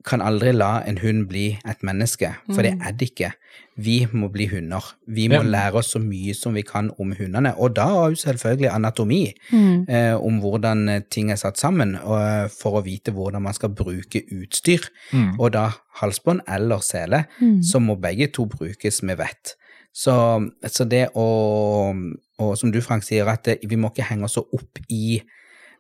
kan 0.05 0.21
aldri 0.25 0.53
la 0.53 0.81
en 0.87 0.99
hund 0.99 1.27
bli 1.29 1.59
et 1.69 1.83
menneske, 1.83 2.31
for 2.55 2.63
det 2.63 2.73
er 2.81 2.93
det 2.93 3.11
ikke. 3.11 3.33
Vi 3.77 4.07
må 4.13 4.29
bli 4.33 4.47
hunder. 4.47 4.85
Vi 5.07 5.29
må 5.29 5.35
Ja. 5.35 5.43
lære 5.43 5.75
oss 5.75 5.93
så 5.95 5.99
mye 6.01 6.35
som 6.35 6.55
vi 6.55 6.63
kan 6.63 6.91
om 6.99 7.13
hundene, 7.19 7.55
og 7.59 7.75
da 7.77 7.85
òg 7.85 8.17
selvfølgelig 8.17 8.71
anatomi, 8.75 9.35
Mm. 9.53 9.87
eh, 9.89 10.15
om 10.25 10.41
hvordan 10.41 10.89
eh, 10.89 11.01
ting 11.11 11.31
er 11.31 11.37
satt 11.37 11.59
sammen, 11.59 11.97
og, 11.97 12.19
eh, 12.21 12.49
for 12.49 12.81
å 12.81 12.85
vite 12.85 13.13
hvordan 13.13 13.43
man 13.43 13.53
skal 13.55 13.69
bruke 13.69 14.23
utstyr. 14.33 14.89
Mm. 15.13 15.39
Og 15.41 15.53
da 15.53 15.71
halsbånd 16.01 16.41
eller 16.49 16.79
sele, 16.81 17.25
Mm. 17.41 17.63
så 17.63 17.79
må 17.79 17.95
begge 18.01 18.33
to 18.33 18.47
brukes 18.47 19.03
med 19.03 19.19
vett. 19.19 19.55
Så, 19.93 20.49
så 20.67 20.85
det 20.89 21.09
å 21.15 22.17
Og 22.41 22.57
som 22.57 22.71
du, 22.73 22.81
Frank, 22.81 23.03
sier, 23.03 23.27
at 23.29 23.47
vi 23.69 23.77
må 23.77 23.91
ikke 23.91 24.05
henge 24.09 24.25
oss 24.25 24.39
opp 24.39 24.79
i 24.89 25.21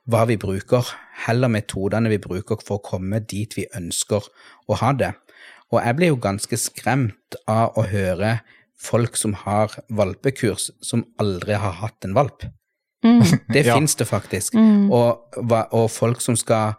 hva 0.08 0.24
vi 0.26 0.36
bruker, 0.40 0.86
heller 1.26 1.48
metodene 1.52 2.08
vi 2.08 2.18
bruker 2.18 2.62
for 2.64 2.78
å 2.78 2.84
komme 2.84 3.20
dit 3.20 3.52
vi 3.56 3.66
ønsker 3.76 4.24
å 4.68 4.78
ha 4.80 4.92
det. 4.92 5.12
Og 5.72 5.82
jeg 5.84 5.96
ble 5.96 6.08
jo 6.10 6.16
ganske 6.16 6.56
skremt 6.58 7.36
av 7.46 7.76
å 7.78 7.84
høre 7.86 8.40
folk 8.80 9.16
som 9.16 9.34
har 9.44 9.74
valpekurs, 9.92 10.70
som 10.82 11.04
aldri 11.20 11.54
har 11.60 11.76
hatt 11.82 12.04
en 12.04 12.14
valp. 12.16 12.46
Mm. 13.04 13.20
Det 13.52 13.66
Ja. 13.66 13.74
finnes 13.76 13.94
det 13.96 14.06
faktisk. 14.08 14.54
Mm. 14.54 14.90
Og, 14.90 15.36
og 15.72 15.90
folk 15.90 16.20
som 16.20 16.36
skal 16.36 16.74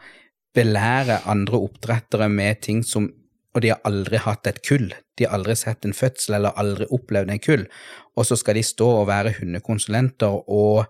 belære 0.53 1.21
andre 1.29 1.57
oppdrettere 1.57 2.27
med 2.29 2.61
ting 2.61 2.83
som 2.83 3.09
Og 3.53 3.61
de 3.61 3.67
har 3.67 3.81
aldri 3.83 4.15
hatt 4.15 4.47
et 4.47 4.61
kull. 4.63 4.93
De 5.19 5.25
har 5.25 5.33
aldri 5.35 5.57
sett 5.59 5.83
en 5.83 5.91
fødsel 5.91 6.37
eller 6.37 6.53
aldri 6.55 6.85
opplevd 6.87 7.29
en 7.33 7.39
kull. 7.43 7.65
Og 8.15 8.23
så 8.25 8.37
skal 8.39 8.55
de 8.55 8.61
stå 8.63 8.85
og 9.01 9.07
være 9.09 9.33
hundekonsulenter 9.41 10.37
og 10.47 10.85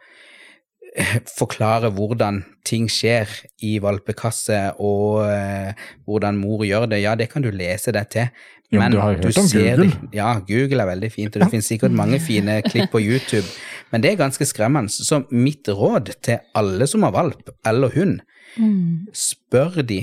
forklare 1.40 1.90
hvordan 1.96 2.42
ting 2.68 2.88
skjer 2.92 3.30
i 3.64 3.78
valpekasse, 3.84 4.58
og 4.84 5.22
eh, 5.30 5.74
hvordan 6.08 6.38
mor 6.38 6.66
gjør 6.68 6.90
det. 6.92 7.02
Ja, 7.04 7.16
det 7.16 7.30
kan 7.32 7.42
du 7.46 7.52
lese 7.52 7.94
deg 7.96 8.10
til. 8.12 8.28
Jo, 8.72 8.80
men 8.80 8.92
du 8.94 9.00
har 9.04 9.12
jo 9.18 9.20
hørt 9.26 9.38
om 9.42 9.48
ser 9.48 9.76
Google. 9.76 9.90
det- 9.92 10.16
Ja, 10.16 10.34
Google 10.48 10.82
er 10.84 10.88
veldig 10.94 11.12
fint, 11.12 11.36
og 11.36 11.42
det 11.44 11.50
finnes 11.52 11.68
sikkert 11.68 11.92
mange 11.96 12.20
fine 12.30 12.62
klipp 12.64 12.92
på 12.92 13.02
YouTube, 13.04 13.48
men 13.92 14.02
det 14.04 14.12
er 14.14 14.22
ganske 14.24 14.46
skremmende. 14.48 14.92
Så 14.92 15.24
mitt 15.32 15.68
råd 15.68 16.14
til 16.24 16.40
alle 16.56 16.88
som 16.88 17.04
har 17.04 17.12
valp 17.12 17.50
eller 17.66 17.90
hund, 17.96 18.20
Mm. 18.60 19.08
spør 19.16 19.78
de, 19.88 20.02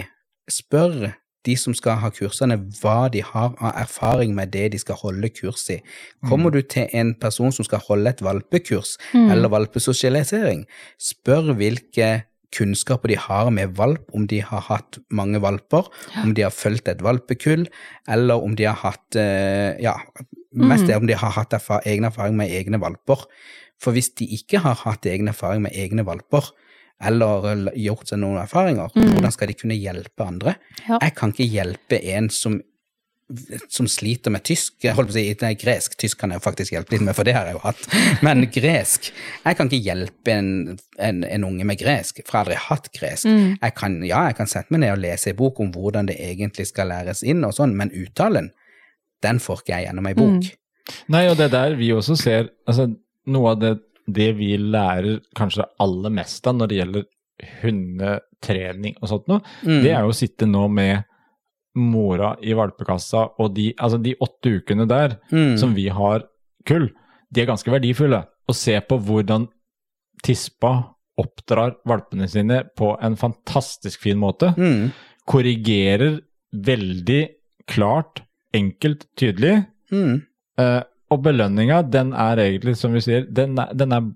spør 0.49 1.13
de 1.49 1.57
som 1.59 1.75
skal 1.77 1.99
ha 2.03 2.13
kursene, 2.15 2.59
hva 2.79 3.09
de 3.13 3.25
har 3.25 3.55
av 3.57 3.73
erfaring 3.81 4.35
med 4.37 4.53
det 4.55 4.69
de 4.75 4.81
skal 4.83 5.01
holde 5.01 5.33
kurs 5.33 5.65
i. 5.75 5.81
Kommer 6.29 6.53
du 6.55 6.61
til 6.63 6.89
en 6.93 7.15
person 7.19 7.55
som 7.55 7.67
skal 7.67 7.83
holde 7.89 8.13
et 8.13 8.25
valpekurs 8.25 8.97
Mm. 9.15 9.31
eller 9.33 9.49
valpesosialisering, 9.49 10.67
spør 11.01 11.55
hvilke 11.57 12.09
kunnskaper 12.55 13.09
de 13.13 13.17
har 13.21 13.51
med 13.53 13.75
valp, 13.77 14.09
om 14.17 14.27
de 14.29 14.41
har 14.41 14.63
hatt 14.69 14.99
mange 15.11 15.41
valper, 15.41 15.89
om 16.23 16.35
de 16.35 16.43
har 16.47 16.55
fulgt 16.55 16.89
et 16.89 17.03
valpekull, 17.05 17.67
eller 18.09 18.45
om 18.45 18.57
de 18.57 18.65
har 18.65 18.79
hatt 18.81 19.19
eh, 19.21 19.77
ja, 19.85 19.97
mest 20.53 20.87
det 20.89 20.97
om 20.97 21.07
de 21.09 21.17
har 21.19 21.35
hatt 21.37 21.53
erfa 21.53 21.83
egen 21.85 22.09
erfaring 22.09 22.37
med 22.39 22.53
egne 22.55 22.81
valper. 22.81 23.27
For 23.79 23.95
hvis 23.95 24.11
de 24.19 24.27
ikke 24.39 24.63
har 24.65 24.81
hatt 24.85 25.07
egen 25.07 25.29
erfaring 25.29 25.63
med 25.67 25.77
egne 25.77 26.07
valper, 26.09 26.49
eller 26.99 27.71
gjort 27.79 28.11
seg 28.11 28.19
noen 28.23 28.41
erfaringer, 28.43 28.91
hvordan 28.95 29.35
skal 29.35 29.51
de 29.51 29.59
kunne 29.59 29.77
hjelpe 29.79 30.25
andre? 30.25 30.57
Ja. 30.89 30.99
Jeg 30.99 31.15
kan 31.19 31.35
ikke 31.35 31.47
hjelpe 31.47 32.01
en 32.17 32.31
som 32.35 32.59
som 33.69 33.85
sliter 33.89 34.33
med 34.33 34.41
tysk, 34.49 34.79
jeg 34.81 34.97
holdt 34.97 35.11
på 35.11 35.13
å 35.13 35.17
si 35.19 35.35
nei, 35.43 35.51
gresk, 35.61 35.99
tysk 36.01 36.17
kan 36.21 36.33
jeg 36.33 36.41
jo 36.41 36.45
faktisk 36.47 36.73
hjelpe 36.73 36.95
litt 36.95 37.05
med, 37.05 37.13
for 37.17 37.29
det 37.29 37.35
har 37.37 37.49
jeg 37.49 37.59
jo 37.59 37.61
hatt, 37.61 37.83
men 38.27 38.47
gresk, 38.53 39.11
jeg 39.43 39.59
kan 39.59 39.69
ikke 39.69 39.85
hjelpe 39.85 40.33
en, 40.33 40.79
en, 40.97 41.19
en 41.29 41.45
unge 41.45 41.67
med 41.69 41.81
gresk, 41.81 42.23
for 42.23 42.25
jeg 42.25 42.39
har 42.39 42.47
aldri 42.47 42.61
hatt 42.69 42.89
gresk. 42.97 43.29
Mm. 43.29 43.51
Jeg 43.61 43.75
kan, 43.77 43.99
ja, 44.09 44.23
jeg 44.31 44.39
kan 44.39 44.49
sette 44.49 44.73
meg 44.73 44.85
ned 44.85 44.95
og 44.95 45.03
lese 45.05 45.33
en 45.33 45.41
bok 45.43 45.61
om 45.61 45.75
hvordan 45.75 46.09
det 46.09 46.17
egentlig 46.25 46.71
skal 46.71 46.89
læres 46.95 47.21
inn 47.21 47.45
og 47.45 47.53
sånn, 47.59 47.77
men 47.77 47.93
uttalen, 47.93 48.49
den 49.25 49.43
får 49.43 49.61
ikke 49.61 49.75
jeg 49.75 49.89
gjennom 49.89 50.09
ei 50.09 50.17
bok. 50.17 50.49
Nei, 51.13 51.27
og 51.29 51.37
det 51.37 51.51
er 51.51 51.53
der 51.59 51.77
vi 51.77 51.93
også 51.93 52.17
ser 52.17 52.49
altså, 52.65 52.89
Noe 53.29 53.51
av 53.53 53.59
det, 53.61 53.75
det 54.09 54.31
vi 54.39 54.55
lærer 54.57 55.21
kanskje 55.37 55.67
aller 55.85 56.11
mest 56.17 56.47
av 56.49 56.57
når 56.57 56.69
det 56.71 56.79
gjelder 56.81 57.05
hundetrening 57.63 58.97
og 59.03 59.09
sånt 59.11 59.29
noe, 59.31 59.43
Mm. 59.65 59.83
det 59.83 59.91
er 59.93 60.01
jo 60.03 60.09
å 60.13 60.17
sitte 60.17 60.47
nå 60.49 60.69
med 60.71 61.05
mora 61.77 62.37
i 62.43 62.53
valpekassa, 62.55 63.27
og 63.39 63.55
de, 63.55 63.73
altså 63.79 64.01
de 64.03 64.15
åtte 64.21 64.51
ukene 64.61 64.87
der 64.89 65.19
Mm. 65.31 65.57
som 65.59 65.75
vi 65.75 65.89
har 65.89 66.25
kull, 66.67 66.89
de 67.33 67.41
er 67.43 67.47
ganske 67.47 67.71
verdifulle. 67.71 68.27
Å 68.49 68.55
se 68.55 68.81
på 68.81 68.99
hvordan 68.99 69.49
tispa 70.23 70.95
oppdrar 71.19 71.77
valpene 71.87 72.29
sine 72.29 72.65
på 72.77 72.97
en 73.03 73.15
fantastisk 73.17 74.01
fin 74.01 74.17
måte. 74.19 74.55
Mm. 74.57 74.93
Korrigerer 75.27 76.21
veldig 76.55 77.29
klart, 77.69 78.23
enkelt, 78.55 79.05
tydelig. 79.17 79.67
Mm. 79.93 80.23
Eh, 80.59 80.83
og 81.11 81.23
belønninga, 81.25 81.83
den 81.89 82.13
er 82.13 82.41
egentlig, 82.43 82.77
som 82.77 82.93
vi 82.93 83.01
sier, 83.05 83.25
den 83.33 83.57
er, 83.59 83.73
den 83.73 83.93
er 83.97 84.09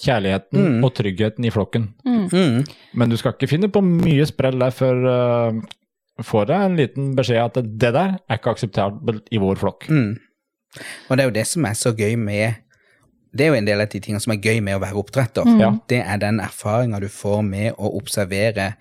kjærligheten 0.00 0.60
Mm. 0.60 0.84
og 0.84 0.94
tryggheten 0.96 1.44
i 1.44 1.50
flokken. 1.50 1.88
Mm. 2.06 2.64
Men 2.94 3.10
du 3.10 3.16
skal 3.20 3.34
ikke 3.34 3.50
finne 3.50 3.68
på 3.68 3.82
mye 3.84 4.24
sprell 4.26 4.58
der 4.58 4.70
før 4.72 5.02
uh, 5.04 5.60
får 6.24 6.46
deg 6.48 6.64
en 6.64 6.76
liten 6.78 7.10
beskjed 7.18 7.42
at 7.44 7.58
det 7.64 7.92
der 7.92 8.16
er 8.16 8.38
ikke 8.38 8.54
akseptabelt 8.54 9.28
i 9.30 9.40
vår 9.42 9.60
flokk. 9.60 9.88
Mm. 9.90 10.14
Og 11.08 11.16
det 11.16 11.20
er 11.24 11.28
jo 11.28 11.34
det 11.34 11.46
som 11.50 11.66
er 11.66 11.74
så 11.74 11.92
gøy 11.92 12.14
med 12.16 12.54
Det 13.34 13.44
er 13.44 13.52
jo 13.52 13.58
en 13.60 13.66
del 13.66 13.80
av 13.80 13.86
de 13.90 14.00
tingene 14.00 14.20
som 14.22 14.32
er 14.32 14.40
gøy 14.42 14.58
med 14.62 14.74
å 14.74 14.80
være 14.82 14.98
oppdretter. 14.98 15.46
Mm. 15.46 15.80
Det 15.86 16.00
er 16.02 16.16
den 16.18 16.40
erfaringa 16.42 16.98
du 16.98 17.06
får 17.08 17.42
med 17.46 17.76
å 17.78 17.92
observere 18.00 18.72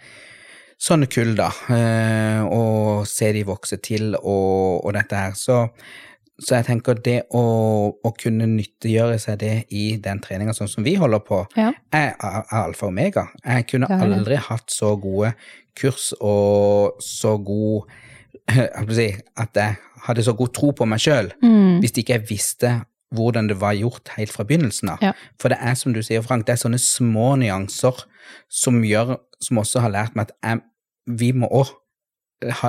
sånne 0.79 1.05
kull, 1.11 1.35
da, 1.35 1.49
eh, 1.69 2.41
og 2.47 3.05
se 3.05 3.29
de 3.35 3.43
vokse 3.45 3.77
til 3.83 4.15
og, 4.15 4.85
og 4.85 4.93
dette 4.95 5.15
her. 5.19 5.35
Så, 5.37 5.67
så 6.39 6.55
jeg 6.55 6.65
tenker 6.69 6.99
det 7.03 7.17
å, 7.35 7.41
å 8.03 8.11
kunne 8.15 8.45
nyttiggjøre 8.47 9.17
seg 9.19 9.39
det 9.41 9.53
i 9.75 9.97
den 10.01 10.19
treninga 10.23 10.53
sånn 10.55 10.69
som 10.71 10.83
vi 10.85 10.93
holder 10.95 11.19
på, 11.19 11.41
Ja. 11.59 11.73
er, 11.93 12.13
er 12.15 12.43
alfa 12.63 12.85
og 12.87 12.93
omega. 12.93 13.27
Jeg 13.45 13.67
kunne 13.67 13.87
det. 13.89 13.99
aldri 14.01 14.37
hatt 14.37 14.71
så 14.71 14.93
gode 15.01 15.33
kurs 15.75 16.13
og 16.19 16.95
så 17.03 17.37
god 17.43 17.85
jeg 18.95 19.21
At 19.37 19.53
jeg 19.55 19.75
hadde 20.07 20.23
så 20.23 20.33
god 20.33 20.53
tro 20.53 20.71
på 20.71 20.85
meg 20.87 20.99
sjøl 21.03 21.31
Mm. 21.43 21.79
hvis 21.83 21.91
ikke 21.97 22.13
jeg 22.17 22.27
visste 22.29 22.71
hvordan 23.13 23.47
det 23.49 23.57
var 23.59 23.73
gjort 23.73 24.09
helt 24.17 24.31
fra 24.31 24.43
begynnelsen 24.45 24.89
av. 24.93 24.99
Ja. 25.01 25.13
For 25.41 25.49
det 25.49 25.57
er 25.61 25.73
som 25.75 25.93
du 25.93 26.01
sier, 26.05 26.21
Frank, 26.21 26.45
det 26.45 26.53
er 26.53 26.61
sånne 26.61 26.77
små 26.79 27.35
nyanser 27.41 28.03
som 28.47 28.83
gjør, 28.85 29.15
som 29.41 29.57
også 29.57 29.81
har 29.81 29.89
lært 29.89 30.15
meg 30.15 30.29
at 30.29 30.35
jeg, 30.45 30.61
vi 31.17 31.31
må 31.33 31.47
òg 31.49 31.71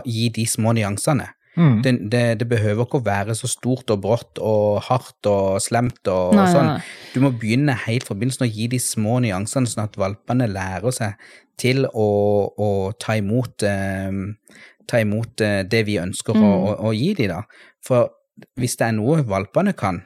gi 0.06 0.28
de 0.34 0.46
små 0.48 0.72
nyansene. 0.74 1.28
Mm. 1.58 1.80
Det, 1.82 1.92
det, 2.12 2.22
det 2.38 2.46
behøver 2.48 2.84
ikke 2.86 3.00
å 3.00 3.04
være 3.04 3.34
så 3.34 3.48
stort 3.50 3.90
og 3.90 4.00
brått 4.04 4.38
og 4.38 4.78
hardt 4.86 5.26
og 5.26 5.58
slemt 5.60 6.06
og, 6.12 6.36
Nei, 6.36 6.44
og 6.46 6.52
sånn. 6.54 6.68
Du 7.14 7.18
må 7.24 7.32
begynne 7.34 7.74
helt 7.86 8.06
fra 8.06 8.14
begynnelsen 8.14 8.46
og 8.46 8.54
gi 8.54 8.68
de 8.70 8.78
små 8.78 9.18
nyansene, 9.24 9.66
sånn 9.66 9.88
at 9.88 9.98
valpene 9.98 10.46
lærer 10.50 10.94
seg 10.94 11.18
til 11.60 11.84
å, 11.90 12.06
å 12.54 12.70
ta 13.02 13.18
imot, 13.18 13.66
eh, 13.66 14.62
ta 14.88 15.02
imot 15.02 15.42
eh, 15.44 15.60
det 15.68 15.82
vi 15.90 15.98
ønsker 16.00 16.38
å, 16.38 16.40
Mm. 16.40 16.46
å, 16.70 16.76
å 16.88 16.94
gi 16.96 17.10
dem, 17.18 17.34
da. 17.34 17.42
For 17.84 18.08
hvis 18.56 18.78
det 18.80 18.86
er 18.86 18.96
noe 18.96 19.20
valpene 19.26 19.74
kan, 19.76 20.00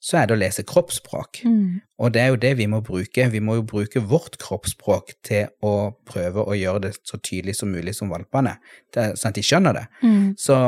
så 0.00 0.20
er 0.20 0.28
det 0.30 0.36
å 0.36 0.38
lese 0.38 0.62
kroppsspråk. 0.62 1.40
Mm. 1.44 1.80
Og 1.98 2.12
det 2.14 2.20
er 2.22 2.28
jo 2.30 2.36
det 2.38 2.52
vi 2.60 2.68
må 2.70 2.78
bruke. 2.86 3.24
Vi 3.32 3.40
må 3.42 3.56
jo 3.58 3.64
bruke 3.66 3.98
vårt 4.06 4.36
kroppsspråk 4.38 5.16
til 5.26 5.48
å 5.66 5.72
prøve 6.06 6.44
å 6.46 6.54
gjøre 6.54 6.84
det 6.86 6.92
så 7.02 7.18
tydelig 7.18 7.56
som 7.58 7.72
mulig 7.74 7.96
som 7.98 8.12
valpene, 8.12 8.56
sånn 8.94 9.32
at 9.32 9.34
de 9.40 9.42
skjønner 9.42 9.74
det. 9.80 9.84
Mm. 10.06 10.28
Så, 10.38 10.58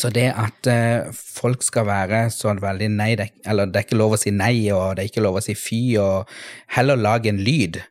så 0.00 0.08
det 0.16 0.30
at 0.32 0.70
uh, 0.72 1.12
folk 1.12 1.60
skal 1.66 1.84
være 1.90 2.22
sånn 2.32 2.62
veldig 2.64 2.88
nei, 2.96 3.10
det, 3.20 3.28
er- 3.28 3.52
eller 3.52 3.68
det 3.68 3.82
er 3.82 3.88
ikke 3.90 4.00
lov 4.00 4.16
å 4.16 4.20
si 4.22 4.32
nei, 4.32 4.56
og 4.72 4.96
det 4.96 5.04
er 5.04 5.12
ikke 5.12 5.24
lov 5.28 5.36
å 5.36 5.44
si 5.44 5.56
fy, 5.58 5.82
og 6.00 6.32
heller 6.78 6.96
lage 6.96 7.28
en 7.28 7.42
lyd, 7.44 7.82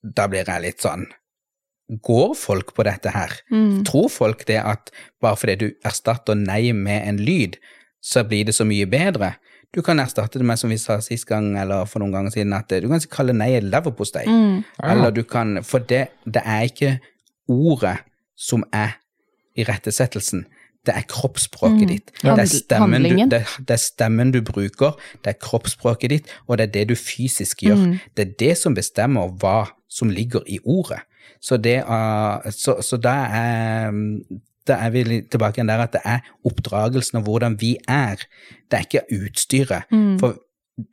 da 0.00 0.28
blir 0.30 0.48
jeg 0.48 0.64
litt 0.64 0.84
sånn 0.84 1.08
Går 2.04 2.34
folk 2.36 2.74
på 2.76 2.84
dette 2.84 3.08
her? 3.14 3.32
Mm. 3.48 3.78
Tror 3.88 4.10
folk 4.12 4.42
det 4.48 4.58
at 4.60 4.90
bare 5.24 5.38
fordi 5.40 5.54
du 5.56 5.68
erstatter 5.88 6.36
nei 6.36 6.74
med 6.76 7.00
en 7.08 7.16
lyd, 7.24 7.56
så 8.04 8.20
blir 8.28 8.44
det 8.44 8.52
så 8.58 8.66
mye 8.68 8.84
bedre? 8.92 9.30
Du 9.74 9.82
kan 9.84 10.00
erstatte 10.00 10.40
det 10.40 10.46
med, 10.48 10.56
som 10.58 10.70
vi 10.72 10.78
sa 10.80 10.96
sist 11.04 11.26
gang, 11.28 11.50
eller 11.60 11.84
for 11.84 12.00
noen 12.00 12.14
ganger 12.14 12.32
siden, 12.32 12.54
at 12.56 12.72
eh, 12.72 12.80
du 12.80 12.88
kan 12.88 13.02
kalle 13.12 13.34
nei 13.36 13.50
leverpostei. 13.60 14.24
Mm. 14.26 14.62
Eller 14.82 15.10
du 15.12 15.22
kan 15.28 15.58
For 15.62 15.78
det, 15.84 16.06
det 16.24 16.42
er 16.44 16.68
ikke 16.70 16.94
ordet 17.48 17.98
som 18.36 18.64
er 18.72 18.96
irettesettelsen. 19.58 20.46
Det 20.86 20.94
er 20.96 21.04
kroppsspråket 21.10 21.82
Mm. 21.84 21.88
ditt. 21.88 22.10
Det, 22.22 22.38
er 22.38 22.44
stemmen 22.46 23.02
du, 23.02 23.16
det, 23.28 23.42
det 23.58 23.74
er 23.74 23.82
stemmen 23.82 24.32
du 24.32 24.40
bruker, 24.40 24.96
det 25.24 25.34
er 25.34 25.38
kroppsspråket 25.42 26.10
ditt, 26.10 26.30
og 26.46 26.58
det 26.58 26.68
er 26.68 26.72
det 26.72 26.88
du 26.88 26.94
fysisk 26.94 27.62
gjør. 27.62 27.76
Mm. 27.76 27.98
Det 28.16 28.24
er 28.28 28.32
det 28.38 28.58
som 28.58 28.74
bestemmer 28.74 29.28
hva 29.28 29.66
som 29.90 30.08
ligger 30.08 30.40
i 30.46 30.58
ordet. 30.64 31.00
Så, 31.40 31.56
det, 31.56 31.82
uh, 31.84 32.40
så, 32.50 32.78
så 32.82 32.96
da 32.96 33.16
er 33.36 33.92
da 34.68 34.76
er 34.84 34.90
vi 34.94 35.02
tilbake 35.30 35.58
igjen 35.58 35.70
der 35.70 35.82
at 35.86 35.92
det 35.96 36.02
er 36.04 36.20
oppdragelsen 36.48 37.18
og 37.20 37.26
hvordan 37.28 37.56
vi 37.60 37.76
er. 37.88 38.20
Det 38.70 38.78
er 38.78 38.86
ikke 38.86 39.06
utstyret. 39.18 39.88
Mm. 39.92 40.18
For 40.20 40.36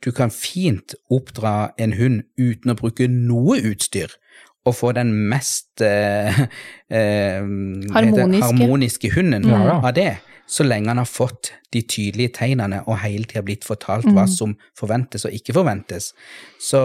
du 0.02 0.10
kan 0.12 0.32
fint 0.34 0.96
oppdra 1.14 1.72
en 1.78 1.92
hund 1.98 2.22
uten 2.40 2.72
å 2.72 2.78
bruke 2.78 3.06
noe 3.12 3.60
utstyr, 3.70 4.10
og 4.66 4.74
få 4.74 4.90
den 4.96 5.12
mest 5.30 5.78
eh, 5.84 6.40
eh, 6.90 7.38
hva? 7.38 8.00
Harmoniske. 8.00 8.42
harmoniske 8.48 9.10
hunden 9.14 9.46
Ja, 9.46 9.60
ja. 9.68 9.76
av 9.78 9.92
det. 9.94 10.16
Så 10.50 10.62
lenge 10.66 10.88
han 10.90 10.98
har 10.98 11.06
fått 11.10 11.52
de 11.74 11.80
tydelige 11.82 12.32
tegnene 12.34 12.80
og 12.86 12.98
hele 13.02 13.26
tida 13.26 13.42
blitt 13.46 13.64
fortalt 13.66 14.06
hva 14.06 14.26
Mm. 14.26 14.34
som 14.34 14.56
forventes 14.78 15.24
og 15.26 15.32
ikke 15.34 15.54
forventes. 15.54 16.12
Så 16.62 16.82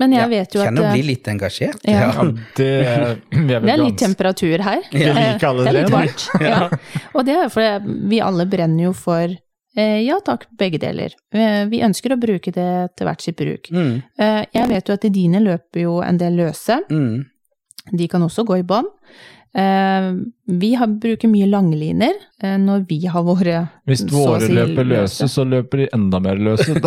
Men 0.00 0.12
jeg 0.14 0.22
ja, 0.22 0.28
vet 0.32 0.54
jo 0.56 0.60
at 0.62 0.66
kjenner 0.70 0.82
å 0.82 0.88
eh, 0.88 0.92
bli 0.96 1.02
litt 1.10 1.28
engasjert. 1.28 1.82
Ja. 1.84 2.06
Ja, 2.08 2.24
det 2.56 2.68
vi 2.68 3.54
er 3.54 3.64
det 3.66 3.72
er 3.74 3.80
litt 3.82 3.98
temperatur 4.00 4.62
her. 4.64 4.80
Vi 4.92 5.02
liker 5.04 5.48
alle 5.50 5.64
det 5.66 5.72
er 5.72 5.78
litt 5.82 5.92
varmt. 5.92 6.28
Ja. 6.48 6.60
Og 7.12 7.26
det 7.28 7.34
er 7.36 7.50
fordi 7.52 7.96
vi 8.08 8.20
alle 8.24 8.46
brenner 8.48 8.86
jo 8.88 8.92
for 8.96 9.26
eh, 9.28 9.98
ja 10.06 10.16
takk, 10.24 10.46
begge 10.58 10.80
deler. 10.80 11.12
Eh, 11.34 11.66
Vi 11.68 11.82
ønsker 11.84 12.14
å 12.16 12.20
bruke 12.20 12.52
det 12.56 12.70
til 12.96 13.06
hvert 13.10 13.20
sitt 13.24 13.36
bruk. 13.36 13.68
Mm, 13.70 14.02
Eh, 14.18 14.40
Jeg 14.56 14.68
vet 14.72 14.88
jo 14.88 14.96
at 14.96 15.06
dine 15.12 15.40
løper 15.44 15.84
jo 15.84 15.98
en 16.00 16.16
del 16.18 16.40
løse. 16.40 16.80
mm, 16.88 17.24
De 17.92 18.08
kan 18.08 18.22
også 18.22 18.44
gå 18.48 18.58
i 18.62 18.62
bånd. 18.64 18.88
Eh, 19.54 20.12
Vi 20.48 20.74
har, 20.74 20.86
bruker 20.86 21.28
mye 21.28 21.46
langliner 21.46 22.14
eh, 22.42 22.56
når 22.58 22.86
vi 22.88 23.02
har 23.06 23.22
våre 23.26 23.66
Hvis 23.86 24.02
våre 24.12 24.40
si 24.46 24.52
løper 24.56 24.84
løse, 24.88 25.28
så 25.28 25.44
løper 25.44 25.82
de 25.84 25.88
enda 25.92 26.20
mer 26.24 26.36
løse. 26.40 26.72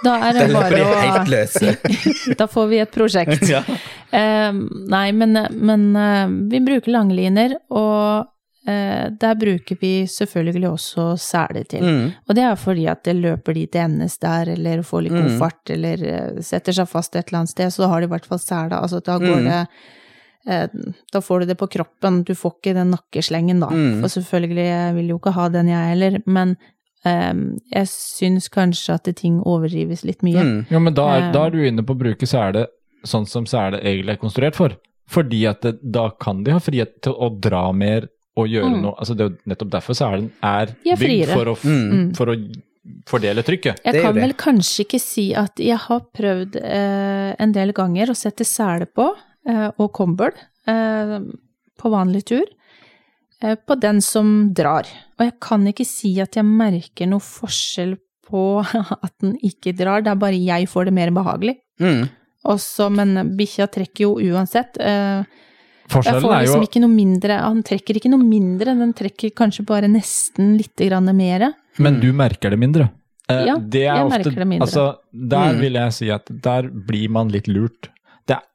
Da 0.00 0.14
er 0.30 0.32
det 0.32 0.46
bare 0.54 0.70
de 0.72 0.80
å 0.80 0.92
helt 0.96 1.28
løse. 1.28 1.74
Da 2.40 2.46
får 2.48 2.68
vi 2.70 2.78
et 2.80 2.90
prosjekt. 2.94 3.42
ja. 3.52 3.60
Eh, 4.16 4.52
nei, 4.88 5.10
men, 5.12 5.36
men 5.52 5.84
vi 6.48 6.62
bruker 6.64 6.94
langliner, 6.96 7.52
og 7.68 8.24
eh, 8.64 9.10
der 9.20 9.36
bruker 9.36 9.76
vi 9.82 9.92
selvfølgelig 10.08 10.70
også 10.72 11.10
seler 11.20 11.68
til. 11.68 11.84
Mm, 11.84 12.08
Og 12.24 12.34
det 12.40 12.46
er 12.48 12.56
fordi 12.56 12.88
at 12.88 13.04
det 13.04 13.18
løper 13.20 13.52
de 13.60 13.66
til 13.68 13.84
endes 13.84 14.16
der, 14.24 14.54
eller 14.56 14.80
får 14.88 15.04
litt 15.10 15.12
Mm. 15.18 15.22
god 15.28 15.38
fart, 15.44 15.74
eller 15.76 16.40
setter 16.40 16.72
seg 16.80 16.88
fast 16.88 17.16
et 17.20 17.28
eller 17.28 17.42
annet 17.44 17.52
sted, 17.52 17.68
så 17.76 17.92
har 17.92 18.00
de 18.00 18.08
i 18.08 18.14
hvert 18.16 18.24
fall 18.32 18.40
sela. 18.40 18.80
Altså 18.80 19.04
da 19.04 19.18
går 19.20 19.36
Mm. 19.44 19.50
det 19.52 19.60
Da 20.46 21.20
får 21.20 21.40
du 21.40 21.46
det 21.46 21.58
på 21.58 21.68
kroppen, 21.70 22.22
du 22.24 22.32
får 22.34 22.54
ikke 22.58 22.74
den 22.74 22.90
nakkeslengen 22.94 23.60
da. 23.60 23.68
Mm. 23.68 24.00
For 24.00 24.08
selvfølgelig, 24.08 24.64
jeg 24.70 24.94
vil 24.96 25.08
jo 25.12 25.18
ikke 25.18 25.32
ha 25.36 25.48
den 25.52 25.68
jeg 25.68 25.88
heller, 25.92 26.22
men 26.26 26.56
um, 27.04 27.58
jeg 27.72 27.86
syns 27.92 28.48
kanskje 28.48 28.94
at 28.94 29.10
ting 29.16 29.40
overdrives 29.44 30.04
litt 30.04 30.22
mye. 30.22 30.40
mm, 30.42 30.66
Ja, 30.70 30.78
men 30.78 30.94
da 30.94 31.08
er, 31.16 31.22
Eh. 31.28 31.32
da 31.32 31.46
er 31.46 31.50
du 31.50 31.58
inne 31.64 31.82
på 31.84 31.94
å 31.94 31.98
bruke 31.98 32.26
sele 32.26 32.66
sånn 33.04 33.26
som 33.28 33.44
sele 33.46 33.80
egentlig 33.80 34.10
er 34.16 34.16
konstruert 34.20 34.54
for. 34.54 34.76
Fordi 35.08 35.46
at 35.48 35.60
det, 35.62 35.78
da 35.82 36.10
kan 36.10 36.42
de 36.44 36.52
ha 36.52 36.58
frihet 36.58 37.00
til 37.02 37.12
å 37.14 37.30
dra 37.40 37.72
mer 37.72 38.08
og 38.36 38.46
gjøre 38.48 38.70
Mm. 38.76 38.82
noe. 38.82 38.94
Altså 38.98 39.16
Det 39.16 39.24
er 39.26 39.28
jo 39.30 39.36
nettopp 39.54 39.70
derfor 39.70 39.94
selen 39.94 40.30
er 40.42 40.66
De 40.84 40.90
er 40.92 40.96
bygd 40.96 41.32
for 41.34 41.44
å, 41.46 41.52
f- 41.56 41.64
Mm. 41.64 42.16
for 42.16 42.26
å 42.26 42.36
fordele 43.06 43.42
trykket. 43.42 43.80
Jeg 43.84 43.92
Det 43.92 43.96
er 43.96 44.02
kan 44.02 44.14
vel 44.14 44.32
kanskje 44.34 44.84
ikke 44.86 45.00
si 45.00 45.34
at 45.34 45.56
jeg 45.56 45.76
har 45.76 46.00
prøvd 46.16 46.56
eh, 46.62 47.34
en 47.38 47.52
del 47.52 47.72
ganger 47.72 48.06
å 48.08 48.16
sette 48.16 48.44
sele 48.46 48.86
på, 48.86 49.10
eh, 49.10 49.18
og 49.78 49.92
kombel, 49.96 50.32
eh, 50.68 51.18
på 51.80 51.90
vanlig 51.92 52.24
tur, 52.28 52.44
eh, 53.42 53.56
på 53.56 53.76
den 53.80 54.00
som 54.04 54.52
drar. 54.54 54.86
Og 55.18 55.24
jeg 55.26 55.36
kan 55.40 55.66
ikke 55.70 55.86
si 55.88 56.14
at 56.20 56.36
jeg 56.36 56.44
merker 56.44 57.06
noe 57.10 57.20
forskjell 57.24 57.96
på 58.30 58.44
at 59.04 59.12
den 59.22 59.36
ikke 59.42 59.72
drar, 59.76 60.02
det 60.04 60.12
er 60.12 60.20
bare 60.20 60.38
jeg 60.38 60.68
får 60.70 60.90
det 60.90 60.94
mer 60.94 61.10
behagelig. 61.10 61.56
mm. 61.80 62.08
Også, 62.48 62.86
men 62.88 63.34
bikkja 63.36 63.66
trekker 63.68 64.00
jo 64.06 64.14
uansett. 64.32 64.78
Eh, 64.80 65.20
jeg 65.20 65.92
Forskjellen 65.92 66.22
får 66.24 66.30
er 66.32 66.44
jo 66.46 66.52
liksom 66.54 66.62
ikke 66.64 66.80
noe 66.80 66.94
mindre, 66.94 67.36
han 67.42 67.58
trekker 67.66 67.98
ikke 67.98 68.08
noe 68.14 68.22
mindre, 68.24 68.72
den 68.78 68.94
trekker 68.96 69.34
kanskje 69.36 69.66
bare 69.68 69.90
nesten 69.92 70.54
litt 70.56 70.80
mer. 71.12 71.52
Men 71.76 71.98
du 72.00 72.12
merker 72.14 72.48
det 72.50 72.58
mindre. 72.58 72.88
Eh, 73.28 73.44
Ja, 73.44 73.56
det 73.58 73.82
er 73.84 73.96
jeg 73.96 74.06
ofte, 74.06 74.18
merker 74.24 74.38
det 74.40 74.48
mindre. 74.48 74.66
Altså, 74.66 74.96
der 75.12 75.52
Mm. 75.52 75.60
vil 75.60 75.72
jeg 75.74 75.92
si 75.92 76.10
at 76.10 76.24
der 76.42 76.62
blir 76.70 77.08
man 77.10 77.28
litt 77.28 77.46
lurt. 77.46 77.90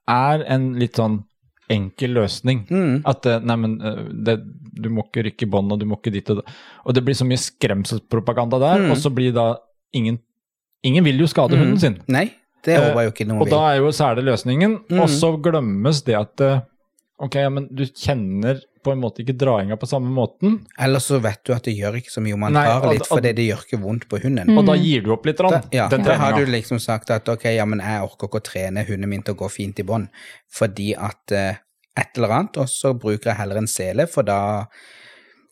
Er 0.07 0.43
en 0.47 0.73
litt 0.79 0.93
sånn 0.99 1.23
enkel 1.69 2.11
løsning. 2.13 2.67
Mm. 2.69 3.01
At 3.09 3.25
eh, 3.25 3.39
nei, 3.41 3.55
men 3.57 3.81
eh, 3.81 4.03
det, 4.27 4.35
du 4.77 4.89
må 4.93 5.01
ikke 5.07 5.23
rykke 5.31 5.47
bånd, 5.49 5.71
og 5.73 5.79
du 5.81 5.85
må 5.89 5.97
ikke 5.97 6.13
dit 6.13 6.29
og 6.29 6.43
da. 6.43 6.51
Og 6.85 6.93
det 6.93 7.01
blir 7.07 7.15
så 7.17 7.25
mye 7.25 7.41
skremselspropaganda 7.41 8.59
der, 8.61 8.83
Mm. 8.85 8.91
og 8.91 8.97
så 8.97 9.09
blir 9.13 9.33
da 9.33 9.55
ingen 9.93 10.19
Ingen 10.85 11.03
vil 11.03 11.17
jo 11.17 11.25
skade 11.25 11.55
Mm. 11.55 11.59
hunden 11.63 11.79
sin. 11.79 11.95
Nei, 12.07 12.29
det 12.63 12.75
Eh, 12.75 12.79
håper 12.79 13.01
jeg 13.01 13.05
jo 13.07 13.11
ikke 13.15 13.27
noen 13.27 13.41
Og 13.41 13.47
vil. 13.47 13.51
da 13.57 13.73
er 13.73 13.77
jo 13.79 13.87
særlig 13.89 14.23
løsningen, 14.25 14.79
Mm. 14.87 14.99
og 15.01 15.07
så 15.09 15.41
glemmes 15.41 16.03
det 16.05 16.13
at 16.15 16.41
eh, 16.41 16.61
Ok, 17.17 17.35
ja, 17.39 17.49
men 17.49 17.67
du 17.71 17.85
kjenner 17.87 18.57
på 18.83 18.91
en 18.91 18.99
måte 18.99 19.23
ikke 19.23 19.33
drainga 19.39 19.77
på 19.79 19.87
samme 19.87 20.11
måten, 20.13 20.57
Ellers 20.77 21.05
så 21.09 21.17
vet 21.23 21.39
du 21.47 21.53
at 21.55 21.63
det 21.65 21.73
gjør 21.77 21.95
ikke 22.01 22.11
så 22.11 22.21
mye 22.21 22.35
om 22.35 22.43
man 22.43 22.53
Nei, 22.53 22.65
tar 22.67 22.83
litt, 22.91 23.05
fordi 23.07 23.13
for 23.13 23.25
det 23.39 23.45
gjør 23.47 23.63
ikke 23.63 23.79
vondt 23.81 24.03
på 24.11 24.19
hunden. 24.21 24.51
Mm. 24.51 24.57
og 24.59 24.67
da 24.67 24.75
gir 24.77 25.01
du 25.05 25.13
opp 25.15 25.25
litt. 25.25 25.39
Da, 25.39 25.61
ja, 25.73 25.87
den 25.89 26.03
da 26.05 26.17
har 26.19 26.35
du 26.37 26.51
liksom 26.51 26.81
sagt 26.83 27.09
at 27.15 27.31
ok, 27.31 27.47
ja, 27.55 27.65
men 27.65 27.79
jeg 27.81 28.03
orker 28.03 28.27
ikke 28.29 28.41
å 28.43 28.45
trene 28.51 28.83
hunden 28.85 29.09
min 29.09 29.23
til 29.25 29.33
å 29.33 29.39
gå 29.45 29.49
fint 29.49 29.79
i 29.79 29.87
bånd, 29.87 30.11
fordi 30.51 30.91
at 30.93 31.31
eh, 31.33 31.57
et 31.97 32.19
eller 32.19 32.35
annet, 32.35 32.59
og 32.61 32.67
så 32.69 32.91
bruker 32.93 33.31
jeg 33.31 33.39
heller 33.39 33.63
en 33.63 33.71
sele, 33.71 34.05
for 34.11 34.27
da 34.27 34.41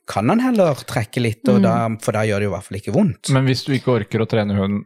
kan 0.06 0.28
han 0.30 0.44
heller 0.44 0.76
trekke 0.84 1.22
litt, 1.24 1.48
Mm. 1.48 1.62
da, 1.64 1.74
for 2.04 2.12
da 2.12 2.26
gjør 2.28 2.40
det 2.44 2.48
jo 2.50 2.52
i 2.52 2.56
hvert 2.58 2.68
fall 2.68 2.78
ikke 2.82 2.94
vondt. 2.94 3.30
Men 3.32 3.46
hvis 3.48 3.64
du 3.64 3.72
ikke 3.72 3.96
orker 4.02 4.20
å 4.20 4.28
trene 4.28 4.54
hunden, 4.58 4.84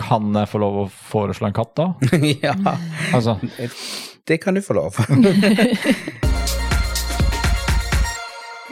kan 0.00 0.34
jeg 0.36 0.48
få 0.50 0.58
lov 0.60 0.76
å 0.82 0.86
foreslå 0.90 1.48
en 1.48 1.56
katt 1.56 1.72
da? 1.78 1.86
ja, 2.44 2.54
Altså, 3.16 3.38
det 4.28 4.38
kan 4.42 4.54
du 4.54 4.62
få 4.64 4.74
lov. 4.76 4.96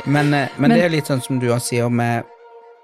men, 0.04 0.30
men, 0.30 0.48
men 0.58 0.70
det 0.74 0.82
er 0.84 0.92
litt 0.92 1.08
sånn 1.08 1.24
som 1.24 1.40
du 1.40 1.48
også 1.50 1.68
sier 1.72 1.88
med 1.88 2.28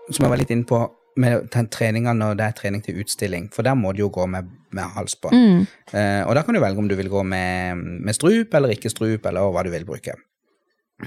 Som 0.08 0.24
jeg 0.24 0.32
var 0.32 0.40
litt 0.40 0.50
inne 0.54 0.66
på 0.68 0.78
med 1.20 1.50
treninga 1.74 2.14
når 2.16 2.36
det 2.38 2.44
er 2.46 2.54
trening 2.56 2.82
til 2.84 3.00
utstilling, 3.02 3.48
for 3.52 3.66
der 3.66 3.74
må 3.76 3.92
du 3.92 4.04
jo 4.04 4.08
gå 4.14 4.24
med, 4.30 4.46
med 4.72 4.86
på. 5.20 5.28
Mm. 5.34 5.66
Uh, 5.90 6.22
og 6.24 6.34
da 6.38 6.44
kan 6.46 6.54
du 6.54 6.60
velge 6.62 6.80
om 6.80 6.88
du 6.88 6.94
vil 6.96 7.10
gå 7.12 7.22
med, 7.26 7.76
med 7.76 8.16
strup 8.16 8.54
eller 8.54 8.72
ikke 8.72 8.92
strup, 8.92 9.26
eller 9.26 9.50
hva 9.52 9.64
du 9.66 9.72
vil 9.74 9.84
bruke. 9.88 10.14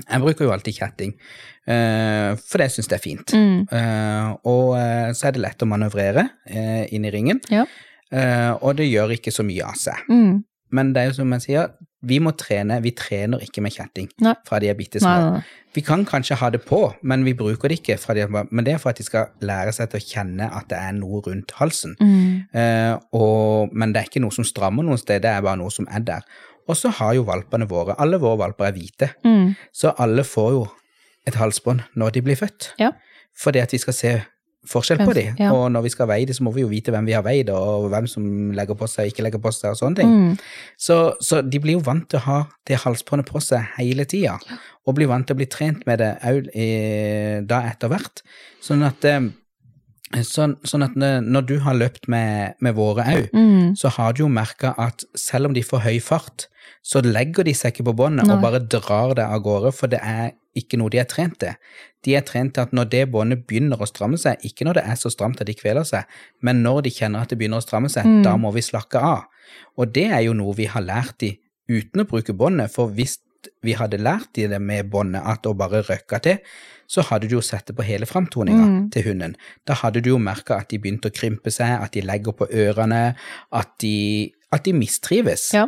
Jeg 0.02 0.24
bruker 0.24 0.48
jo 0.48 0.54
alltid 0.54 0.78
kjetting, 0.78 1.14
uh, 1.70 2.34
for 2.40 2.62
det 2.62 2.70
syns 2.74 2.90
jeg 2.90 2.98
er 2.98 3.04
fint. 3.04 3.34
Mm. 3.36 3.64
Uh, 3.72 4.34
og 4.50 4.76
eh, 4.80 5.12
så 5.18 5.30
er 5.30 5.36
det 5.36 5.44
lett 5.44 5.64
å 5.64 5.70
manøvrere 5.70 6.28
uh, 6.30 6.84
inn 6.94 7.08
i 7.08 7.14
ringen, 7.14 7.42
Ja. 7.54 7.68
og 8.62 8.76
det 8.78 8.86
gjør 8.92 9.16
ikke 9.16 9.32
så 9.34 9.42
mye 9.46 9.66
av 9.66 9.78
seg. 9.80 10.04
Mm. 10.06 10.44
Men 10.74 10.92
det 10.94 11.02
er 11.02 11.08
jo 11.10 11.16
som 11.20 11.34
jeg 11.34 11.44
sier, 11.48 11.72
vi 12.06 12.20
må 12.22 12.34
trene, 12.38 12.80
vi 12.84 12.92
trener 12.98 13.42
ikke 13.46 13.62
med 13.64 13.74
kjetting 13.74 14.10
Nei. 14.22 14.34
fra 14.46 14.60
de 14.60 14.70
er 14.70 14.78
bitte 14.78 15.00
små. 15.02 15.40
Vi 15.74 15.82
kan 15.86 16.04
kanskje 16.06 16.38
ha 16.38 16.50
det 16.54 16.62
på, 16.68 16.80
men 17.02 17.24
vi 17.26 17.34
bruker 17.38 17.72
det 17.72 17.80
ikke, 17.80 17.98
fra 18.02 18.14
de, 18.18 18.28
men 18.28 18.66
det 18.66 18.76
er 18.76 18.82
for 18.82 18.92
at 18.92 19.00
de 19.00 19.06
skal 19.08 19.32
lære 19.42 19.74
seg 19.74 19.90
til 19.90 20.02
å 20.02 20.08
kjenne 20.12 20.50
at 20.50 20.68
det 20.70 20.78
er 20.78 20.94
noe 20.98 21.24
rundt 21.26 21.54
halsen. 21.58 21.96
Mm. 22.02 23.00
Og, 23.18 23.74
men 23.74 23.94
det 23.94 24.02
er 24.04 24.10
ikke 24.12 24.22
noe 24.22 24.36
som 24.36 24.46
strammer 24.46 24.86
noe 24.86 25.00
sted, 25.02 25.24
det 25.26 25.32
er 25.32 25.46
bare 25.46 25.62
noe 25.64 25.74
som 25.74 25.90
er 25.90 26.06
der. 26.06 26.28
Og 26.68 26.78
så 26.80 26.90
har 26.90 27.14
jo 27.18 27.24
valpene 27.28 27.68
våre, 27.68 27.96
alle 28.00 28.20
våre 28.22 28.38
valper 28.40 28.66
er 28.70 28.72
hvite, 28.78 29.10
Mm. 29.26 29.56
så 29.74 29.94
alle 30.00 30.24
får 30.24 30.52
jo 30.52 30.68
et 31.28 31.36
halsbånd 31.36 31.82
når 31.96 32.12
de 32.14 32.22
blir 32.22 32.36
født. 32.36 32.74
Ja. 32.80 32.92
Fordi 33.36 33.60
at 33.60 33.72
vi 33.72 33.78
skal 33.78 33.94
se 33.94 34.14
forskjell 34.66 35.02
på 35.06 35.14
dem. 35.14 35.36
ja. 35.40 35.52
Og 35.52 35.70
når 35.72 35.82
vi 35.84 35.90
skal 35.90 36.08
veie 36.08 36.26
dem, 36.26 36.34
så 36.34 36.44
må 36.44 36.54
vi 36.56 36.62
jo 36.62 36.68
vite 36.72 36.92
hvem 36.92 37.06
vi 37.06 37.12
har 37.12 37.22
veid, 37.22 37.50
og 37.50 37.90
hvem 37.92 38.08
som 38.08 38.52
legger 38.56 38.76
på 38.80 38.88
seg 38.88 39.04
og 39.04 39.12
ikke 39.12 39.24
legger 39.26 39.40
på 39.44 39.52
seg, 39.52 39.72
og 39.72 39.78
sånne 39.78 39.96
ting. 40.00 40.08
Mm. 40.30 40.38
Så, 40.78 41.16
så 41.20 41.42
de 41.42 41.60
blir 41.60 41.74
jo 41.76 41.80
vant 41.84 42.08
til 42.10 42.20
å 42.20 42.24
ha 42.24 42.38
det 42.66 42.78
halsbåndet 42.80 43.28
på 43.28 43.42
seg 43.44 43.60
hele 43.78 44.06
tida, 44.06 44.38
og 44.88 44.96
blir 44.96 45.08
vant 45.12 45.28
til 45.28 45.36
å 45.36 45.40
bli 45.42 45.48
trent 45.52 45.84
med 45.86 46.00
det 46.00 46.14
òg 46.24 46.48
da 47.48 47.60
etter 47.68 47.92
hvert. 47.92 48.22
Sånn 48.64 48.86
at, 48.88 49.04
eh, 49.04 49.20
sånn, 50.22 50.58
sånn 50.64 50.84
at 50.84 50.96
når 50.96 51.46
du 51.48 51.60
har 51.60 51.74
løpt 51.74 52.08
med, 52.08 52.54
med 52.62 52.76
våre 52.76 53.04
òg, 53.04 53.30
Mm. 53.34 53.76
så 53.76 53.90
har 53.90 54.14
du 54.14 54.24
jo 54.24 54.30
merka 54.30 54.76
at 54.78 55.04
selv 55.16 55.48
om 55.48 55.54
de 55.54 55.62
får 55.64 55.80
høy 55.82 56.00
fart, 56.02 56.48
så 56.84 57.02
legger 57.02 57.44
de 57.44 57.54
seg 57.54 57.74
ikke 57.74 57.86
på 57.86 57.96
båndet 57.96 58.30
og 58.30 58.42
bare 58.42 58.60
drar 58.60 59.16
det 59.16 59.24
av 59.26 59.42
gårde, 59.42 59.72
for 59.74 59.88
det 59.88 60.00
er 60.04 60.32
ikke 60.56 60.78
noe 60.78 60.90
de 60.90 61.00
er 61.00 61.06
trent 61.06 61.40
til. 61.40 61.56
De 62.04 62.16
er 62.16 62.22
trent 62.22 62.54
til 62.54 62.62
at 62.62 62.72
når 62.74 62.90
det 62.90 63.12
båndet 63.12 63.48
begynner 63.48 63.78
å 63.82 63.88
stramme 63.88 64.18
seg, 64.20 64.38
ikke 64.44 64.66
når 64.66 64.74
det 64.74 64.84
er 64.86 64.96
så 64.96 65.10
stramt 65.10 65.42
at 65.42 65.48
de 65.48 65.54
kveler 65.56 65.84
seg, 65.84 66.04
men 66.42 66.62
når 66.62 66.84
de 66.84 66.90
kjenner 66.92 67.22
at 67.22 67.30
det 67.30 67.38
begynner 67.40 67.58
å 67.58 67.66
stramme 67.66 67.90
seg, 67.90 68.06
Mm. 68.06 68.24
da 68.24 68.36
må 68.38 68.52
vi 68.54 68.62
slakke 68.62 69.02
av. 69.02 69.24
Og 69.78 69.92
det 69.94 70.12
er 70.12 70.22
jo 70.22 70.34
noe 70.34 70.54
vi 70.54 70.66
har 70.66 70.82
lært 70.82 71.18
de 71.20 71.40
uten 71.70 72.02
å 72.02 72.06
bruke 72.06 72.34
båndet, 72.36 72.70
for 72.72 72.88
hvis 72.90 73.18
vi 73.64 73.74
hadde 73.74 73.98
lært 73.98 74.38
i 74.38 74.48
det 74.48 74.62
med 74.62 74.90
båndet, 74.92 75.22
at 75.26 75.46
å 75.48 75.54
bare 75.58 75.82
røkke 75.84 76.20
til, 76.22 76.38
så 76.88 77.02
hadde 77.08 77.28
du 77.30 77.36
jo 77.38 77.42
sett 77.42 77.66
det 77.68 77.76
på 77.76 77.84
hele 77.88 78.06
framtoninga 78.06 78.66
Mm. 78.68 78.90
til 78.92 79.04
hunden. 79.08 79.36
Da 79.66 79.74
hadde 79.74 80.02
du 80.04 80.10
jo 80.10 80.18
merka 80.20 80.58
at 80.60 80.70
de 80.70 80.78
begynte 80.80 81.10
å 81.10 81.16
krympe 81.16 81.52
seg, 81.52 81.82
at 81.82 81.92
de 81.94 82.02
legger 82.02 82.34
på 82.34 82.48
ørene, 82.52 83.16
at 83.52 83.70
de, 83.82 84.32
at 84.54 84.64
de 84.68 84.74
mistrives. 84.78 85.48
Ja. 85.56 85.66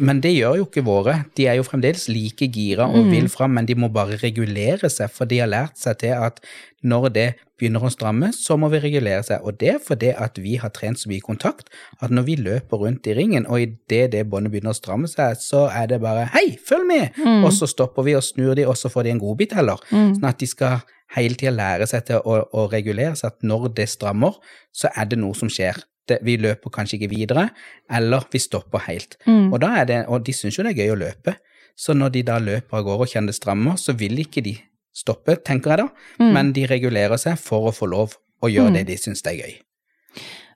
Men 0.00 0.20
det 0.24 0.32
gjør 0.34 0.56
jo 0.62 0.66
ikke 0.68 0.84
våre. 0.86 1.18
De 1.36 1.46
er 1.50 1.58
jo 1.58 1.64
fremdeles 1.66 2.06
like 2.08 2.48
gira 2.52 2.86
og 2.88 3.04
Mm. 3.04 3.10
vil 3.12 3.28
fram, 3.28 3.50
men 3.58 3.66
de 3.68 3.74
må 3.76 3.90
bare 3.92 4.16
regulere 4.22 4.88
seg, 4.90 5.10
for 5.12 5.28
de 5.28 5.38
har 5.42 5.48
lært 5.52 5.76
seg 5.80 5.98
til 6.00 6.14
at 6.16 6.40
når 6.84 7.08
det 7.12 7.26
begynner 7.58 7.84
å 7.86 7.90
stramme, 7.92 8.32
så 8.34 8.56
må 8.60 8.68
vi 8.72 8.80
regulere 8.82 9.22
seg. 9.24 9.40
Og 9.44 9.58
det 9.60 9.68
er 9.74 9.78
fordi 9.80 10.10
at 10.16 10.36
vi 10.42 10.56
har 10.60 10.72
trent 10.74 10.98
så 11.00 11.08
mye 11.08 11.20
kontakt 11.24 11.68
at 12.02 12.10
når 12.10 12.24
vi 12.26 12.36
løper 12.36 12.76
rundt 12.82 13.06
i 13.06 13.14
ringen, 13.16 13.46
og 13.46 13.60
idet 13.60 14.10
det 14.12 14.24
båndet 14.28 14.52
begynner 14.52 14.74
å 14.74 14.78
stramme 14.80 15.08
seg, 15.08 15.36
så 15.40 15.68
er 15.72 15.86
det 15.86 16.00
bare 16.02 16.26
hei, 16.34 16.56
følg 16.68 16.86
med! 16.88 17.14
Mm. 17.16 17.44
Og 17.44 17.52
så 17.52 17.68
stopper 17.70 18.02
vi 18.04 18.16
og 18.18 18.22
snur 18.26 18.54
de, 18.58 18.66
og 18.66 18.76
så 18.76 18.90
får 18.92 19.04
de 19.04 19.10
en 19.14 19.20
godbit 19.22 19.52
heller. 19.56 19.80
Mm. 19.90 20.14
Sånn 20.18 20.28
at 20.28 20.38
de 20.42 20.46
skal 20.50 20.80
hele 21.14 21.34
tida 21.38 21.52
lære 21.54 21.86
seg 21.86 22.04
til 22.08 22.20
å, 22.24 22.40
å 22.52 22.68
regulere 22.72 23.14
seg, 23.16 23.32
at 23.32 23.42
når 23.46 23.68
det 23.76 23.88
strammer, 23.88 24.34
så 24.74 24.88
er 24.96 25.04
det 25.06 25.18
noe 25.20 25.34
som 25.38 25.48
skjer. 25.48 25.78
Det, 26.06 26.18
vi 26.22 26.36
løper 26.36 26.70
kanskje 26.70 26.98
ikke 26.98 27.08
videre, 27.14 27.48
eller 27.90 28.26
vi 28.32 28.38
stopper 28.38 28.78
helt. 28.88 29.16
Mm. 29.26 29.52
Og, 29.52 29.60
da 29.60 29.70
er 29.80 29.84
det, 29.88 30.06
og 30.08 30.24
de 30.26 30.32
syns 30.36 30.58
jo 30.58 30.62
det 30.66 30.74
er 30.74 30.82
gøy 30.84 30.92
å 30.92 30.98
løpe, 31.00 31.36
så 31.76 31.94
når 31.96 32.10
de 32.12 32.22
da 32.22 32.36
løper 32.38 32.76
av 32.78 32.84
gårde 32.84 33.06
og 33.06 33.08
kjenner 33.08 33.32
det 33.32 33.38
strammer, 33.38 33.78
så 33.80 33.94
vil 33.96 34.18
ikke 34.20 34.42
de 34.44 34.52
stoppe, 34.94 35.36
tenker 35.42 35.70
jeg 35.70 35.78
da, 35.78 35.88
Mm. 36.20 36.32
men 36.32 36.52
de 36.52 36.66
regulerer 36.66 37.16
seg 37.18 37.38
for 37.38 37.70
å 37.70 37.72
få 37.74 37.88
lov 37.88 38.16
å 38.42 38.50
gjøre 38.52 38.70
Mm. 38.70 38.74
det 38.74 38.86
de 38.86 38.96
syns 39.00 39.22
er 39.26 39.38
gøy. 39.40 39.54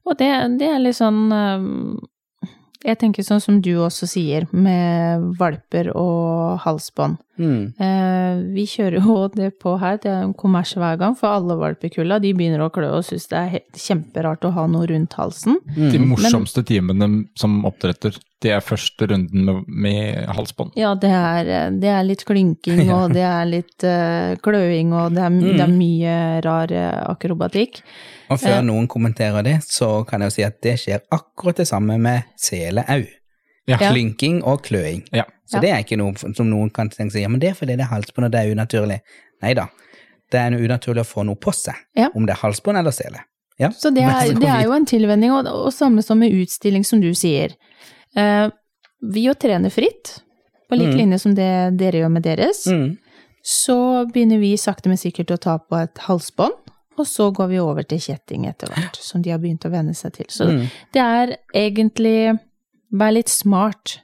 Og 0.06 0.16
det, 0.18 0.28
det 0.58 0.68
er 0.68 0.78
litt 0.78 0.96
sånn 0.96 1.98
Jeg 2.86 2.98
tenker 3.00 3.24
sånn 3.26 3.40
som 3.42 3.56
du 3.64 3.72
også 3.82 4.06
sier, 4.06 4.44
med 4.54 5.24
valper 5.40 5.88
og 5.98 6.60
halsbånd. 6.62 7.16
Mm. 7.38 7.74
Eh, 7.78 8.38
vi 8.54 8.64
kjører 8.70 9.02
jo 9.02 9.16
det 9.34 9.50
på 9.62 9.74
her, 9.82 9.98
det 10.02 10.10
er 10.12 10.22
en 10.28 10.34
kommers 10.38 10.74
hver 10.78 10.98
gang, 11.00 11.16
for 11.18 11.28
alle 11.34 11.56
valpekulla 11.58 12.20
de 12.22 12.32
begynner 12.38 12.62
å 12.62 12.70
klø 12.74 12.90
og 13.00 13.04
synes 13.08 13.26
det 13.32 13.38
er 13.40 13.58
kjemperart 13.74 14.46
å 14.46 14.52
ha 14.54 14.66
noe 14.70 14.86
rundt 14.90 15.18
halsen. 15.18 15.58
de 15.74 15.98
Mm. 15.98 16.08
morsomste 16.12 16.62
timene 16.66 17.26
som 17.38 17.64
oppdretter, 17.66 18.14
det 18.42 18.52
er 18.54 18.60
første 18.62 19.06
runden 19.10 19.44
med, 19.44 19.64
med 19.66 20.26
halsbånd. 20.36 20.72
Ja, 20.78 20.92
det 20.94 21.10
er, 21.10 21.70
det 21.74 21.88
er 21.90 22.04
litt 22.06 22.24
klynking, 22.28 22.84
og 22.94 23.12
det 23.16 23.24
er 23.26 23.44
litt 23.50 23.82
uh, 23.82 24.36
kløing, 24.44 24.92
og 24.94 25.12
det 25.16 25.24
er, 25.26 25.38
det 25.58 25.64
er 25.64 25.72
mye 25.74 26.12
rar 26.46 26.70
eh, 26.70 27.00
akrobatikk. 27.10 27.80
Og 28.30 28.38
før 28.38 28.58
Eh. 28.60 28.64
noen 28.68 28.86
kommenterer 28.86 29.42
det, 29.42 29.56
så 29.66 30.04
kan 30.06 30.20
jeg 30.22 30.30
jo 30.30 30.36
si 30.36 30.44
at 30.46 30.60
det 30.62 30.76
skjer 30.78 31.00
akkurat 31.10 31.56
det 31.62 31.66
samme 31.70 31.96
med 31.98 32.22
sele 32.38 32.84
au. 32.86 33.02
Ja. 33.68 33.76
Ja. 33.76 33.90
Klynking 33.90 34.42
og 34.48 34.62
kløing. 34.64 35.02
Ja. 35.12 35.24
Så 35.48 35.56
Ja. 35.58 35.60
det 35.60 35.70
er 35.74 35.82
ikke 35.84 35.98
noe 35.98 36.14
som 36.16 36.46
noen 36.48 36.70
kan 36.70 36.88
tenke 36.92 37.12
seg, 37.16 37.22
ja, 37.24 37.28
men 37.28 37.40
det 37.40 37.50
er 37.50 37.54
fordi 37.58 37.74
det 37.76 37.84
er 37.88 37.90
halsbånd 37.92 38.26
og 38.28 38.32
det 38.32 38.40
er 38.44 38.52
unaturlig. 38.54 39.00
Nei 39.42 39.54
da. 39.54 39.66
Det 40.30 40.38
er 40.40 40.50
noe 40.54 40.60
unaturlig 40.64 41.02
å 41.02 41.08
få 41.08 41.24
noe 41.24 41.36
på 41.40 41.52
seg, 41.56 41.74
Ja. 41.96 42.08
om 42.14 42.24
det 42.26 42.36
er 42.36 42.40
halsbånd 42.46 42.78
eller 42.78 42.92
sele. 42.92 43.24
Ja. 43.58 43.70
Så 43.74 43.90
det 43.90 44.04
er, 44.04 44.34
det 44.38 44.46
er 44.48 44.62
jo 44.68 44.72
en 44.76 44.86
tilvenning, 44.86 45.32
og, 45.34 45.46
og 45.50 45.72
samme 45.74 46.02
som 46.06 46.20
med 46.20 46.30
utstilling, 46.32 46.84
som 46.86 47.00
du 47.02 47.10
sier. 47.18 47.56
Eh, 48.16 48.48
vi 49.02 49.26
jo 49.26 49.34
trener 49.34 49.70
fritt, 49.70 50.20
på 50.68 50.76
lik 50.76 50.88
Mm. 50.92 50.96
linje 50.98 51.18
som 51.20 51.34
det 51.34 51.76
dere 51.78 52.00
gjør 52.02 52.10
med 52.12 52.22
deres. 52.22 52.66
Mm. 52.66 52.98
Så 53.42 54.06
begynner 54.12 54.38
vi 54.40 54.56
sakte, 54.56 54.88
men 54.88 54.96
sikkert 54.96 55.30
å 55.32 55.38
ta 55.40 55.58
på 55.58 55.76
et 55.82 55.94
halsbånd, 55.94 56.52
og 56.98 57.06
så 57.06 57.30
går 57.32 57.48
vi 57.48 57.58
over 57.60 57.82
til 57.84 57.98
kjetting 57.98 58.46
etter 58.46 58.68
hvert, 58.68 58.96
som 58.96 59.22
de 59.22 59.30
har 59.30 59.38
begynt 59.38 59.64
å 59.64 59.70
venne 59.70 59.94
seg 59.94 60.12
til. 60.12 60.26
Så 60.28 60.44
Mm. 60.50 60.66
det 60.92 61.00
er 61.00 61.36
egentlig 61.54 62.38
vær 62.92 63.12
litt 63.12 63.28
smart, 63.28 64.00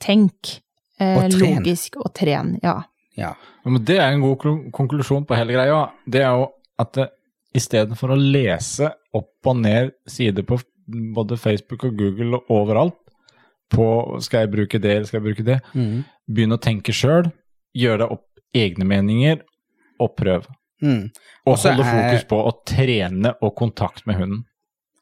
tenk, 0.00 0.60
eh, 1.00 1.24
Og 1.24 1.30
logisk 1.32 1.96
og 1.96 2.12
tren, 2.14 2.58
ja. 2.62 2.82
Ja. 3.16 3.34
Men 3.64 3.82
det 3.84 3.96
er 3.98 4.12
en 4.12 4.20
god 4.20 4.38
konklusjon 4.72 5.24
på 5.26 5.34
hele 5.36 5.52
greia. 5.54 5.90
Det 6.08 6.20
er 6.20 6.36
jo 6.36 6.52
at 6.78 6.92
det, 6.92 7.08
istedenfor 7.54 8.10
å 8.10 8.32
lese 8.32 8.92
opp 9.14 9.46
og 9.46 9.56
ned 9.56 9.92
sider 10.06 10.42
på 10.42 10.60
både 11.14 11.38
Facebook 11.38 11.84
og 11.84 11.96
Google 11.96 12.34
og 12.36 12.46
overalt 12.50 12.94
på 13.70 14.20
skal 14.22 14.40
jeg 14.46 14.50
bruke 14.52 14.78
det 14.80 14.90
eller 14.96 15.06
skal 15.06 15.20
jeg 15.22 15.26
bruke 15.34 15.44
det, 15.44 15.60
Mm. 15.74 16.04
begynn 16.30 16.52
å 16.52 16.60
tenke 16.60 16.92
sjøl, 16.92 17.32
gjør 17.76 17.98
deg 17.98 18.10
opp 18.12 18.26
egne 18.54 18.84
meninger 18.86 19.40
og 20.00 20.16
prøv. 20.16 20.46
Mm. 20.82 21.10
Og 21.46 21.56
holde 21.58 21.80
er- 21.84 21.92
fokus 22.18 22.24
på 22.28 22.36
å 22.46 22.52
trene 22.66 23.34
og 23.42 23.54
kontakt 23.56 24.06
med 24.06 24.16
hunden. 24.16 24.44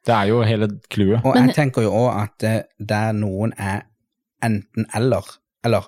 Det 0.07 0.13
er 0.15 0.27
jo 0.29 0.43
hele 0.43 0.69
clouet. 0.91 1.25
Og 1.25 1.35
jeg 1.35 1.55
tenker 1.55 1.83
jo 1.83 1.91
òg 1.91 2.23
at 2.23 2.43
eh, 2.45 2.63
der 2.79 3.13
noen 3.13 3.53
er 3.59 3.83
enten 4.43 4.87
eller, 4.95 5.23
eller 5.65 5.87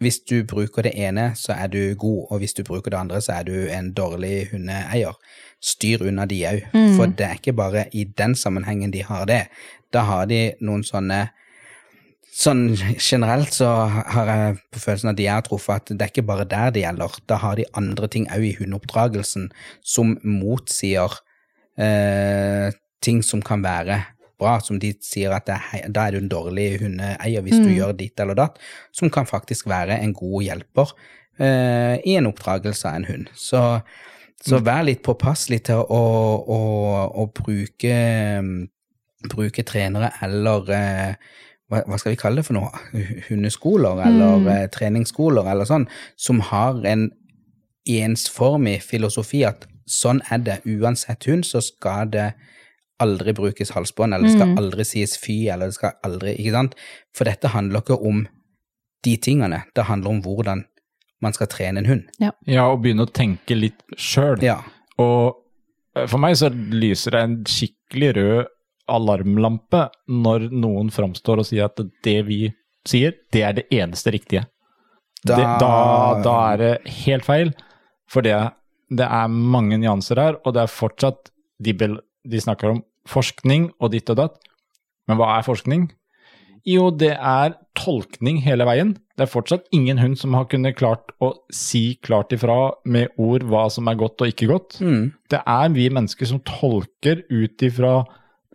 hvis 0.00 0.18
du 0.28 0.42
bruker 0.44 0.82
det 0.82 0.92
ene, 0.94 1.30
så 1.34 1.54
er 1.56 1.68
du 1.68 1.94
god, 1.94 2.26
og 2.30 2.40
hvis 2.40 2.52
du 2.54 2.62
bruker 2.62 2.90
det 2.90 2.98
andre, 2.98 3.16
så 3.24 3.38
er 3.40 3.44
du 3.44 3.68
en 3.72 3.92
dårlig 3.94 4.50
hundeeier. 4.50 5.14
Styr 5.62 6.02
unna 6.06 6.26
de 6.26 6.42
òg, 6.44 6.66
Mm. 6.74 6.96
for 6.96 7.06
det 7.06 7.26
er 7.26 7.34
ikke 7.38 7.56
bare 7.56 7.86
i 7.94 8.04
den 8.04 8.34
sammenhengen 8.34 8.90
de 8.92 9.00
har 9.02 9.24
det. 9.24 9.48
Da 9.92 10.02
har 10.02 10.26
de 10.26 10.52
noen 10.60 10.82
sånne 10.84 11.30
Sånn 12.36 12.66
generelt 13.00 13.54
så 13.56 13.68
har 13.88 14.28
jeg 14.28 14.56
på 14.74 14.80
følelsen 14.82 15.08
at 15.08 15.16
de 15.16 15.24
jeg 15.24 15.38
har 15.38 15.44
truffet, 15.46 15.78
at 15.80 15.92
det 15.94 16.04
er 16.04 16.10
ikke 16.12 16.26
bare 16.28 16.44
der 16.50 16.74
det 16.74 16.82
gjelder. 16.82 17.14
Da 17.30 17.38
har 17.40 17.56
de 17.56 17.64
andre 17.80 18.10
ting 18.12 18.26
òg 18.34 18.44
i 18.44 18.56
hundeoppdragelsen 18.58 19.46
som 19.80 20.18
motsier 20.20 21.14
eh, 21.80 22.68
ting 23.04 23.22
som 23.24 23.40
kan 23.44 23.64
være 23.64 24.02
bra, 24.36 24.58
som 24.60 24.76
de 24.82 24.90
sier 25.00 25.32
at 25.32 25.46
det 25.48 25.56
er, 25.56 25.86
da 25.88 26.06
er 26.06 26.12
du 26.12 26.18
en 26.20 26.28
dårlig 26.28 26.66
hundeeier 26.82 27.44
hvis 27.46 27.56
du 27.56 27.70
Mm. 27.70 27.76
gjør 27.78 27.94
ditt 27.96 28.20
eller 28.20 28.36
datt, 28.36 28.58
som 28.92 29.08
kan 29.08 29.24
faktisk 29.24 29.64
være 29.72 29.96
en 29.96 30.12
god 30.12 30.42
hjelper 30.44 30.92
eh, 31.40 31.96
i 32.04 32.18
en 32.20 32.28
oppdragelse 32.28 32.84
av 32.88 32.98
en 33.00 33.08
hund. 33.08 33.30
Så, 33.32 33.62
så 34.44 34.60
vær 34.60 34.84
litt 34.84 35.00
påpasselig 35.08 35.62
til 35.70 35.80
å, 35.80 36.02
å, 36.44 36.60
å 37.16 37.26
bruke, 37.32 37.96
bruke 39.32 39.64
trenere 39.64 40.12
eller 40.20 40.72
eh, 40.76 41.14
hva, 41.70 41.82
hva 41.86 41.98
skal 41.98 42.12
vi 42.12 42.16
kalle 42.20 42.36
det 42.42 42.46
for 42.46 42.54
noe? 42.54 42.70
Hundeskoler 43.28 44.02
eller 44.06 44.38
Mm. 44.38 44.48
eh, 44.48 44.66
treningsskoler 44.68 45.48
eller 45.50 45.64
sånn, 45.64 45.88
som 46.16 46.40
har 46.40 46.84
en 46.86 47.10
ensformig 47.88 48.80
filosofi 48.82 49.44
at 49.46 49.66
sånn 49.88 50.20
er 50.30 50.38
det, 50.42 50.60
uansett 50.66 51.24
hund 51.30 51.44
så 51.46 51.60
skal 51.62 52.08
det 52.10 52.32
aldri 53.02 53.32
brukes 53.36 53.70
halsbånd, 53.76 54.14
eller 54.14 54.26
det 54.26 54.32
skal 54.38 54.48
Mm. 54.48 54.58
aldri 54.58 54.84
sies 54.84 55.16
fy, 55.16 55.48
eller 55.48 55.66
det 55.66 55.74
skal 55.74 55.92
aldri 56.04 56.36
Ikke 56.38 56.52
sant? 56.52 56.74
For 57.14 57.24
dette 57.24 57.48
handler 57.48 57.80
ikke 57.82 58.00
om 58.04 58.26
de 59.04 59.16
tingene, 59.16 59.64
det 59.74 59.84
handler 59.84 60.10
om 60.10 60.22
hvordan 60.22 60.64
man 61.22 61.32
skal 61.32 61.46
trene 61.46 61.78
en 61.78 61.86
hund. 61.86 62.04
Ja, 62.46 62.66
og 62.70 62.82
begynne 62.82 63.06
å 63.06 63.12
tenke 63.12 63.54
litt 63.58 63.80
sjøl. 63.96 64.42
Ja. 64.42 64.62
Og 64.98 65.36
eh, 65.94 66.06
for 66.06 66.18
meg 66.18 66.34
så 66.36 66.48
lyser 66.50 67.10
det 67.12 67.20
en 67.22 67.44
skikkelig 67.44 68.14
rød 68.16 68.46
alarmlampe 68.88 69.86
når 70.08 70.48
noen 70.52 70.90
framstår 70.94 71.42
og 71.42 71.48
sier 71.48 71.64
at 71.68 71.80
det 72.04 72.18
vi 72.28 72.40
sier, 72.86 73.14
det 73.34 73.42
er 73.42 73.52
det 73.58 73.66
eneste 73.74 74.12
riktige. 74.14 74.44
Da- 75.26 75.36
Da, 75.36 75.36
det, 75.36 75.46
da, 75.60 76.22
da 76.22 76.34
er 76.52 76.56
det 76.56 76.92
helt 77.04 77.24
feil, 77.26 77.52
for 78.08 78.22
det, 78.22 78.36
det 78.90 79.06
er 79.06 79.28
mange 79.28 79.78
nyanser 79.82 80.16
her, 80.22 80.36
og 80.46 80.54
det 80.54 80.62
er 80.62 80.70
fortsatt 80.70 81.30
de, 81.60 81.72
de 81.74 82.40
snakker 82.40 82.70
om 82.76 82.82
forskning 83.08 83.72
og 83.80 83.90
ditt 83.90 84.08
og 84.10 84.16
datt. 84.20 84.36
Men 85.08 85.18
hva 85.18 85.36
er 85.38 85.42
forskning? 85.46 85.88
Jo, 86.66 86.90
det 86.90 87.12
er 87.14 87.54
tolkning 87.78 88.40
hele 88.42 88.64
veien. 88.66 88.94
Det 89.16 89.22
er 89.26 89.30
fortsatt 89.30 89.66
ingen 89.72 89.98
hund 89.98 90.16
som 90.18 90.34
har 90.34 90.46
kunnet 90.50 90.74
klart 90.76 91.12
å 91.22 91.32
si 91.54 91.94
klart 92.02 92.32
ifra 92.34 92.72
med 92.84 93.08
ord 93.22 93.42
hva 93.46 93.68
som 93.70 93.86
er 93.88 93.94
godt 94.00 94.20
og 94.22 94.28
ikke 94.32 94.48
godt. 94.50 94.78
Mm, 94.82 95.12
Det 95.30 95.40
er 95.46 95.68
vi 95.74 95.88
mennesker 95.90 96.26
som 96.26 96.40
tolker 96.40 97.22
ut 97.30 97.62
ifra 97.62 98.04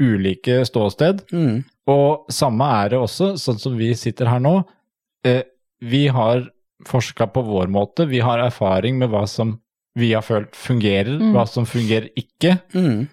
ulike 0.01 0.61
ståsted. 0.67 1.21
mm, 1.31 1.63
Og 1.91 2.25
samme 2.31 2.67
er 2.83 2.89
det 2.93 2.99
også, 3.01 3.33
sånn 3.41 3.59
som 3.59 3.77
vi 3.77 3.91
sitter 3.97 4.29
her 4.29 4.39
nå. 4.43 4.63
Eh, 5.25 5.41
vi 5.81 6.07
har 6.07 6.43
forska 6.87 7.27
på 7.33 7.41
vår 7.45 7.67
måte, 7.69 8.07
vi 8.09 8.19
har 8.25 8.39
erfaring 8.41 8.97
med 8.97 9.09
hva 9.13 9.27
som 9.29 9.59
vi 9.97 10.13
har 10.13 10.21
følt 10.23 10.55
fungerer, 10.55 11.17
Mm. 11.19 11.33
hva 11.35 11.45
som 11.47 11.65
fungerer 11.65 12.09
ikke. 12.15 12.59
mm, 12.73 13.07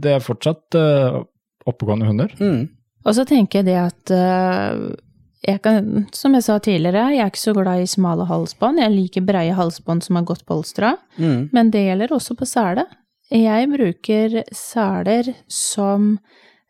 det 0.00 0.12
er 0.16 0.20
fortsatt 0.24 0.74
eh, 0.78 1.20
oppegående 1.66 2.06
hunder. 2.08 2.34
mm. 2.40 2.68
Og 3.06 3.14
så 3.16 3.24
tenker 3.24 3.60
jeg 3.62 3.64
det 3.70 3.78
at 3.80 4.10
øh, 4.12 4.96
jeg 5.46 5.62
kan, 5.64 6.06
som 6.12 6.34
jeg 6.36 6.44
sa 6.44 6.58
tidligere, 6.60 7.06
jeg 7.14 7.22
er 7.24 7.30
ikke 7.30 7.40
så 7.40 7.54
glad 7.56 7.80
i 7.82 7.86
smale 7.88 8.26
halsbånd. 8.28 8.78
Jeg 8.82 8.92
liker 8.92 9.24
breie 9.24 9.54
halsbånd 9.56 10.02
som 10.04 10.16
er 10.20 10.26
godt 10.28 10.44
polstra, 10.46 10.96
Mm. 11.18 11.48
men 11.52 11.70
det 11.70 11.86
gjelder 11.86 12.12
også 12.12 12.36
på 12.36 12.44
sele. 12.46 12.84
Jeg 13.30 13.68
bruker 13.70 14.40
seler 14.56 15.34
som 15.48 16.18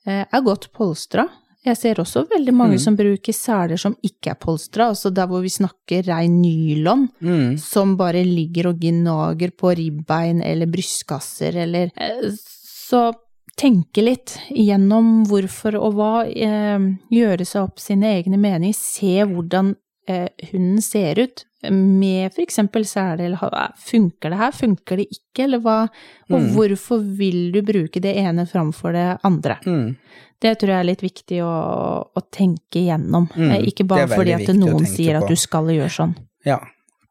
eh, 0.07 0.25
er 0.27 0.43
godt 0.45 0.71
polstra. 0.77 1.27
Jeg 1.65 1.77
ser 1.77 1.95
også 2.01 2.23
veldig 2.31 2.53
mange 2.57 2.77
Mm. 2.79 2.81
som 2.81 2.97
bruker 2.97 3.33
seler 3.37 3.77
som 3.77 3.95
ikke 4.03 4.31
er 4.31 4.39
polstra, 4.41 4.87
altså 4.89 5.11
der 5.13 5.27
hvor 5.29 5.43
vi 5.43 5.49
snakker 5.53 6.07
rein 6.09 6.41
nylon, 6.41 7.09
Mm. 7.21 7.59
som 7.59 7.97
bare 7.97 8.25
ligger 8.25 8.69
og 8.69 8.79
gnager 8.81 9.51
på 9.53 9.75
ribbein 9.77 10.41
eller 10.43 10.67
brystkasser 10.67 11.55
eller 11.57 11.91
eh, 11.97 12.31
Så 12.33 13.13
tenke 13.57 14.03
litt 14.03 14.39
gjennom 14.51 15.27
hvorfor 15.29 15.77
og 15.77 15.95
hva, 15.95 16.25
eh, 16.27 16.79
gjøre 17.13 17.45
seg 17.47 17.63
opp 17.63 17.79
sine 17.79 18.09
egne 18.23 18.39
meninger, 18.41 18.75
se 18.75 19.21
hvordan 19.25 19.77
hunden 20.09 20.81
ser 20.83 21.19
ut 21.19 21.45
med 21.71 22.33
for 22.33 22.41
eksempel 22.43 22.85
sele, 22.89 23.21
eller 23.27 23.73
funker 23.77 24.31
det 24.31 24.39
her, 24.39 24.51
funker 24.53 24.97
det 24.97 25.09
ikke, 25.13 25.45
eller 25.45 25.61
hva, 25.61 25.89
og 26.31 26.41
Mm. 26.41 26.55
hvorfor 26.55 27.03
vil 27.19 27.53
du 27.53 27.61
bruke 27.63 28.01
det 28.01 28.17
ene 28.17 28.47
framfor 28.49 28.93
det 28.93 29.19
andre? 29.25 29.59
Mm. 29.67 29.97
Det 30.41 30.59
tror 30.59 30.69
jeg 30.73 30.81
er 30.81 30.85
litt 30.89 31.03
viktig 31.03 31.43
å, 31.45 32.09
å 32.17 32.21
tenke 32.33 32.81
igjennom, 32.81 33.29
Mm, 33.37 33.51
eh, 33.53 33.63
ikke 33.69 33.87
bare 33.87 34.07
fordi 34.09 34.33
at 34.33 34.55
noen 34.57 34.87
sier 34.87 35.19
på. 35.19 35.23
at 35.25 35.29
du 35.29 35.37
skal 35.37 35.65
gjøre 35.67 35.91
sånn. 35.93 36.17
Ja, 36.47 36.59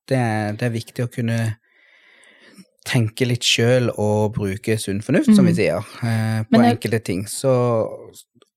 det 0.07 0.17
er, 0.17 0.51
det 0.53 0.63
er 0.63 0.69
viktig 0.73 1.05
å 1.05 1.11
kunne 1.13 1.57
tenke 2.89 3.27
litt 3.27 3.43
sjøl 3.45 3.91
og 3.99 4.33
bruke 4.33 4.77
sunn 4.81 5.01
fornuft, 5.05 5.35
som 5.35 5.45
vi 5.45 5.51
Mm. 5.51 5.55
sier, 5.55 5.77
eh, 6.01 6.43
på 6.49 6.57
jeg- 6.57 6.77
enkelte 6.79 7.03
ting. 7.03 7.25
Så, 7.25 8.09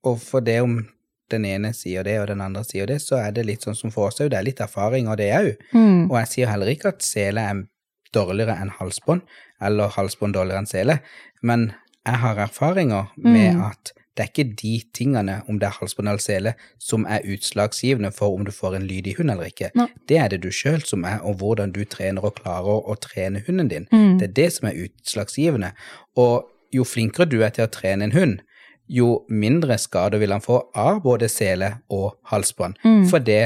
og 0.05 0.21
for 0.21 0.41
det 0.41 0.63
om 0.63 0.87
den 1.33 1.47
ene 1.49 1.73
sier 1.77 2.05
det, 2.07 2.19
og 2.21 2.29
den 2.31 2.43
andre 2.45 2.63
sier 2.69 2.87
det, 2.91 3.01
så 3.03 3.19
er 3.23 3.33
det 3.35 3.47
litt 3.49 3.65
sånn 3.67 3.79
som 3.79 3.93
for 3.95 4.13
det 4.19 4.39
er 4.39 4.47
litt 4.47 4.61
erfaring 4.63 5.09
av 5.09 5.19
det 5.21 5.31
òg. 5.37 5.55
Mm. 5.73 6.11
Og 6.11 6.19
jeg 6.21 6.31
sier 6.35 6.53
heller 6.53 6.71
ikke 6.73 6.93
at 6.93 7.03
sele 7.07 7.41
er 7.41 7.65
dårligere 8.13 8.59
enn 8.61 8.75
halsbånd, 8.79 9.25
eller 9.63 9.93
halsbånd 9.97 10.37
dårligere 10.37 10.65
enn 10.65 10.71
sele, 10.71 11.01
men 11.43 11.73
jeg 12.07 12.19
har 12.25 12.41
erfaringer 12.47 13.11
med 13.17 13.55
Mm. 13.57 13.63
at 13.71 13.93
det 14.17 14.25
er 14.25 14.29
ikke 14.29 14.57
de 14.61 14.73
tingene, 14.93 15.43
om 15.49 15.59
det 15.59 15.67
er 15.67 15.79
halsbånd 15.81 16.09
eller 16.09 16.21
sele, 16.21 16.55
som 16.79 17.07
er 17.09 17.25
utslagsgivende 17.25 18.11
for 18.13 18.35
om 18.35 18.45
du 18.45 18.51
får 18.53 18.77
en 18.77 18.87
lydig 18.87 19.17
hund 19.17 19.31
eller 19.31 19.49
ikke. 19.49 19.71
No. 19.75 19.87
Det 20.09 20.19
er 20.19 20.29
det 20.29 20.43
du 20.43 20.51
sjøl 20.53 20.83
som 20.85 21.05
er, 21.05 21.23
og 21.25 21.39
hvordan 21.41 21.73
du 21.73 21.85
trener 21.85 22.25
og 22.25 22.35
klarer 22.37 22.85
å 22.85 22.97
trene 23.01 23.43
hunden 23.47 23.71
din. 23.71 23.87
Mm. 23.93 24.19
Det 24.19 24.29
er 24.29 24.35
det 24.37 24.53
som 24.53 24.69
er 24.69 24.77
utslagsgivende. 24.85 25.73
Og 26.17 26.45
jo 26.73 26.85
flinkere 26.85 27.25
du 27.29 27.41
er 27.43 27.51
til 27.57 27.65
å 27.65 27.73
trene 27.73 28.05
en 28.05 28.13
hund, 28.13 28.43
jo 28.89 29.25
mindre 29.31 29.79
skader 29.79 30.19
vil 30.19 30.33
han 30.33 30.41
få 30.41 30.59
av 30.75 31.03
både 31.03 31.29
sele 31.31 31.83
og 31.91 32.17
halsbånd. 32.31 32.77
Mm. 32.85 33.07
Fordi 33.11 33.39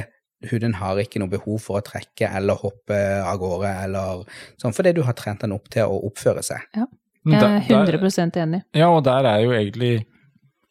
huden 0.51 0.75
har 0.75 0.97
ikke 1.03 1.19
noe 1.19 1.29
behov 1.33 1.61
for 1.61 1.81
å 1.81 1.85
trekke 1.85 2.29
eller 2.37 2.55
hoppe 2.61 2.99
av 3.25 3.39
gårde, 3.41 3.71
eller 3.85 4.25
sånn, 4.63 4.75
fordi 4.75 4.93
du 4.95 5.03
har 5.03 5.13
trent 5.19 5.41
den 5.41 5.53
opp 5.53 5.69
til 5.73 5.83
å 5.89 6.01
oppføre 6.11 6.43
seg. 6.45 6.61
Jeg 6.75 6.87
er 7.35 7.41
der- 7.41 7.99
100 7.99 8.37
enig. 8.43 8.63
Ja, 8.75 8.89
og 8.91 9.05
der 9.05 9.25
er 9.27 9.41
jo 9.43 9.51
egentlig 9.51 10.07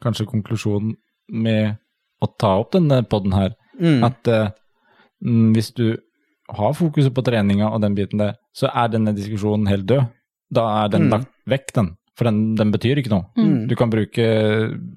kanskje 0.03 0.25
konklusjonen 0.27 0.95
med 1.29 1.77
å 2.23 2.27
ta 2.39 2.59
opp 2.59 2.71
denne 2.71 3.01
podden 3.03 3.33
her, 3.33 3.55
Mm. 3.79 4.03
at 4.05 4.23
mm, 5.23 5.53
hvis 5.53 5.73
du 5.75 5.97
har 6.49 6.73
fokuset 6.73 7.13
på 7.13 7.23
treninga 7.23 7.71
og 7.73 7.81
den 7.81 7.95
biten 7.95 8.19
der, 8.19 8.35
så 8.55 8.69
er 8.73 8.87
denne 8.87 9.13
diskusjonen 9.15 9.67
helt 9.67 9.85
død. 9.85 10.07
Da 10.53 10.85
er 10.85 10.89
den 10.89 11.09
Mm. 11.09 11.09
lagt 11.11 11.27
vekk, 11.47 11.73
den. 11.73 11.97
For 12.15 12.23
den, 12.29 12.55
den 12.55 12.71
betyr 12.71 13.01
ikke 13.01 13.11
noe. 13.11 13.25
Mm. 13.35 13.67
Du 13.67 13.75
kan 13.75 13.89
bruke 13.91 14.25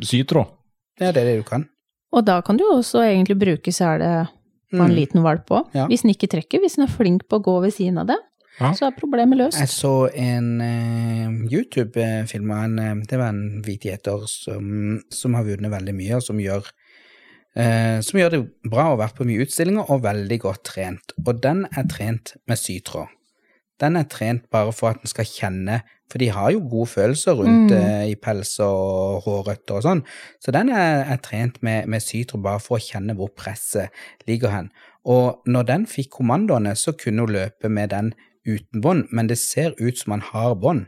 sytråd. 0.07 0.52
Ja, 1.00 1.11
det 1.12 1.22
er 1.22 1.26
det 1.33 1.37
du 1.40 1.46
kan. 1.48 1.66
Og 2.14 2.24
da 2.24 2.40
kan 2.46 2.57
du 2.57 2.64
også 2.70 3.02
egentlig 3.04 3.37
bruke 3.38 3.72
selet 3.74 4.31
på 4.70 4.76
en 4.83 4.90
Mm. 4.92 4.96
liten 4.96 5.22
valp 5.24 5.48
òg. 5.50 5.68
Ja. 5.74 5.87
Hvis 5.88 6.02
den 6.04 6.12
ikke 6.12 6.28
trekker, 6.28 6.61
hvis 6.61 6.76
den 6.76 6.85
er 6.87 6.92
flink 6.92 7.22
på 7.28 7.38
å 7.38 7.42
gå 7.44 7.54
ved 7.62 7.72
siden 7.72 7.98
av 7.98 8.07
det, 8.07 8.16
Ja. 8.61 8.72
så 8.72 8.87
er 8.88 8.90
problemet 8.98 9.38
løst. 9.38 9.59
Jeg 9.59 9.68
så 9.68 10.11
en 10.14 10.61
uh, 10.61 11.48
YouTube-film 11.50 12.50
av 12.50 12.64
en 12.64 12.78
eh, 12.78 12.94
Det 13.07 13.18
var 13.18 13.28
en 13.28 13.62
hvit 13.62 13.81
gjeter 13.87 14.26
som, 14.26 15.00
som 15.11 15.35
har 15.35 15.44
vunnet 15.44 15.70
veldig 15.70 15.94
mye, 15.94 16.16
og 16.16 16.22
som 16.22 16.37
gjør 16.38 16.66
uh, 17.59 18.00
som 18.00 18.18
gjør 18.20 18.31
det 18.31 18.40
bra 18.68 18.88
og 18.92 18.98
har 18.98 19.09
vært 19.09 19.16
på 19.18 19.26
mye 19.28 19.44
utstillinger 19.46 19.88
og 19.90 20.02
veldig 20.02 20.38
godt 20.40 20.64
trent. 20.64 21.12
Og 21.26 21.40
den 21.40 21.66
er 21.76 21.87
trent 21.90 22.35
med 22.46 22.59
sytråd. 22.59 23.09
Den 23.81 23.97
er 23.97 24.09
trent 24.11 24.49
bare 24.51 24.73
for 24.73 24.91
at 24.91 25.01
den 25.03 25.11
skal 25.11 25.25
kjenne 25.29 25.83
For 26.09 26.19
de 26.19 26.31
har 26.33 26.51
jo 26.55 26.62
gode 26.71 26.87
følelser 26.88 27.35
rundt 27.37 27.71
Mm. 27.71 27.77
eh, 27.77 28.05
i 28.11 28.14
pels 28.17 28.55
og 28.64 29.23
hårrøtter 29.27 29.75
og 29.77 29.83
sånn. 29.85 30.01
Så 30.41 30.51
den 30.57 30.71
er, 30.73 31.05
er 31.05 31.17
trent 31.21 31.62
med, 31.62 31.85
med 31.87 32.01
sytro 32.01 32.38
bare 32.41 32.61
for 32.64 32.79
å 32.79 32.81
kjenne 32.81 33.12
hvor 33.14 33.29
presset 33.37 33.91
ligger 34.27 34.49
hen. 34.49 34.71
Og 35.05 35.43
når 35.47 35.62
den 35.69 35.85
fikk 35.87 36.09
kommandoene, 36.17 36.73
så 36.75 36.93
kunne 36.97 37.27
hun 37.27 37.35
løpe 37.37 37.69
med 37.69 37.91
den 37.91 38.14
uten 38.49 38.81
bånd, 38.81 39.09
men 39.12 39.29
det 39.29 39.37
ser 39.37 39.75
ut 39.79 39.99
som 39.99 40.12
han 40.17 40.25
har 40.33 40.55
bånd 40.57 40.87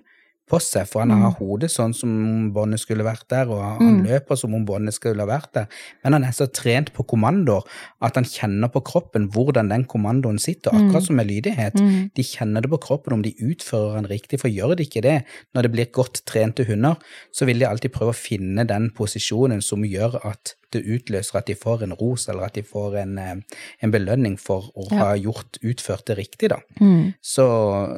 på 0.50 0.58
seg, 0.62 0.88
for 0.90 1.04
han 1.04 1.12
har 1.22 1.36
hodet 1.38 1.70
sånn 1.72 1.94
som 1.96 2.10
om 2.26 2.48
båndet 2.54 2.82
skulle 2.82 3.06
vært 3.06 3.28
der, 3.30 3.48
og 3.48 3.62
han 3.62 4.00
Mm. 4.00 4.06
løper 4.08 4.36
som 4.36 4.54
om 4.54 4.64
båndet 4.66 4.94
skulle 4.96 5.22
ha 5.22 5.26
vært 5.30 5.52
der. 5.54 5.66
Men 6.04 6.12
han 6.18 6.24
er 6.24 6.32
så 6.36 6.46
trent 6.52 6.92
på 6.92 7.06
kommandoer 7.06 7.62
at 8.02 8.14
han 8.18 8.24
kjenner 8.24 8.68
på 8.68 8.82
kroppen 8.84 9.30
hvordan 9.30 9.68
den 9.70 9.84
kommandoen 9.84 10.38
sitter, 10.38 10.70
akkurat 10.74 11.06
som 11.06 11.16
med 11.16 11.28
lydighet. 11.28 11.74
Mm. 11.78 12.10
De 12.14 12.22
kjenner 12.22 12.60
det 12.62 12.70
på 12.70 12.80
kroppen 12.80 13.12
om 13.12 13.22
de 13.22 13.32
utfører 13.40 14.02
den 14.02 14.10
riktig, 14.10 14.40
for 14.40 14.48
gjør 14.48 14.76
de 14.76 14.84
ikke 14.84 15.02
det, 15.02 15.24
når 15.54 15.62
det 15.62 15.72
blir 15.72 15.86
godt 15.92 16.22
trente 16.26 16.64
hunder, 16.66 16.96
så 17.32 17.46
vil 17.46 17.58
de 17.60 17.66
alltid 17.66 17.92
prøve 17.92 18.10
å 18.10 18.18
finne 18.18 18.66
den 18.66 18.90
posisjonen 18.90 19.62
som 19.62 19.82
gjør 19.82 20.18
at 20.24 20.54
det 20.72 20.82
utløser 20.86 21.38
at 21.40 21.46
de 21.50 21.54
får 21.58 21.82
en 21.86 21.92
ros, 21.98 22.28
eller 22.28 22.46
at 22.46 22.54
de 22.54 22.62
får 22.62 22.96
en, 23.02 23.18
eh, 23.18 23.60
en 23.82 23.90
belønning 23.94 24.36
for 24.40 24.70
å 24.76 24.86
Ja. 24.90 24.98
ha 24.98 25.14
gjort, 25.16 25.58
utført 25.62 26.04
det 26.06 26.16
riktig, 26.18 26.50
da. 26.50 26.60
Mm. 26.80 27.14
Så, 27.20 27.46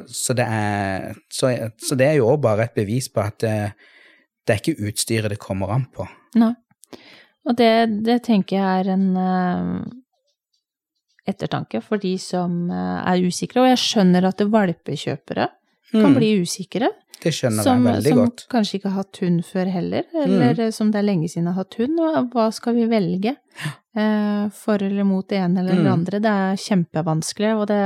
så, 0.07 0.33
det 0.33 0.45
er, 0.47 1.13
så, 1.29 1.51
så 1.77 1.95
det 1.99 2.07
er 2.07 2.13
jo 2.21 2.27
også 2.31 2.41
bare 2.41 2.63
et 2.69 2.75
bevis 2.75 3.09
på 3.13 3.21
at 3.21 3.37
det, 3.39 3.73
det 4.47 4.53
er 4.55 4.61
ikke 4.61 4.87
utstyret 4.89 5.29
det 5.29 5.39
kommer 5.39 5.69
an 5.75 5.85
på. 5.93 6.07
Nei. 6.35 6.53
Og 7.45 7.57
det, 7.59 7.73
det 8.05 8.21
tenker 8.23 8.55
jeg 8.57 8.85
er 8.85 8.93
en 8.93 9.09
eh, 9.19 9.91
ettertanke 11.27 11.81
for 11.83 11.97
de 12.01 12.15
som 12.21 12.69
eh, 12.71 12.99
er 13.13 13.23
usikre. 13.27 13.63
Og 13.63 13.69
jeg 13.73 13.81
skjønner 13.83 14.27
at 14.31 14.43
valpekjøpere 14.53 15.49
kan 15.93 16.09
Mm, 16.09 16.15
bli 16.17 16.29
usikre. 16.41 16.87
Det 17.23 17.31
skjønner 17.33 17.63
Som, 17.65 17.85
jeg 17.85 17.93
veldig 17.95 18.11
som 18.13 18.17
godt. 18.19 18.43
kanskje 18.51 18.77
ikke 18.79 18.89
har 18.91 18.97
hatt 19.03 19.19
hund 19.23 19.43
før 19.47 19.71
heller, 19.71 20.03
eller 20.23 20.53
mm. 20.59 20.71
som 20.75 20.91
det 20.91 20.99
er 20.99 21.07
lenge 21.07 21.29
siden 21.31 21.47
har 21.47 21.57
hatt 21.63 21.77
hund. 21.79 21.99
Og 22.03 22.29
hva 22.33 22.49
skal 22.53 22.75
vi 22.75 22.85
velge? 22.91 23.35
Eh, 23.95 24.49
for 24.57 24.81
eller 24.83 25.03
mot 25.07 25.27
det 25.29 25.37
ene 25.37 25.59
eller 25.61 25.75
det 25.77 25.85
Mm. 25.85 25.93
andre. 25.93 26.19
Det 26.19 26.31
er 26.33 26.55
kjempevanskelig, 26.67 27.55
og 27.61 27.67
det 27.67 27.81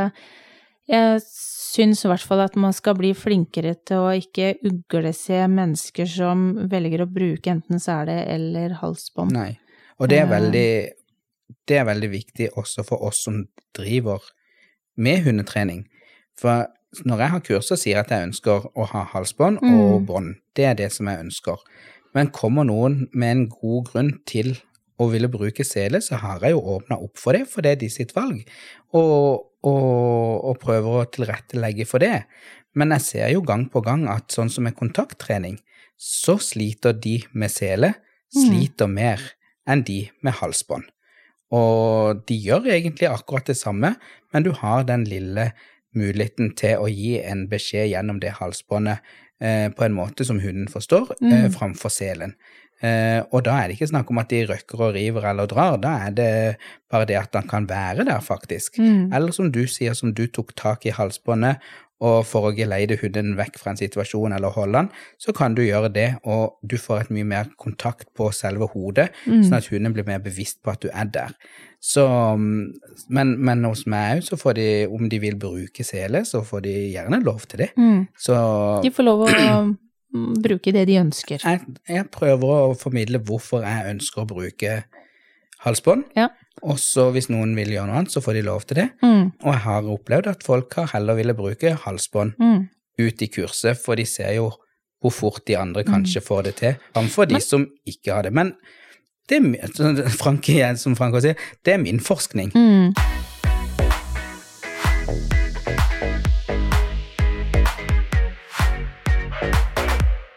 Jeg 0.89 1.19
syns 1.21 2.05
i 2.05 2.07
hvert 2.07 2.23
fall 2.23 2.39
at 2.45 2.55
man 2.55 2.71
skal 2.71 2.95
bli 2.95 3.09
flinkere 3.13 3.73
til 3.85 3.97
å 4.05 4.13
ikke 4.15 4.53
uglese 4.63 5.41
mennesker 5.51 6.07
som 6.07 6.45
velger 6.71 7.01
å 7.03 7.09
bruke 7.11 7.51
enten 7.51 7.77
sele 7.83 8.23
eller 8.25 8.69
halsbånd. 8.79 9.33
Nei. 9.35 9.57
Og 9.99 10.07
det 10.07 10.19
er 10.21 10.25
Eh. 10.25 10.39
veldig, 10.39 10.89
det 11.67 11.77
er 11.77 11.83
veldig 11.83 12.09
viktig 12.09 12.49
også 12.55 12.85
for 12.87 13.03
oss 13.03 13.21
som 13.25 13.43
driver 13.75 14.19
med 14.95 15.25
hundetrening. 15.25 15.83
For 16.39 16.67
når 17.05 17.19
jeg 17.23 17.29
har 17.33 17.41
kurs, 17.45 17.67
så 17.67 17.75
sier 17.79 17.97
jeg 17.97 18.05
at 18.05 18.13
jeg 18.15 18.27
ønsker 18.29 18.69
å 18.75 18.85
ha 18.93 19.03
halsbånd 19.13 19.59
Mm. 19.61 19.73
og 19.79 20.05
bånd. 20.07 20.35
Det 20.55 20.65
er 20.65 20.73
det 20.75 20.91
som 20.93 21.07
jeg 21.07 21.19
ønsker. 21.25 21.57
Men 22.15 22.31
kommer 22.31 22.63
noen 22.65 23.09
med 23.13 23.31
en 23.31 23.47
god 23.49 23.85
grunn 23.91 24.13
til 24.25 24.55
å 24.99 25.09
ville 25.11 25.27
bruke 25.29 25.63
sele, 25.67 25.99
så 26.01 26.17
har 26.17 26.39
jeg 26.41 26.51
jo 26.55 26.61
åpna 26.61 26.97
opp 27.03 27.17
for 27.17 27.33
det, 27.33 27.47
for 27.47 27.61
det 27.61 27.71
er 27.71 27.75
de 27.83 27.89
sitt 27.89 28.15
valg, 28.15 28.39
og, 28.93 29.45
og, 29.63 30.45
og 30.49 30.59
prøver 30.59 31.01
å 31.03 31.05
tilrettelegge 31.11 31.85
for 31.85 31.99
det. 31.99 32.23
Men 32.73 32.89
jeg 32.95 33.01
ser 33.01 33.29
jo 33.33 33.41
gang 33.45 33.67
på 33.69 33.81
gang 33.85 34.07
at 34.09 34.31
sånn 34.33 34.49
som 34.49 34.63
med 34.63 34.75
kontakttrening, 34.75 35.59
så 35.97 36.37
sliter 36.41 36.93
de 36.93 37.19
med 37.33 37.51
sele, 37.51 37.93
sliter 38.33 38.87
mer 38.87 39.21
enn 39.67 39.83
de 39.83 40.09
med 40.21 40.33
halsbånd. 40.39 40.85
Og 41.55 42.25
de 42.27 42.35
gjør 42.35 42.65
egentlig 42.73 43.07
akkurat 43.09 43.45
det 43.47 43.55
samme, 43.57 43.95
men 44.33 44.43
du 44.43 44.51
har 44.51 44.83
den 44.83 45.05
lille 45.07 45.51
muligheten 45.97 46.53
til 46.59 46.81
å 46.81 46.89
gi 46.91 47.17
en 47.21 47.47
beskjed 47.51 47.91
gjennom 47.91 48.21
det 48.23 48.35
halsbåndet 48.39 49.03
eh, 49.41 49.67
på 49.73 49.85
en 49.87 49.97
måte 49.97 50.25
som 50.27 50.41
hunden 50.43 50.69
forstår, 50.71 51.15
eh, 51.21 51.49
framfor 51.53 51.93
selen. 51.93 52.35
Eh, 52.77 53.23
og 53.33 53.41
da 53.47 53.55
er 53.57 53.69
det 53.69 53.77
ikke 53.77 53.89
snakk 53.89 54.11
om 54.13 54.21
at 54.21 54.29
de 54.29 54.43
røkker 54.49 54.83
og 54.85 54.93
river 54.97 55.25
eller 55.31 55.49
drar, 55.49 55.79
da 55.81 55.95
er 56.05 56.13
det 56.13 56.29
bare 56.91 57.07
det 57.09 57.17
at 57.17 57.33
han 57.39 57.49
kan 57.49 57.65
være 57.69 58.05
der, 58.05 58.21
faktisk. 58.21 58.77
Mm. 58.77 59.09
Eller 59.13 59.33
som 59.33 59.51
du 59.51 59.63
sier, 59.71 59.97
som 59.97 60.13
du 60.13 60.27
tok 60.29 60.53
tak 60.57 60.85
i 60.85 60.93
halsbåndet, 60.93 61.63
og 61.97 62.19
for 62.29 62.45
å 62.45 62.53
geleide 62.53 62.99
hunden 63.01 63.31
vekk 63.39 63.55
fra 63.57 63.71
en 63.73 63.79
situasjon 63.79 64.35
eller 64.35 64.53
holde 64.53 64.83
han, 64.83 64.89
så 65.17 65.33
kan 65.33 65.55
du 65.57 65.63
gjøre 65.65 65.89
det, 65.95 66.09
og 66.29 66.59
du 66.61 66.77
får 66.77 67.07
et 67.07 67.15
mye 67.17 67.25
mer 67.25 67.49
kontakt 67.57 68.11
på 68.17 68.29
selve 68.35 68.67
hodet, 68.73 69.07
sånn 69.25 69.57
at 69.57 69.69
hunden 69.71 69.95
blir 69.95 70.05
mer 70.05 70.21
bevisst 70.21 70.61
på 70.61 70.75
at 70.75 70.83
du 70.85 70.91
er 70.91 71.09
der. 71.09 71.33
Så, 71.81 72.05
mm, 72.37 73.09
men, 73.13 73.33
men 73.41 73.65
hos 73.65 73.85
meg 73.89 74.19
òg, 74.19 74.23
så 74.29 74.37
får 74.37 74.57
de, 74.59 74.69
om 74.93 75.09
de 75.09 75.21
vil 75.21 75.37
bruke 75.41 75.85
sele, 75.85 76.21
så 76.25 76.43
får 76.45 76.65
de 76.67 76.75
gjerne 76.93 77.21
lov 77.25 77.49
til 77.49 77.65
det. 77.65 77.71
Mm. 77.77 78.07
Så 78.17 78.37
De 78.85 78.93
får 78.93 79.07
lov 79.07 79.25
å 79.25 79.33
mm, 79.33 79.73
bruke 80.13 80.71
det 80.73 80.85
de 80.87 80.97
ønsker. 81.01 81.41
jeg, 81.43 81.61
jeg 81.87 82.05
prøver 82.11 82.69
å 82.69 82.75
formidle 82.79 83.19
hvorfor 83.19 83.61
jeg 83.65 83.89
ønsker 83.95 84.23
å 84.23 84.27
bruke 84.29 84.83
halsbånd. 85.65 86.03
Ja. 86.15 86.29
Og 86.63 86.79
så 86.81 87.09
hvis 87.13 87.29
noen 87.29 87.55
vil 87.57 87.69
gjøre 87.73 87.87
noe 87.89 87.97
annet, 88.01 88.11
så 88.13 88.21
får 88.23 88.33
de 88.39 88.41
lov 88.47 88.63
til 88.65 88.79
det. 88.81 88.87
Mm. 89.03 89.31
Og 89.43 89.51
jeg 89.51 89.61
har 89.65 89.89
opplevd 89.93 90.27
at 90.31 90.45
folk 90.45 90.73
har 90.79 90.87
heller 90.93 91.17
ville 91.19 91.33
bruke 91.37 91.75
halsbånd 91.83 92.37
Mm. 92.39 92.69
ut 92.99 93.21
i 93.21 93.27
kurset, 93.27 93.77
for 93.77 93.95
de 93.95 94.05
ser 94.05 94.33
jo 94.37 94.51
hvor 95.01 95.11
fort 95.13 95.45
de 95.45 95.53
andre 95.57 95.83
kanskje 95.83 96.21
får 96.25 96.43
det 96.43 96.55
til, 96.55 96.75
framfor 96.95 97.27
de 97.29 97.39
som 97.41 97.67
ikke 97.85 98.13
har 98.13 98.23
det. 98.23 98.33
Men 98.33 98.55
det 99.29 99.37
er, 99.37 100.09
Frank, 100.21 100.45
som 100.77 100.95
Frank 100.95 101.21
sier, 101.21 101.35
det 101.65 101.73
er 101.73 101.77
min 101.83 101.99
forskning. 101.99 102.51
Mm. 102.55 102.93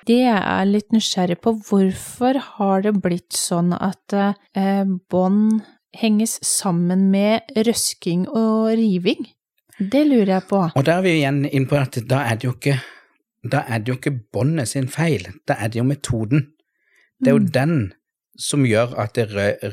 Det 0.09 0.21
jeg 0.23 0.39
er 0.39 0.69
litt 0.69 0.95
nysgjerrig 0.95 1.41
på, 1.45 1.55
hvorfor 1.69 2.39
har 2.57 2.87
det 2.87 2.95
blitt 3.05 3.37
sånn 3.37 3.75
at 3.77 4.15
eh, 4.17 4.87
bånd 5.13 5.61
henges 5.97 6.39
sammen 6.47 7.09
med 7.13 7.51
røsking 7.67 8.29
og 8.29 8.73
riving? 8.79 9.29
Det 9.81 10.05
lurer 10.07 10.37
jeg 10.37 10.47
på. 10.49 10.63
Og 10.77 10.87
da 10.87 10.99
er 10.99 11.05
vi 11.07 11.19
igjen 11.19 11.45
inne 11.49 11.69
på 11.69 11.79
at 11.81 12.01
da 12.09 12.25
er 12.29 12.41
det 12.41 12.49
jo 12.49 12.57
ikke 12.57 12.79
da 13.41 13.63
er 13.65 13.81
det 13.81 13.89
jo 13.89 13.97
ikke 13.97 14.19
båndet 14.33 14.69
sin 14.69 14.89
feil, 14.93 15.25
da 15.49 15.57
er 15.57 15.71
det 15.73 15.81
jo 15.81 15.87
metoden. 15.89 16.51
Det 17.21 17.33
er 17.33 17.39
jo 17.39 17.53
den 17.55 17.93
som 18.41 18.67
gjør 18.69 18.93
at 19.01 19.17
det 19.17 19.31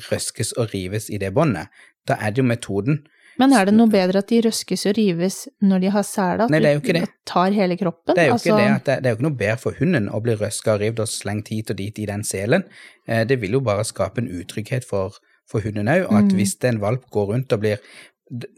røskes 0.09 0.53
og 0.55 0.73
rives 0.73 1.09
i 1.11 1.19
det 1.19 1.33
båndet. 1.35 1.67
Da 2.07 2.15
er 2.19 2.31
det 2.31 2.43
jo 2.43 2.47
metoden. 2.47 3.01
Men 3.39 3.53
er 3.53 3.65
det 3.69 3.73
noe 3.77 3.87
bedre 3.91 4.19
at 4.23 4.27
de 4.31 4.41
røskes 4.47 4.85
og 4.89 4.95
rives 4.97 5.37
når 5.61 5.79
de 5.85 5.91
har 5.93 6.03
sele? 6.07 6.47
At 6.47 6.49
Nei, 6.53 6.59
det 6.63 6.69
er 6.69 6.73
jo 6.77 6.81
ikke 6.83 6.95
det. 6.97 7.03
du 7.05 7.13
tar 7.29 7.51
hele 7.55 7.77
kroppen? 7.77 8.15
Det 8.15 8.23
er 8.23 8.27
jo 8.31 8.33
Altså, 8.39 8.49
ikke 8.49 8.57
det 8.57 8.67
at 8.75 8.85
det, 8.89 8.97
det 9.03 9.05
er 9.05 9.15
jo 9.15 9.19
ikke 9.19 9.27
noe 9.29 9.39
bedre 9.43 9.57
for 9.61 9.79
hunden 9.79 10.09
å 10.09 10.21
bli 10.25 10.35
røska 10.41 10.73
og 10.75 10.81
revet 10.81 10.99
og 11.05 11.07
slengt 11.11 11.47
hit 11.53 11.69
og 11.73 11.77
dit 11.77 11.99
i 11.99 12.05
den 12.09 12.23
selen. 12.23 12.63
Eh, 13.07 13.23
Det 13.29 13.39
vil 13.41 13.51
jo 13.59 13.59
bare 13.61 13.83
skape 13.85 14.21
en 14.23 14.29
utrygghet 14.41 14.85
for, 14.89 15.17
for 15.49 15.61
hunden 15.61 15.87
òg, 15.87 16.07
at 16.09 16.33
hvis 16.33 16.57
en 16.65 16.79
valp 16.81 17.09
går 17.11 17.33
rundt 17.33 17.53
og 17.53 17.59
blir 17.65 17.77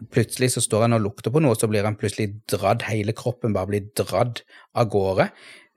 Plutselig 0.09 0.47
så 0.55 0.61
står 0.65 0.88
han 0.88 0.95
og 0.97 1.03
lukter 1.03 1.30
på 1.30 1.41
noe, 1.43 1.53
så 1.53 1.67
blir 1.69 1.86
han 1.86 1.93
plutselig 1.99 2.32
dradd, 2.49 2.82
hele 2.89 3.13
kroppen 3.13 3.53
bare 3.53 3.69
blir 3.69 3.84
dradd 3.99 4.39
av 4.73 4.88
gårde. 4.89 5.27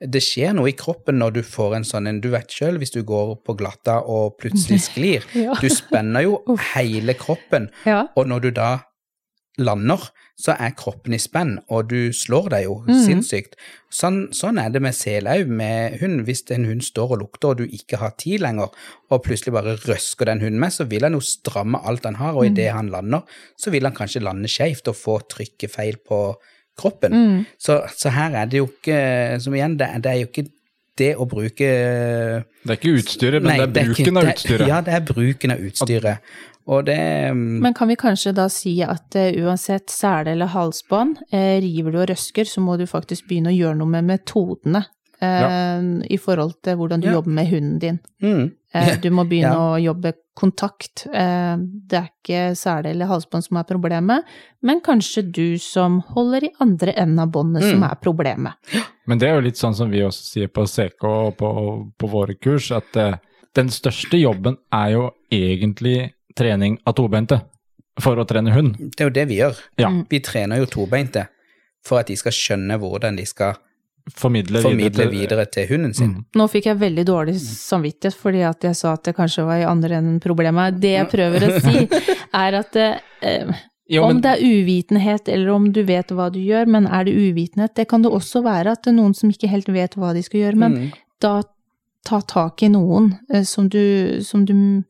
Det 0.09 0.19
skjer 0.25 0.55
noe 0.57 0.71
i 0.71 0.73
kroppen 0.73 1.19
når 1.21 1.35
du 1.35 1.41
får 1.45 1.75
en 1.77 1.85
sånn 1.85 2.09
en 2.09 2.17
Du 2.23 2.31
vet 2.33 2.49
sjøl, 2.49 2.79
hvis 2.81 2.89
du 2.95 3.03
går 3.05 3.35
på 3.45 3.53
glatta 3.59 3.99
og 4.01 4.39
plutselig 4.41 4.79
sklir. 4.89 5.27
Ja. 5.37 5.53
Du 5.61 5.69
spenner 5.69 6.25
jo 6.25 6.39
hele 6.73 7.13
kroppen, 7.13 7.69
Ja. 7.85 8.07
og 8.17 8.25
når 8.33 8.47
du 8.47 8.49
da 8.57 8.71
lander, 9.61 10.01
så 10.39 10.55
er 10.57 10.71
kroppen 10.73 11.13
i 11.13 11.19
spenn, 11.21 11.59
og 11.69 11.89
du 11.91 12.09
slår 12.15 12.47
deg 12.49 12.63
jo 12.65 12.79
mm. 12.87 12.93
sinnssykt. 13.05 13.53
Sånn, 13.93 14.31
sånn 14.33 14.57
er 14.57 14.71
det 14.73 14.81
med 14.81 14.95
sel 14.97 15.27
òg, 15.29 15.45
med 15.47 15.99
hund. 16.01 16.23
Hvis 16.25 16.41
en 16.55 16.65
hund 16.65 16.81
står 16.81 17.13
og 17.13 17.19
lukter, 17.21 17.51
og 17.53 17.59
du 17.61 17.67
ikke 17.67 17.99
har 18.01 18.15
tid 18.17 18.41
lenger, 18.41 18.71
og 19.13 19.21
plutselig 19.27 19.53
bare 19.53 19.75
røsker 19.83 20.25
den 20.31 20.41
hunden 20.41 20.59
med, 20.63 20.73
så 20.73 20.87
vil 20.89 21.05
han 21.05 21.13
jo 21.13 21.21
stramme 21.21 21.83
alt 21.85 22.03
han 22.09 22.15
har, 22.17 22.33
og 22.33 22.45
Mhm. 22.47 22.51
idet 22.55 22.71
han 22.73 22.89
lander, 22.89 23.21
så 23.57 23.69
vil 23.69 23.83
han 23.85 23.93
kanskje 23.93 24.23
lande 24.25 24.49
skeivt 24.49 24.87
og 24.89 24.95
få 24.97 25.19
trykket 25.29 25.69
feil 25.71 25.97
på 26.01 26.35
kroppen. 26.75 27.13
Mm. 27.13 27.45
Så, 27.61 27.83
så 27.95 28.09
her 28.09 28.33
er 28.33 28.45
det 28.49 28.57
jo 28.57 28.65
ikke 28.65 29.39
Som 29.39 29.53
igjen, 29.53 29.77
det, 29.77 29.85
er- 29.93 29.99
det 30.01 30.09
er 30.11 30.15
jo 30.23 30.27
ikke 30.31 30.49
det 30.97 31.15
å 31.17 31.25
bruke 31.29 31.57
Det 31.59 32.69
er 32.69 32.77
ikke 32.77 32.97
utstyret, 32.99 33.41
men 33.43 33.57
Nei, 33.57 33.65
det 33.65 33.77
er 33.83 33.89
ikke- 33.89 34.03
bruken 34.05 34.17
av 34.17 34.27
utstyret. 34.33 34.67
Ja, 34.67 34.81
det 34.81 34.93
er 34.93 34.99
bruken 35.01 35.51
av 35.51 35.59
utstyret. 35.59 36.17
Og 36.67 36.85
det 36.87 36.97
mm, 37.35 37.59
Men 37.61 37.73
kan 37.75 37.87
vi 37.91 37.95
kanskje 37.99 38.31
da 38.33 38.47
si 38.49 38.77
at 38.85 39.15
eh, 39.19 39.33
uansett 39.43 39.89
sele 39.91 40.31
eller 40.31 40.47
halsbånd, 40.53 41.17
eh, 41.31 41.59
river 41.61 41.91
du 41.91 41.97
og 41.99 42.09
røsker, 42.13 42.45
så 42.47 42.61
må 42.63 42.77
du 42.79 42.85
faktisk 42.87 43.27
begynne 43.27 43.51
å 43.51 43.57
gjøre 43.57 43.77
noe 43.81 43.87
med 43.97 44.05
metodene 44.07 44.85
ja. 45.23 45.79
i 46.11 46.17
forhold 46.19 46.57
til 46.63 46.75
hvordan 46.75 46.99
du 46.99 47.07
Ja. 47.07 47.13
jobber 47.13 47.31
med 47.31 47.47
hunden 47.47 47.79
din. 47.79 47.99
mm. 48.21 48.51
Eh, 48.75 48.95
du 48.99 49.09
må 49.11 49.23
begynne 49.29 49.53
Ja. 49.59 49.75
å 49.75 49.81
jobbe 49.83 50.13
kontakt. 50.35 51.05
Eh, 51.13 51.57
det 51.59 51.99
er 51.99 52.07
ikke 52.09 52.55
sele 52.57 52.89
eller 52.89 53.05
halsbånd 53.05 53.43
som 53.45 53.57
er 53.57 53.63
problemet, 53.69 54.23
men 54.63 54.81
kanskje 54.81 55.21
du 55.31 55.57
som 55.59 55.99
holder 56.15 56.43
i 56.47 56.51
andre 56.59 56.91
enden 56.97 57.19
av 57.19 57.29
båndet 57.31 57.61
som 57.69 57.79
Mm. 57.83 57.91
er 57.91 57.95
problemet. 58.01 58.53
Men 59.07 59.19
det 59.19 59.27
er 59.29 59.35
jo 59.35 59.41
litt 59.45 59.57
sånn 59.61 59.75
som 59.75 59.91
vi 59.91 59.99
også 60.01 60.23
sier 60.31 60.47
på 60.47 60.65
CK 60.65 61.03
og 61.03 61.37
på, 61.37 61.51
på 61.99 62.07
våre 62.09 62.33
kurs, 62.35 62.71
at 62.71 62.95
eh, 62.97 63.13
den 63.53 63.67
største 63.69 64.17
jobben 64.19 64.57
er 64.73 64.89
jo 64.95 65.11
egentlig 65.31 66.13
trening 66.35 66.77
av 66.85 66.95
tobeinte 66.97 67.41
for 68.01 68.17
å 68.17 68.25
trene 68.25 68.53
hund. 68.55 68.75
Det 68.95 69.01
er 69.01 69.09
jo 69.09 69.13
det 69.13 69.27
vi 69.29 69.37
gjør. 69.41 69.59
Ja, 69.77 69.89
Mm. 69.89 70.05
Vi 70.09 70.19
trener 70.19 70.57
jo 70.57 70.65
tobeinte 70.65 71.27
for 71.85 71.99
at 71.99 72.07
de 72.07 72.15
skal 72.15 72.31
skjønne 72.31 72.79
hvordan 72.79 73.15
de 73.17 73.25
skal 73.25 73.53
formidle, 74.17 74.61
formidle 74.61 75.03
til- 75.05 75.11
videre 75.11 75.45
til 75.51 75.67
hunden 75.67 75.93
sin. 75.93 76.09
Mm. 76.13 76.25
Nå 76.35 76.47
fikk 76.49 76.65
jeg 76.65 76.77
veldig 76.79 77.05
dårlig 77.05 77.35
samvittighet 77.39 78.15
fordi 78.19 78.41
at 78.49 78.61
jeg 78.63 78.75
sa 78.75 78.93
at 78.93 79.03
det 79.03 79.15
kanskje 79.15 79.45
var 79.45 79.57
i 79.61 79.63
andre 79.69 79.95
enden 79.99 80.19
problemet. 80.19 80.79
Det 80.79 80.95
jeg 80.97 81.09
prøver 81.11 81.39
å 81.47 81.61
si, 81.65 81.87
er 82.33 82.53
at 82.59 82.75
eh, 82.75 83.53
Jo, 83.89 84.03
om 84.03 84.13
men, 84.15 84.21
det 84.21 84.31
er 84.31 84.43
uvitenhet 84.43 85.27
eller 85.29 85.49
om 85.53 85.71
du 85.71 85.83
vet 85.83 86.07
hva 86.07 86.31
du 86.31 86.39
gjør, 86.39 86.65
men 86.67 86.87
er 86.87 87.03
det 87.05 87.13
uvitenhet, 87.15 87.75
det 87.75 87.87
kan 87.89 88.01
det 88.01 88.11
også 88.11 88.41
være 88.43 88.71
at 88.71 88.83
det 88.83 88.91
er 88.93 88.97
noen 89.01 89.13
som 89.15 89.29
ikke 89.29 89.49
helt 89.51 89.67
vet 89.69 89.95
hva 89.95 90.13
de 90.15 90.23
skal 90.23 90.39
gjøre, 90.39 90.55
men 90.55 90.73
Mm. 90.73 90.91
da 91.21 91.43
ta 92.05 92.19
tak 92.21 92.63
i 92.63 92.67
noen 92.69 93.19
eh, 93.33 93.43
som 93.43 93.69
du, 93.69 94.19
som 94.23 94.45
du 94.45 94.83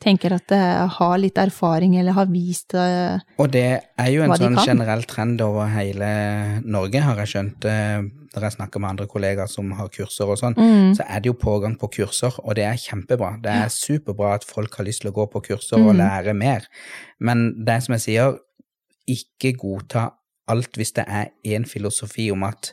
tenker 0.00 0.32
at 0.32 0.46
det 0.46 0.60
har 0.94 1.18
litt 1.18 1.38
erfaring 1.42 1.96
eller 1.98 2.12
har 2.14 2.26
vist 2.30 2.70
hva 2.72 2.84
de 2.86 2.98
kan. 3.18 3.22
Og 3.42 3.50
det 3.50 3.64
er 3.98 4.10
jo 4.12 4.22
en 4.22 4.30
sånn 4.38 4.56
generell 4.64 5.02
trend 5.10 5.40
over 5.42 5.66
hele 5.72 6.60
Norge, 6.64 7.00
har 7.02 7.16
jeg 7.24 7.32
skjønt. 7.34 7.64
eh, 7.64 8.02
Når 8.34 8.42
jeg 8.44 8.52
snakker 8.58 8.78
med 8.80 8.90
andre 8.90 9.06
kollegaer 9.08 9.48
som 9.48 9.70
har 9.72 9.88
kurser 9.88 10.28
og 10.28 10.36
sånn, 10.38 10.54
mm, 10.54 10.94
så 10.94 11.02
er 11.08 11.20
det 11.20 11.30
jo 11.30 11.32
pågang 11.32 11.78
på 11.80 11.88
kurser, 11.90 12.34
og 12.44 12.54
det 12.54 12.64
er 12.68 12.76
kjempebra. 12.76 13.40
Det 13.42 13.50
er 13.50 13.68
superbra 13.72 14.34
at 14.34 14.44
folk 14.44 14.76
har 14.76 14.84
lyst 14.84 15.00
til 15.00 15.10
å 15.10 15.14
gå 15.14 15.24
på 15.32 15.42
kurser 15.48 15.78
og 15.80 15.94
Mm. 15.94 15.98
lære 15.98 16.34
mer. 16.36 16.66
Men 17.18 17.64
det 17.64 17.74
er 17.74 17.80
som 17.80 17.94
jeg 17.94 18.00
sier, 18.02 18.38
ikke 19.08 19.56
godta 19.56 20.10
alt 20.48 20.72
hvis 20.76 20.92
det 20.94 21.06
er 21.08 21.30
én 21.44 21.64
filosofi 21.66 22.30
om 22.30 22.42
at 22.44 22.72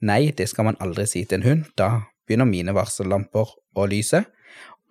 nei, 0.00 0.30
det 0.30 0.48
skal 0.48 0.64
man 0.64 0.76
aldri 0.80 1.06
si 1.06 1.24
til 1.24 1.40
en 1.40 1.48
hund. 1.48 1.64
Da 1.76 2.02
begynner 2.28 2.46
mine 2.48 2.72
varsellamper 2.72 3.50
å 3.76 3.88
lyse. 3.90 4.24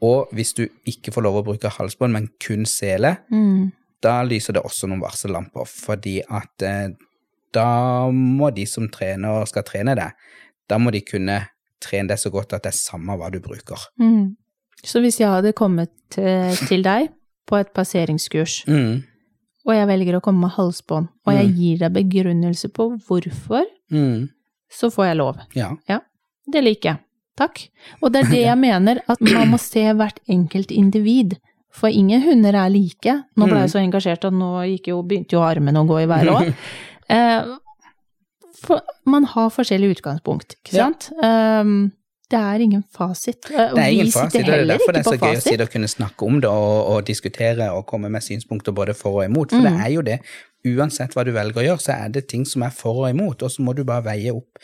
Og 0.02 0.32
hvis 0.34 0.54
du 0.58 0.64
ikke 0.90 1.12
får 1.14 1.22
lov 1.28 1.36
å 1.42 1.46
bruke 1.46 1.70
halsbånd, 1.70 2.12
men 2.16 2.30
kun 2.42 2.66
sele, 2.66 3.18
mm, 3.32 3.72
da 4.02 4.24
lyser 4.26 4.54
det 4.58 4.64
også 4.66 4.88
noen 4.90 5.02
varsellamper, 5.04 5.68
fordi 5.70 6.22
at 6.26 6.66
eh, 6.66 6.90
da 7.54 8.10
må 8.10 8.50
de 8.56 8.66
som 8.66 8.88
trener 8.90 9.46
skal 9.46 9.64
trene 9.68 9.94
deg, 9.96 10.12
da 10.70 10.78
må 10.82 10.90
de 10.92 11.02
kunne 11.06 11.36
trene 11.82 12.08
deg 12.10 12.18
så 12.18 12.32
godt 12.34 12.54
at 12.54 12.64
det 12.64 12.72
er 12.74 12.78
samme 12.80 13.18
hva 13.18 13.30
du 13.34 13.40
bruker. 13.40 13.78
mm. 14.00 14.36
Så 14.84 14.98
hvis 15.04 15.20
jeg 15.20 15.30
hadde 15.30 15.52
kommet 15.54 15.92
eh, 16.18 16.56
til 16.66 16.82
deg 16.82 17.12
på 17.46 17.60
et 17.60 17.70
passeringskurs, 17.74 18.64
Mm, 18.66 19.04
og 19.68 19.76
jeg 19.76 19.88
velger 19.88 20.16
å 20.18 20.22
komme 20.26 20.42
med 20.48 20.56
halsbånd, 20.56 21.08
og 21.28 21.34
jeg 21.36 21.48
Mm. 21.48 21.56
gir 21.60 21.78
deg 21.78 21.94
begrunnelse 21.94 22.70
på 22.74 22.88
hvorfor, 23.06 23.66
mm, 23.92 24.30
så 24.72 24.90
får 24.90 25.06
jeg 25.06 25.18
lov. 25.18 25.38
ja. 25.54 26.00
Det 26.52 26.64
liker 26.64 26.90
jeg. 26.90 27.00
Takk. 27.42 27.64
Og 28.02 28.12
det 28.14 28.22
er 28.26 28.30
det 28.32 28.44
jeg 28.46 28.58
mener, 28.62 29.02
at 29.10 29.22
man 29.26 29.50
må 29.56 29.58
se 29.62 29.88
hvert 29.98 30.20
enkelt 30.30 30.72
individ. 30.72 31.38
For 31.74 31.88
ingen 31.88 32.22
hunder 32.26 32.54
er 32.66 32.70
like. 32.74 33.14
Nå 33.40 33.48
ble 33.48 33.62
jeg 33.64 33.72
så 33.74 33.80
engasjert 33.82 34.26
at 34.28 34.34
nå 34.36 34.50
jo, 34.86 34.98
begynte 35.08 35.38
jo 35.38 35.42
armene 35.46 35.80
å 35.82 35.88
gå 35.90 36.02
i 36.04 36.08
været 36.12 36.32
òg. 36.36 36.54
Eh, 37.12 37.44
man 39.10 39.26
har 39.34 39.50
forskjellig 39.52 39.98
utgangspunkt, 39.98 40.54
ikke 40.62 40.78
Ja. 40.78 40.86
sant? 40.86 41.10
Um, 41.24 41.92
det 42.32 42.40
er 42.40 42.62
ingen 42.64 42.84
fasit. 42.96 43.50
Uh, 43.52 43.72
og 43.72 43.76
Det 43.76 43.84
er 43.84 43.88
ingen 43.92 44.12
fasit, 44.12 44.40
og 44.40 44.46
det 44.48 44.54
er 44.62 44.66
derfor 44.70 44.92
det 44.96 45.02
er 45.02 45.10
så 45.10 45.18
gøy 45.20 45.36
å 45.36 45.42
sitte 45.44 45.66
og 45.68 45.72
kunne 45.74 45.90
snakke 45.92 46.24
om 46.30 46.38
det 46.40 46.48
og, 46.50 46.88
og 46.94 47.06
diskutere 47.08 47.68
og 47.76 47.86
komme 47.90 48.08
med 48.10 48.24
synspunkter 48.24 48.72
både 48.72 48.94
for 48.96 49.20
og 49.20 49.26
imot, 49.26 49.52
for 49.52 49.60
det 49.66 49.74
Mm. 49.74 49.82
er 49.86 49.90
jo 49.92 50.02
det. 50.02 50.20
Uansett 50.68 51.16
hva 51.16 51.24
du 51.26 51.32
velger 51.34 51.62
å 51.62 51.66
gjøre, 51.66 51.82
så 51.82 51.94
er 51.96 52.10
det 52.14 52.28
ting 52.30 52.44
som 52.46 52.64
er 52.66 52.74
for 52.76 53.04
og 53.06 53.10
imot, 53.10 53.42
og 53.42 53.50
så 53.54 53.64
må 53.66 53.74
du 53.78 53.84
bare 53.88 54.06
veie 54.12 54.34
opp 54.36 54.60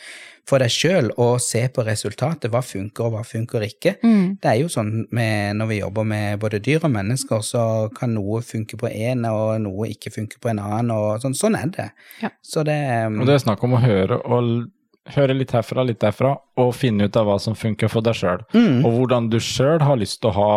for 0.48 0.62
deg 0.62 0.72
sjøl 0.72 1.10
og 1.20 1.34
se 1.44 1.60
på 1.74 1.82
resultatet. 1.84 2.48
Hva 2.52 2.62
funker 2.64 3.04
og 3.08 3.16
hva 3.16 3.24
funker 3.26 3.66
ikke. 3.66 3.96
Mm. 4.00 4.38
Det 4.40 4.48
er 4.48 4.60
jo 4.62 4.70
sånn 4.72 4.92
med, 5.12 5.58
når 5.58 5.70
vi 5.72 5.80
jobber 5.82 6.08
med 6.08 6.40
både 6.40 6.62
dyr 6.64 6.86
og 6.88 6.94
mennesker, 6.94 7.42
så 7.44 7.64
kan 7.96 8.14
noe 8.16 8.40
funke 8.46 8.78
på 8.80 8.88
en, 8.88 9.26
og 9.28 9.58
noe 9.66 9.90
ikke 9.92 10.14
funke 10.14 10.40
på 10.40 10.52
en 10.54 10.62
annen, 10.64 10.94
og 10.94 11.20
sånn, 11.24 11.36
sånn 11.36 11.58
er 11.58 11.68
det. 11.74 11.90
Ja. 12.24 12.32
Så 12.40 12.64
det 12.64 12.78
Og 13.10 13.26
det 13.28 13.36
er 13.36 13.44
snakk 13.44 13.64
om 13.68 13.76
å 13.76 13.82
høre, 13.84 14.22
og 14.24 14.70
høre 15.14 15.36
litt 15.36 15.52
herfra, 15.56 15.84
litt 15.88 16.00
derfra, 16.00 16.34
og 16.60 16.74
finne 16.76 17.08
ut 17.08 17.16
av 17.16 17.28
hva 17.28 17.38
som 17.40 17.56
funker 17.56 17.92
for 17.92 18.04
deg 18.04 18.16
sjøl. 18.16 18.42
mm, 18.54 18.84
Og 18.86 18.92
hvordan 18.96 19.30
du 19.32 19.38
sjøl 19.40 19.80
har 19.84 20.00
lyst 20.00 20.20
til 20.22 20.32
å 20.32 20.36
ha 20.36 20.50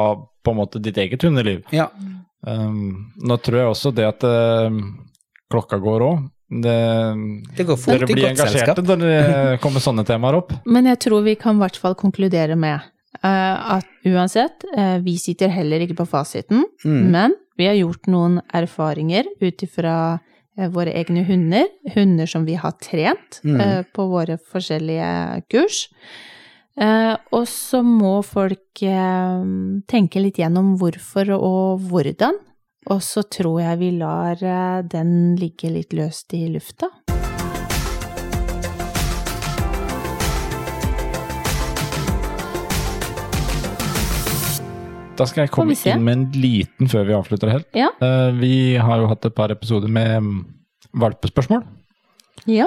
på 0.44 0.52
en 0.54 0.60
måte 0.64 0.82
ditt 0.82 0.98
eget 0.98 1.24
hundeliv. 1.24 1.64
Ja. 1.76 1.90
Um, 2.42 3.12
nå 3.22 3.38
tror 3.38 3.60
jeg 3.60 3.70
også 3.70 3.92
det 3.94 4.08
at 4.08 4.24
um, 4.26 4.80
klokka 5.52 5.78
går 5.84 6.06
òg. 6.08 6.24
Det, 6.52 6.78
Det 7.58 7.64
går 7.68 7.78
fort 7.80 7.94
dere 8.02 8.10
i 8.10 8.14
blir 8.14 8.26
godt 8.28 8.42
selskap. 8.42 8.78
engasjerte 8.78 8.88
når 8.88 9.04
det 9.04 9.60
kommer 9.64 9.80
sånne 9.84 10.04
temaer 10.08 10.36
opp. 10.42 10.52
Men 10.74 10.90
jeg 10.90 11.00
tror 11.06 11.22
vi 11.24 11.36
kan 11.40 11.56
i 11.56 11.64
hvert 11.64 11.78
fall 11.80 11.96
konkludere 11.96 12.58
med 12.60 12.80
uh, 13.24 13.78
at 13.78 13.88
uansett, 14.08 14.66
uh, 14.76 14.98
vi 15.04 15.16
sitter 15.22 15.48
heller 15.54 15.80
ikke 15.86 16.00
på 16.02 16.08
fasiten, 16.12 16.66
Mm. 16.84 17.12
men 17.14 17.34
vi 17.58 17.68
har 17.70 17.76
gjort 17.78 18.08
noen 18.10 18.40
erfaringer 18.58 19.28
ut 19.42 19.64
ifra 19.64 19.96
uh, 20.58 20.68
våre 20.74 20.92
egne 20.98 21.24
hunder, 21.28 21.68
hunder 21.96 22.28
som 22.28 22.44
vi 22.46 22.56
har 22.60 22.74
trent 22.84 23.40
Mm. 23.46 23.60
eh, 23.62 23.84
på 23.96 24.10
våre 24.12 24.36
forskjellige 24.52 25.44
kurs. 25.50 25.88
Eh, 26.78 27.16
og 27.32 27.46
så 27.48 27.80
må 27.84 28.20
folk 28.26 28.60
tenke 29.88 30.22
litt 30.24 30.38
gjennom 30.40 30.76
hvorfor 30.80 31.32
og 31.38 31.80
hvordan. 31.90 32.36
Og 32.90 33.02
så 33.06 33.22
tror 33.30 33.60
jeg 33.62 33.78
vi 33.78 33.92
lar 33.94 34.42
eh, 34.42 34.82
den 34.90 35.36
ligge 35.38 35.70
litt 35.70 35.94
løst 35.94 36.34
i 36.34 36.48
lufta. 36.50 36.90
Da 45.20 45.28
skal 45.30 45.44
jeg 45.44 45.52
komme 45.54 45.76
inn 45.76 46.02
med 46.02 46.16
en 46.16 46.26
liten 46.42 46.90
før 46.90 47.06
vi 47.06 47.14
avslutter 47.14 47.52
helt. 47.54 47.68
Ja. 47.78 47.92
Uh, 48.02 48.34
vi 48.40 48.80
har 48.82 49.04
jo 49.04 49.12
hatt 49.12 49.28
et 49.30 49.38
par 49.38 49.54
episoder 49.54 49.92
med 49.92 50.16
um, 50.18 50.32
valpespørsmål, 50.98 51.62
Ja. 52.50 52.66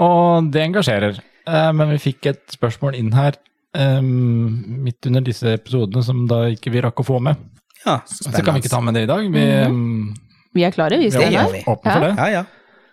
og 0.00 0.48
det 0.54 0.62
engasjerer. 0.64 1.20
Uh, 1.44 1.68
men 1.76 1.92
vi 1.92 2.00
fikk 2.00 2.30
et 2.32 2.44
spørsmål 2.56 2.96
inn 2.96 3.12
her 3.12 3.36
midt 3.72 5.06
under 5.08 5.22
disse 5.24 5.48
episodene 5.48 6.02
som 6.04 6.26
da 6.28 6.42
ikke 6.52 6.68
vi 6.74 6.82
rakk 6.84 6.98
å 7.00 7.06
få 7.08 7.20
med. 7.24 7.40
Ja, 7.86 8.00
så 8.06 8.30
Så 8.30 8.42
kan 8.44 8.54
vi 8.54 8.62
ikke 8.62 8.72
ta 8.72 8.80
med 8.80 8.94
det 8.94 9.04
i 9.06 9.10
dag. 9.10 9.28
Vi, 9.32 9.44
um, 9.68 10.14
Vi 10.54 10.64
er 10.66 10.74
klare, 10.74 10.98
vi, 11.00 11.10
Det 11.10 11.28
er 11.28 11.52
vi. 11.52 11.62
åpne 11.66 11.92
for 11.94 12.06
det. 12.06 12.12
Ja, 12.16 12.28
ja. 12.30 12.44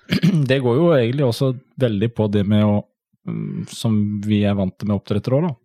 Det 0.49 0.59
går 0.63 0.77
jo 0.79 0.87
egentlig 0.95 1.25
også 1.27 1.51
veldig 1.79 2.09
på 2.17 2.27
det 2.33 2.45
med 2.49 2.63
å 2.65 2.77
um, 3.29 3.65
Som 3.69 4.21
vi 4.25 4.43
er 4.47 4.55
vant 4.57 4.73
til 4.79 4.89
med 4.89 4.97
oppdrettere 4.97 5.39
òg, 5.39 5.49
da. 5.49 5.55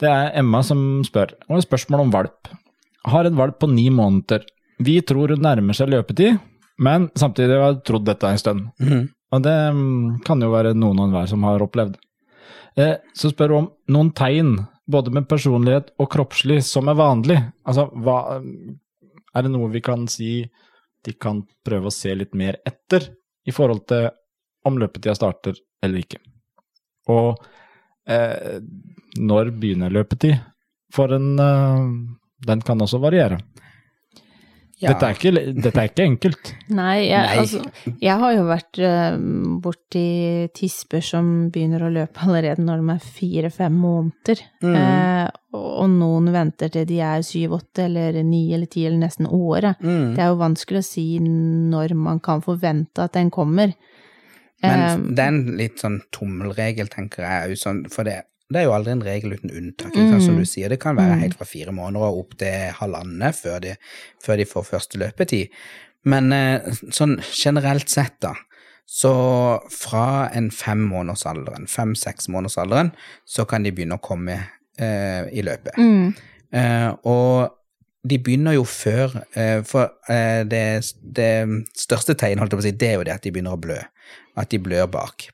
Det 0.00 0.08
er 0.08 0.36
Emma 0.40 0.62
som 0.64 1.02
spør, 1.04 1.34
og 1.48 1.58
et 1.58 1.66
spørsmål 1.66 2.06
om 2.06 2.12
valp. 2.14 2.48
Har 3.12 3.26
en 3.28 3.36
valp 3.36 3.58
på 3.60 3.68
ni 3.68 3.90
måneder. 3.92 4.46
Vi 4.80 5.00
tror 5.04 5.34
hun 5.34 5.42
nærmer 5.44 5.76
seg 5.76 5.90
løpetid, 5.92 6.38
men 6.80 7.10
samtidig 7.20 7.58
har 7.60 7.74
jeg 7.74 7.82
trodd 7.84 8.06
dette 8.08 8.28
en 8.28 8.40
stund. 8.40 8.68
Mhm. 8.80 9.08
Og 9.30 9.42
det 9.44 9.52
mm, 9.76 10.22
kan 10.26 10.40
jo 10.42 10.48
være 10.50 10.72
noen 10.74 10.98
og 10.98 11.04
enhver 11.06 11.28
som 11.30 11.44
har 11.46 11.62
opplevd. 11.62 11.94
Eh, 12.80 12.96
så 13.14 13.30
spør 13.30 13.52
hun 13.54 13.58
om 13.60 13.68
noen 13.94 14.08
tegn, 14.16 14.56
både 14.90 15.12
med 15.14 15.28
personlighet 15.30 15.92
og 16.00 16.10
kroppslig, 16.12 16.60
som 16.66 16.90
er 16.90 16.98
vanlig. 16.98 17.38
Altså, 17.64 17.88
hva 17.94 18.40
Er 19.30 19.44
det 19.46 19.52
noe 19.52 19.70
vi 19.70 19.80
kan 19.80 20.08
si 20.10 20.50
de 21.06 21.12
kan 21.14 21.44
prøve 21.64 21.86
å 21.86 21.94
se 21.94 22.10
litt 22.14 22.34
mer 22.34 22.58
etter, 22.66 23.06
i 23.46 23.52
forhold 23.54 23.86
til 23.88 24.08
om 24.66 24.78
løpetida 24.78 25.14
starter 25.14 25.54
eller 25.82 26.02
ikke? 26.02 26.18
Og 27.08 27.38
eh, 28.10 28.58
når 29.16 29.52
begynner 29.54 29.94
løpetid? 29.94 30.34
For 30.92 31.14
en 31.14 31.38
eh, 31.38 31.86
Den 32.46 32.62
kan 32.64 32.80
også 32.80 32.98
variere. 32.98 33.38
Ja. 34.80 34.94
Dette, 34.94 35.10
er 35.10 35.18
ikke, 35.18 35.32
dette 35.60 35.76
er 35.76 35.90
ikke 35.90 36.06
enkelt. 36.08 36.52
Nei, 36.80 36.94
jeg, 37.10 37.20
Nei. 37.20 37.40
altså 37.42 37.96
Jeg 38.00 38.16
har 38.22 38.32
jo 38.32 38.46
vært 38.48 38.80
uh, 38.80 39.18
borti 39.60 40.06
tisper 40.56 41.04
som 41.04 41.28
begynner 41.52 41.84
å 41.84 41.92
løpe 41.92 42.24
allerede 42.24 42.64
når 42.64 42.80
de 42.80 42.94
er 42.94 43.10
fire-fem 43.18 43.76
måneder. 43.82 44.44
Mm. 44.64 44.76
Uh, 44.78 45.28
og 45.56 45.70
og 45.80 45.88
noen 45.92 46.30
venter 46.34 46.70
til 46.72 46.86
de 46.88 46.98
er 47.04 47.24
syv-åtte 47.26 47.86
eller 47.88 48.20
ni 48.26 48.42
eller 48.54 48.70
ti 48.70 48.84
eller 48.86 49.00
nesten 49.02 49.28
året. 49.30 49.80
Mm. 49.82 50.14
Det 50.16 50.24
er 50.24 50.32
jo 50.32 50.40
vanskelig 50.40 50.82
å 50.82 50.86
si 50.86 51.06
når 51.22 51.96
man 51.98 52.20
kan 52.24 52.44
forvente 52.44 53.04
at 53.04 53.16
den 53.16 53.32
kommer. 53.34 53.74
Men 54.60 54.82
Eh, 54.84 54.96
det 55.16 55.24
er 55.24 55.32
en 55.32 55.56
litt 55.56 55.80
sånn 55.80 56.02
tommelregel, 56.12 56.90
tenker 56.92 57.24
jeg, 57.24 57.52
òg, 57.52 57.60
sånn, 57.60 57.84
for 57.92 58.04
det, 58.04 58.18
det 58.50 58.56
er 58.60 58.64
jo 58.66 58.72
aldri 58.74 58.92
en 58.92 59.02
regel 59.06 59.32
uten 59.36 59.50
unntak. 59.50 59.94
Sant? 59.94 60.22
Som 60.24 60.34
Mm. 60.34 60.40
du 60.40 60.44
sier, 60.44 60.68
det 60.68 60.80
kan 60.80 60.96
være 60.96 61.14
Mm. 61.16 61.20
helt 61.20 61.34
fra 61.38 61.44
fire 61.46 61.72
måneder 61.72 62.02
og 62.02 62.18
opp 62.18 62.36
til 62.38 62.72
halvannet 62.80 63.34
før 63.34 63.60
de, 63.60 63.76
før 64.24 64.36
de 64.36 64.44
får 64.44 64.64
første 64.64 64.98
løpetid. 64.98 65.48
Men 66.04 66.32
eh, 66.32 66.60
sånn 66.90 67.20
generelt 67.22 67.88
sett, 67.88 68.16
da, 68.20 68.34
så 68.86 69.60
fra 69.70 70.30
en 70.34 70.50
femmånedersalderen, 70.50 71.66
fem-seks 71.68 72.28
månedersalderen, 72.28 72.92
så 73.26 73.44
kan 73.46 73.62
de 73.62 73.70
begynne 73.72 73.98
å 73.98 74.02
komme 74.02 74.38
eh, 74.78 75.26
i 75.32 75.42
løpet. 75.42 75.76
mm, 75.78 76.14
Eh, 76.52 76.92
og 77.04 77.52
de 78.04 78.18
begynner 78.18 78.54
jo 78.54 78.64
før, 78.64 79.12
eh, 79.36 79.62
for 79.62 79.92
eh, 80.08 80.42
det, 80.42 80.82
det 81.04 81.64
største 81.76 82.14
tegnet, 82.16 82.40
holdt 82.40 82.50
jeg 82.52 82.58
på 82.58 82.62
å 82.64 82.68
si, 82.68 82.70
det 82.72 82.88
er 82.88 82.94
jo 82.96 83.04
det 83.04 83.12
at 83.14 83.22
de 83.22 83.30
begynner 83.30 83.52
å 83.54 83.60
blø. 83.60 83.76
At 84.36 84.48
de 84.50 84.58
blør 84.58 84.86
bak. 84.90 85.28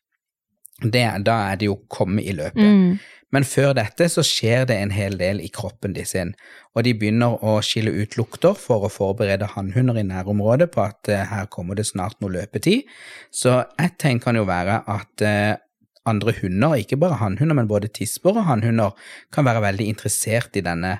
Det, 0.82 1.04
da 1.24 1.36
er 1.50 1.60
det 1.60 1.70
jo 1.70 1.78
kommet 1.88 2.26
i 2.28 2.34
løpet. 2.36 2.60
mm, 2.60 2.98
Men 3.32 3.44
før 3.48 3.72
dette 3.74 4.08
så 4.12 4.22
skjer 4.24 4.66
det 4.68 4.76
en 4.76 4.92
hel 4.92 5.16
del 5.18 5.40
i 5.40 5.48
kroppen 5.48 5.94
de 5.96 6.04
sin, 6.04 6.34
og 6.76 6.84
de 6.84 6.92
begynner 6.94 7.40
å 7.44 7.58
skille 7.64 7.90
ut 7.90 8.16
lukter 8.16 8.54
for 8.54 8.84
å 8.84 8.92
forberede 8.92 9.48
hannhunder 9.54 9.96
i 9.98 10.04
nærområdet 10.06 10.70
på 10.74 10.84
at 10.84 11.10
uh, 11.10 11.24
her 11.32 11.48
kommer 11.50 11.74
det 11.74 11.88
snart 11.88 12.20
noe 12.20 12.34
løpetid. 12.36 12.84
Så 13.32 13.62
ett 13.80 13.96
tegn 13.98 14.20
kan 14.20 14.36
jo 14.36 14.44
være 14.48 14.82
at 14.84 15.24
uh, 15.24 15.56
andre 16.06 16.36
hunder, 16.40 16.76
ikke 16.78 17.00
bare 17.00 17.18
hannhunder, 17.20 17.56
men 17.58 17.70
både 17.70 17.90
tisper 17.90 18.36
og 18.36 18.46
hannhunder, 18.46 18.92
kan 19.32 19.48
være 19.48 19.64
veldig 19.64 19.88
interessert 19.96 20.56
i 20.56 20.64
denne 20.64 20.98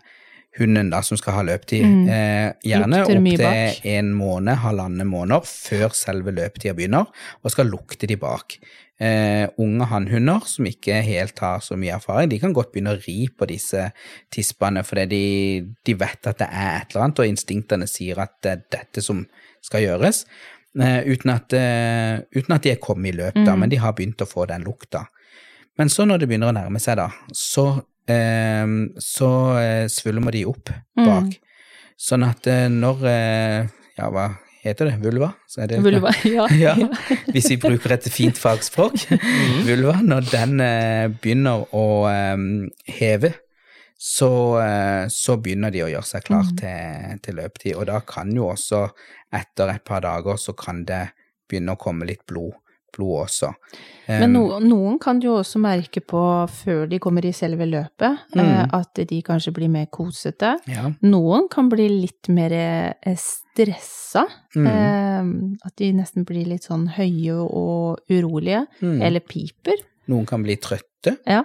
hunden 0.58 0.90
da, 0.90 1.02
som 1.04 1.18
skal 1.20 1.38
ha 1.38 1.44
løpetid. 1.46 1.84
Mm. 1.84 2.08
Eh, 2.08 2.48
gjerne 2.70 3.02
opptil 3.04 3.20
opp 3.20 3.76
til 3.82 3.92
en 3.96 4.12
måned, 4.16 4.60
halvannen 4.64 5.08
måneder 5.10 5.46
før 5.46 5.94
selve 5.96 6.34
løpetida 6.34 6.74
begynner, 6.76 7.10
og 7.42 7.54
skal 7.54 7.70
lukte 7.72 8.08
de 8.08 8.18
bak. 8.20 8.58
Eh, 8.98 9.44
unge 9.60 9.84
hannhunder 9.90 10.40
som 10.48 10.64
ikke 10.64 11.02
helt 11.04 11.38
har 11.44 11.58
så 11.60 11.76
mye 11.76 11.98
erfaring, 11.98 12.30
de 12.32 12.38
kan 12.40 12.54
godt 12.56 12.70
begynne 12.72 12.94
å 12.96 13.00
ri 13.02 13.26
på 13.28 13.44
disse 13.50 13.90
tispene, 14.32 14.80
fordi 14.88 15.04
de, 15.10 15.18
de 15.84 15.94
vet 16.00 16.28
at 16.30 16.38
det 16.40 16.46
er 16.48 16.78
et 16.78 16.94
eller 16.94 17.04
annet, 17.04 17.20
og 17.20 17.28
instinktene 17.28 17.88
sier 17.92 18.22
at 18.24 18.38
det 18.40 18.54
er 18.54 18.62
dette 18.72 19.02
som 19.04 19.20
skal 19.60 19.84
gjøres, 19.84 20.22
eh, 20.80 21.02
uten, 21.12 21.34
at, 21.34 21.52
eh, 21.52 22.22
uten 22.40 22.56
at 22.56 22.64
de 22.64 22.72
er 22.72 22.80
kommet 22.80 23.12
i 23.12 23.16
løp, 23.18 23.36
da, 23.36 23.52
Mm. 23.52 23.60
men 23.60 23.74
de 23.74 23.76
har 23.84 23.92
begynt 23.92 24.24
å 24.24 24.30
få 24.30 24.46
den 24.48 24.64
lukta. 24.64 25.04
Men 25.76 25.88
så 25.92 26.06
når 26.08 26.20
det 26.24 26.28
begynner 26.30 26.54
å 26.54 26.56
nærme 26.56 26.80
seg, 26.80 26.96
da, 26.96 27.10
så, 27.36 27.66
eh, 28.08 28.64
så 28.96 29.30
eh, 29.60 29.84
svulmer 29.92 30.32
de 30.32 30.46
opp 30.48 30.72
bak. 30.96 31.28
Mm. 31.28 31.36
Sånn 32.00 32.24
at 32.30 32.46
eh, 32.46 32.68
når 32.72 33.04
Ja, 33.96 34.10
hva 34.12 34.26
heter 34.68 34.90
det? 34.90 34.96
Vulva? 35.02 35.30
Så 35.48 35.66
det, 35.70 35.78
Vulva, 35.84 36.10
ja. 36.36 36.46
ja, 36.58 36.74
hvis 37.32 37.48
vi 37.52 37.56
bruker 37.62 37.94
et 37.96 38.06
fint 38.12 38.38
fagspråk. 38.38 39.06
Vulva, 39.68 39.96
når 40.02 40.28
den 40.30 40.60
eh, 40.64 41.06
begynner 41.22 41.64
å 41.76 41.84
eh, 42.10 42.36
heve, 42.98 43.32
så, 43.96 44.28
eh, 44.60 45.06
så 45.08 45.38
begynner 45.40 45.72
de 45.72 45.84
å 45.86 45.90
gjøre 45.94 46.04
seg 46.10 46.26
klar 46.28 46.44
Mm. 46.50 46.56
til, 46.60 47.18
til 47.24 47.38
løpetid. 47.40 47.74
Og 47.80 47.86
da 47.88 48.00
kan 48.04 48.28
jo 48.36 48.50
også, 48.52 48.82
etter 49.32 49.72
et 49.72 49.84
par 49.88 50.02
dager, 50.04 50.36
så 50.36 50.52
kan 50.58 50.84
det 50.88 51.06
begynne 51.48 51.72
å 51.76 51.80
komme 51.80 52.04
litt 52.08 52.26
blod, 52.28 52.52
blod 52.96 53.26
også. 53.26 53.52
Men 54.08 54.32
no, 54.32 54.58
noen 54.62 54.98
kan 55.02 55.20
jo 55.20 55.34
også 55.40 55.58
merke 55.60 56.00
på, 56.00 56.20
før 56.62 56.84
de 56.88 56.98
kommer 57.02 57.24
i 57.26 57.32
selve 57.36 57.66
løpet, 57.68 58.18
Mm. 58.34 58.40
eh, 58.42 58.68
at 58.78 59.00
de 59.10 59.20
kanskje 59.26 59.52
blir 59.56 59.68
mer 59.70 59.86
kosete. 59.92 60.54
ja. 60.70 60.90
Noen 61.02 61.48
kan 61.52 61.68
bli 61.68 61.88
litt 61.88 62.28
mer 62.28 62.52
eh, 62.52 63.16
stressa. 63.16 64.24
Mm. 64.56 65.56
At 65.64 65.76
de 65.80 65.92
nesten 65.96 66.24
blir 66.28 66.46
litt 66.46 66.66
sånn 66.68 66.86
høye 66.96 67.34
og 67.44 68.00
urolige. 68.12 68.64
Mm. 68.82 69.00
Eller 69.02 69.20
piper. 69.26 69.82
Noen 70.08 70.26
kan 70.28 70.42
bli 70.46 70.56
trøtte. 70.56 71.16
Ja. 71.26 71.42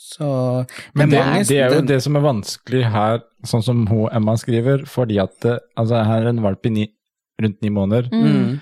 Så 0.00 0.66
Men 0.94 1.10
det, 1.10 1.18
mange- 1.20 1.44
det 1.46 1.58
er 1.60 1.74
jo 1.76 1.82
det 1.86 2.02
som 2.02 2.16
er 2.16 2.22
vanskelig 2.24 2.84
her, 2.90 3.20
sånn 3.44 3.62
som 3.62 3.86
hun 3.86 4.08
Emma 4.12 4.32
skriver, 4.40 4.86
fordi 4.88 5.18
at 5.20 5.44
eh, 5.44 5.58
altså 5.76 6.02
her 6.06 6.22
er 6.24 6.28
en 6.32 6.40
valp 6.42 6.64
i 6.66 6.70
ni, 6.70 6.86
rundt 7.40 7.60
ni 7.62 7.68
måneder. 7.68 8.08
Mm. 8.10 8.24
Mm. 8.24 8.60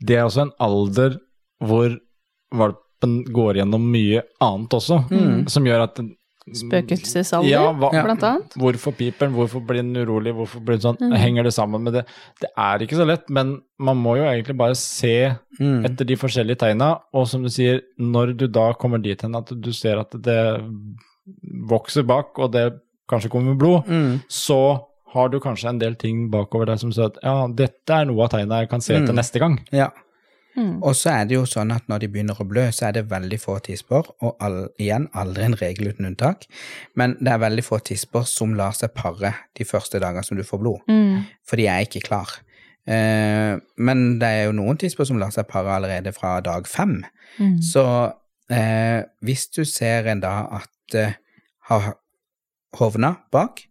Det 0.00 0.16
er 0.16 0.24
også 0.24 0.46
en 0.46 0.52
alder 0.58 1.18
hvor 1.62 1.98
valpen 2.52 3.24
går 3.32 3.60
gjennom 3.60 3.84
mye 3.92 4.22
annet 4.40 4.70
også, 4.80 5.04
som 5.48 5.64
gjør 5.64 5.82
at 5.88 6.00
Spøkelsesalder, 6.50 7.46
Ja, 7.50 7.72
hva- 7.72 7.90
blant 7.92 8.22
annet. 8.26 8.54
Hvorfor 8.58 8.92
piper 8.96 9.28
den, 9.28 9.34
hvorfor 9.36 9.60
blir 9.64 9.82
den 9.84 9.92
urolig, 9.94 10.32
hvorfor 10.34 10.58
blir 10.64 10.78
den 10.80 10.82
sånn? 10.82 10.96
Mm. 10.98 11.12
Henger 11.20 11.44
det 11.44 11.52
sammen 11.54 11.82
med 11.84 11.92
det? 11.92 12.04
Det 12.40 12.48
er 12.58 12.78
ikke 12.82 12.96
så 12.98 13.06
lett, 13.06 13.28
men 13.30 13.60
man 13.78 13.96
må 14.00 14.16
jo 14.16 14.24
egentlig 14.24 14.56
bare 14.56 14.74
se 14.74 15.36
Mm. 15.60 15.84
etter 15.84 16.04
de 16.06 16.16
forskjellige 16.16 16.58
tegna, 16.58 16.98
og 17.14 17.28
som 17.28 17.42
du 17.42 17.48
sier, 17.48 17.82
når 18.00 18.36
du 18.36 18.46
da 18.48 18.72
kommer 18.72 19.00
dit 19.00 19.20
hen 19.22 19.36
at 19.36 19.46
du 19.60 19.70
ser 19.72 19.98
at 20.00 20.10
det 20.10 20.64
vokser 21.68 22.02
bak, 22.06 22.36
og 22.38 22.52
det 22.52 22.72
kanskje 23.08 23.30
kommer 23.30 23.54
blod, 23.58 23.86
Mm. 23.86 24.20
så 24.28 24.80
har 25.12 25.28
du 25.28 25.38
kanskje 25.40 25.68
en 25.68 25.78
del 25.78 25.94
ting 25.94 26.30
bakover 26.30 26.66
deg 26.66 26.78
som 26.78 26.90
sier 26.90 27.06
at 27.06 27.18
ja, 27.22 27.46
dette 27.48 27.90
er 27.90 28.04
noe 28.06 28.22
av 28.24 28.30
tegna 28.30 28.60
jeg 28.60 28.70
kan 28.70 28.80
se 28.80 28.94
etter 28.94 29.12
Mm. 29.12 29.16
neste 29.16 29.38
gang. 29.38 29.58
Ja. 29.72 29.90
Mm. 30.56 30.82
Og 30.82 30.94
så 30.98 31.12
er 31.12 31.24
det 31.30 31.36
jo 31.36 31.44
sånn 31.46 31.70
at 31.74 31.86
når 31.88 32.02
de 32.02 32.08
begynner 32.10 32.38
å 32.42 32.46
blø, 32.48 32.64
så 32.74 32.88
er 32.88 32.96
det 32.96 33.04
veldig 33.10 33.38
få 33.40 33.58
tisper, 33.62 34.08
og 34.20 34.36
all, 34.42 34.58
igjen 34.82 35.06
aldri 35.14 35.44
en 35.46 35.54
regel 35.60 35.92
uten 35.92 36.08
unntak, 36.10 36.46
men 36.98 37.14
det 37.20 37.32
er 37.34 37.42
veldig 37.44 37.64
få 37.64 37.78
tisper 37.86 38.26
som 38.26 38.54
lar 38.58 38.74
seg 38.76 38.92
pare 38.96 39.30
de 39.58 39.64
første 39.68 40.00
dagene 40.02 40.24
som 40.26 40.36
du 40.36 40.42
får 40.46 40.58
blod, 40.62 40.80
Mm. 40.90 41.24
for 41.46 41.56
de 41.56 41.66
er 41.70 41.86
ikke 41.86 42.02
klar. 42.08 42.28
Eh, 42.86 43.58
men 43.78 44.18
det 44.18 44.26
er 44.28 44.44
jo 44.48 44.52
noen 44.56 44.78
tisper 44.80 45.04
som 45.06 45.18
lar 45.20 45.30
seg 45.30 45.46
pare 45.46 45.76
allerede 45.76 46.12
fra 46.16 46.40
dag 46.40 46.66
fem. 46.66 47.04
Mm. 47.38 47.60
Så 47.62 47.84
eh, 48.50 49.04
hvis 49.22 49.46
du 49.54 49.64
ser 49.64 50.08
en 50.10 50.20
da 50.20 50.48
at 50.60 50.94
eh, 50.98 51.12
har 51.70 51.92
hovna 52.80 53.16
bak, 53.30 53.62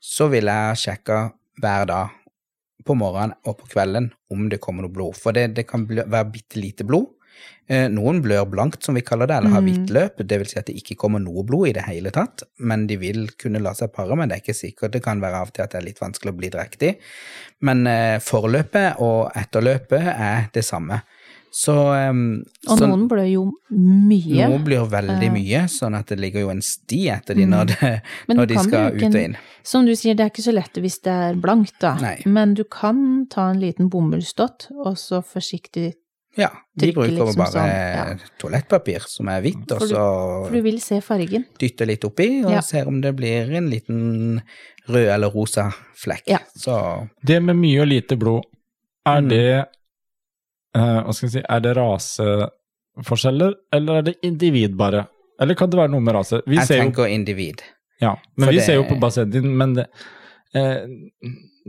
så 0.00 0.28
vil 0.32 0.46
jeg 0.50 0.76
sjekke 0.82 1.20
hver 1.62 1.86
dag 1.86 2.08
på 2.86 2.96
morgenen 2.98 3.34
og 3.46 3.58
på 3.60 3.68
kvelden 3.74 4.10
om 4.32 4.48
det 4.52 4.60
kommer 4.62 4.86
noe 4.86 4.94
blod. 4.94 5.18
For 5.18 5.36
det, 5.36 5.50
det 5.58 5.66
kan 5.68 5.84
være 5.90 6.24
bitte 6.32 6.62
lite 6.62 6.86
blod. 6.88 7.12
Eh, 7.68 7.88
noen 7.90 8.20
blør 8.22 8.46
blankt, 8.48 8.84
som 8.86 8.94
vi 8.96 9.02
kaller 9.04 9.26
det, 9.28 9.36
eller 9.40 9.50
har 9.52 9.60
Mm. 9.60 9.66
hvitt 9.66 9.90
løp. 9.92 10.20
Det 10.26 10.38
vil 10.38 10.46
si 10.46 10.58
at 10.58 10.66
det 10.70 10.76
ikke 10.78 10.96
kommer 10.96 11.18
noe 11.20 11.42
blod 11.44 11.68
i 11.68 11.72
det 11.74 11.82
hele 11.84 12.12
tatt, 12.14 12.44
men 12.58 12.86
de 12.86 12.96
vil 12.96 13.26
kunne 13.36 13.60
la 13.60 13.72
seg 13.74 13.90
pare, 13.92 14.16
men 14.16 14.28
det 14.30 14.36
er 14.38 14.42
ikke 14.44 14.54
sikkert. 14.60 14.92
Det 14.94 15.02
kan 15.02 15.20
være 15.20 15.40
av 15.42 15.48
og 15.50 15.52
til 15.52 15.62
at 15.64 15.74
det 15.74 15.80
er 15.82 15.86
litt 15.88 16.00
vanskelig 16.00 16.32
å 16.32 16.38
bli 16.38 16.48
drektig. 16.54 16.96
Men 17.66 17.86
eh, 17.90 18.18
forløpet 18.22 19.00
og 19.02 19.32
etterløpet 19.34 20.06
er 20.14 20.48
det 20.54 20.64
samme. 20.64 21.02
Så, 21.56 21.72
um, 22.10 22.42
Og 22.68 22.76
så 22.78 22.84
noen 22.86 23.06
blør 23.08 23.24
jo 23.30 23.42
mye. 23.72 24.44
Noen 24.50 24.64
blir 24.66 24.82
veldig 24.92 25.24
Eh. 25.24 25.32
mye, 25.32 25.62
sånn 25.72 25.94
at 25.96 26.10
det 26.12 26.18
ligger 26.20 26.42
jo 26.44 26.50
en 26.52 26.60
sti 26.60 26.98
etter 27.14 27.34
de 27.38 27.46
når, 27.48 27.70
det, 27.72 27.92
Men 28.28 28.36
når 28.36 28.46
de 28.50 28.58
skal 28.60 28.90
ut 28.92 29.02
og 29.06 29.14
inn. 29.22 29.36
Som 29.64 29.86
du 29.88 29.94
sier, 29.96 30.14
det 30.14 30.26
er 30.26 30.30
ikke 30.34 30.44
så 30.44 30.52
lett 30.52 30.76
hvis 30.84 30.98
det 31.06 31.14
er 31.14 31.38
blankt, 31.40 31.78
da. 31.80 31.94
Nei. 32.02 32.18
Men 32.26 32.52
du 32.58 32.64
kan 32.64 33.24
ta 33.32 33.46
en 33.54 33.60
liten 33.62 33.88
bomullsdott, 33.88 34.68
og 34.84 34.98
så 35.00 35.22
forsiktig 35.24 35.94
Ja, 36.36 36.50
de 36.76 36.90
bruker 36.92 37.14
liksom 37.16 37.38
bare 37.40 37.48
sånn, 37.54 37.70
ja. 37.72 38.16
toalettpapir 38.38 39.00
som 39.08 39.28
er 39.32 39.40
hvitt, 39.40 39.72
og 39.72 39.80
så 39.88 40.02
For 40.44 40.52
du 40.52 40.60
vil 40.66 40.76
se 40.84 40.98
fargen. 41.00 41.46
dytter 41.58 41.86
litt 41.88 42.04
oppi, 42.04 42.44
og 42.44 42.50
Ja. 42.52 42.60
ser 42.60 42.86
om 42.86 43.00
det 43.00 43.14
blir 43.16 43.48
en 43.56 43.70
liten 43.70 44.42
rød 44.86 45.08
eller 45.14 45.30
rosa 45.32 45.70
flekk. 45.96 46.24
Ja. 46.26 46.38
Så 46.54 47.08
Det 47.24 47.40
med 47.42 47.56
mye 47.56 47.80
og 47.80 47.88
lite 47.88 48.18
blod, 48.20 48.44
er 49.06 49.22
Mm. 49.22 49.28
det 49.30 49.66
Hva 50.76 51.12
skal 51.14 51.26
jeg 51.28 51.32
si, 51.38 51.42
er 51.48 51.60
det 51.64 51.72
raseforskjeller, 51.78 53.54
eller 53.72 54.00
er 54.00 54.06
det 54.10 54.16
individ 54.26 54.76
bare? 54.76 55.06
Eller 55.40 55.54
kan 55.58 55.70
det 55.72 55.78
være 55.80 55.92
noe 55.92 56.00
med 56.04 56.14
rase? 56.16 56.42
Vi 56.48 56.56
jeg 56.56 56.66
ser 56.68 56.78
jo, 56.80 56.86
tenker 56.90 57.10
individ. 57.12 57.62
ja, 58.00 58.14
men 58.36 58.46
for 58.46 58.52
vi 58.52 58.58
det- 58.58 58.64
ser 58.66 58.74
jo 58.80 58.84
på 58.88 58.98
Basedin, 59.00 59.50
men 59.56 59.74
det, 59.74 59.86
eh, 60.54 60.86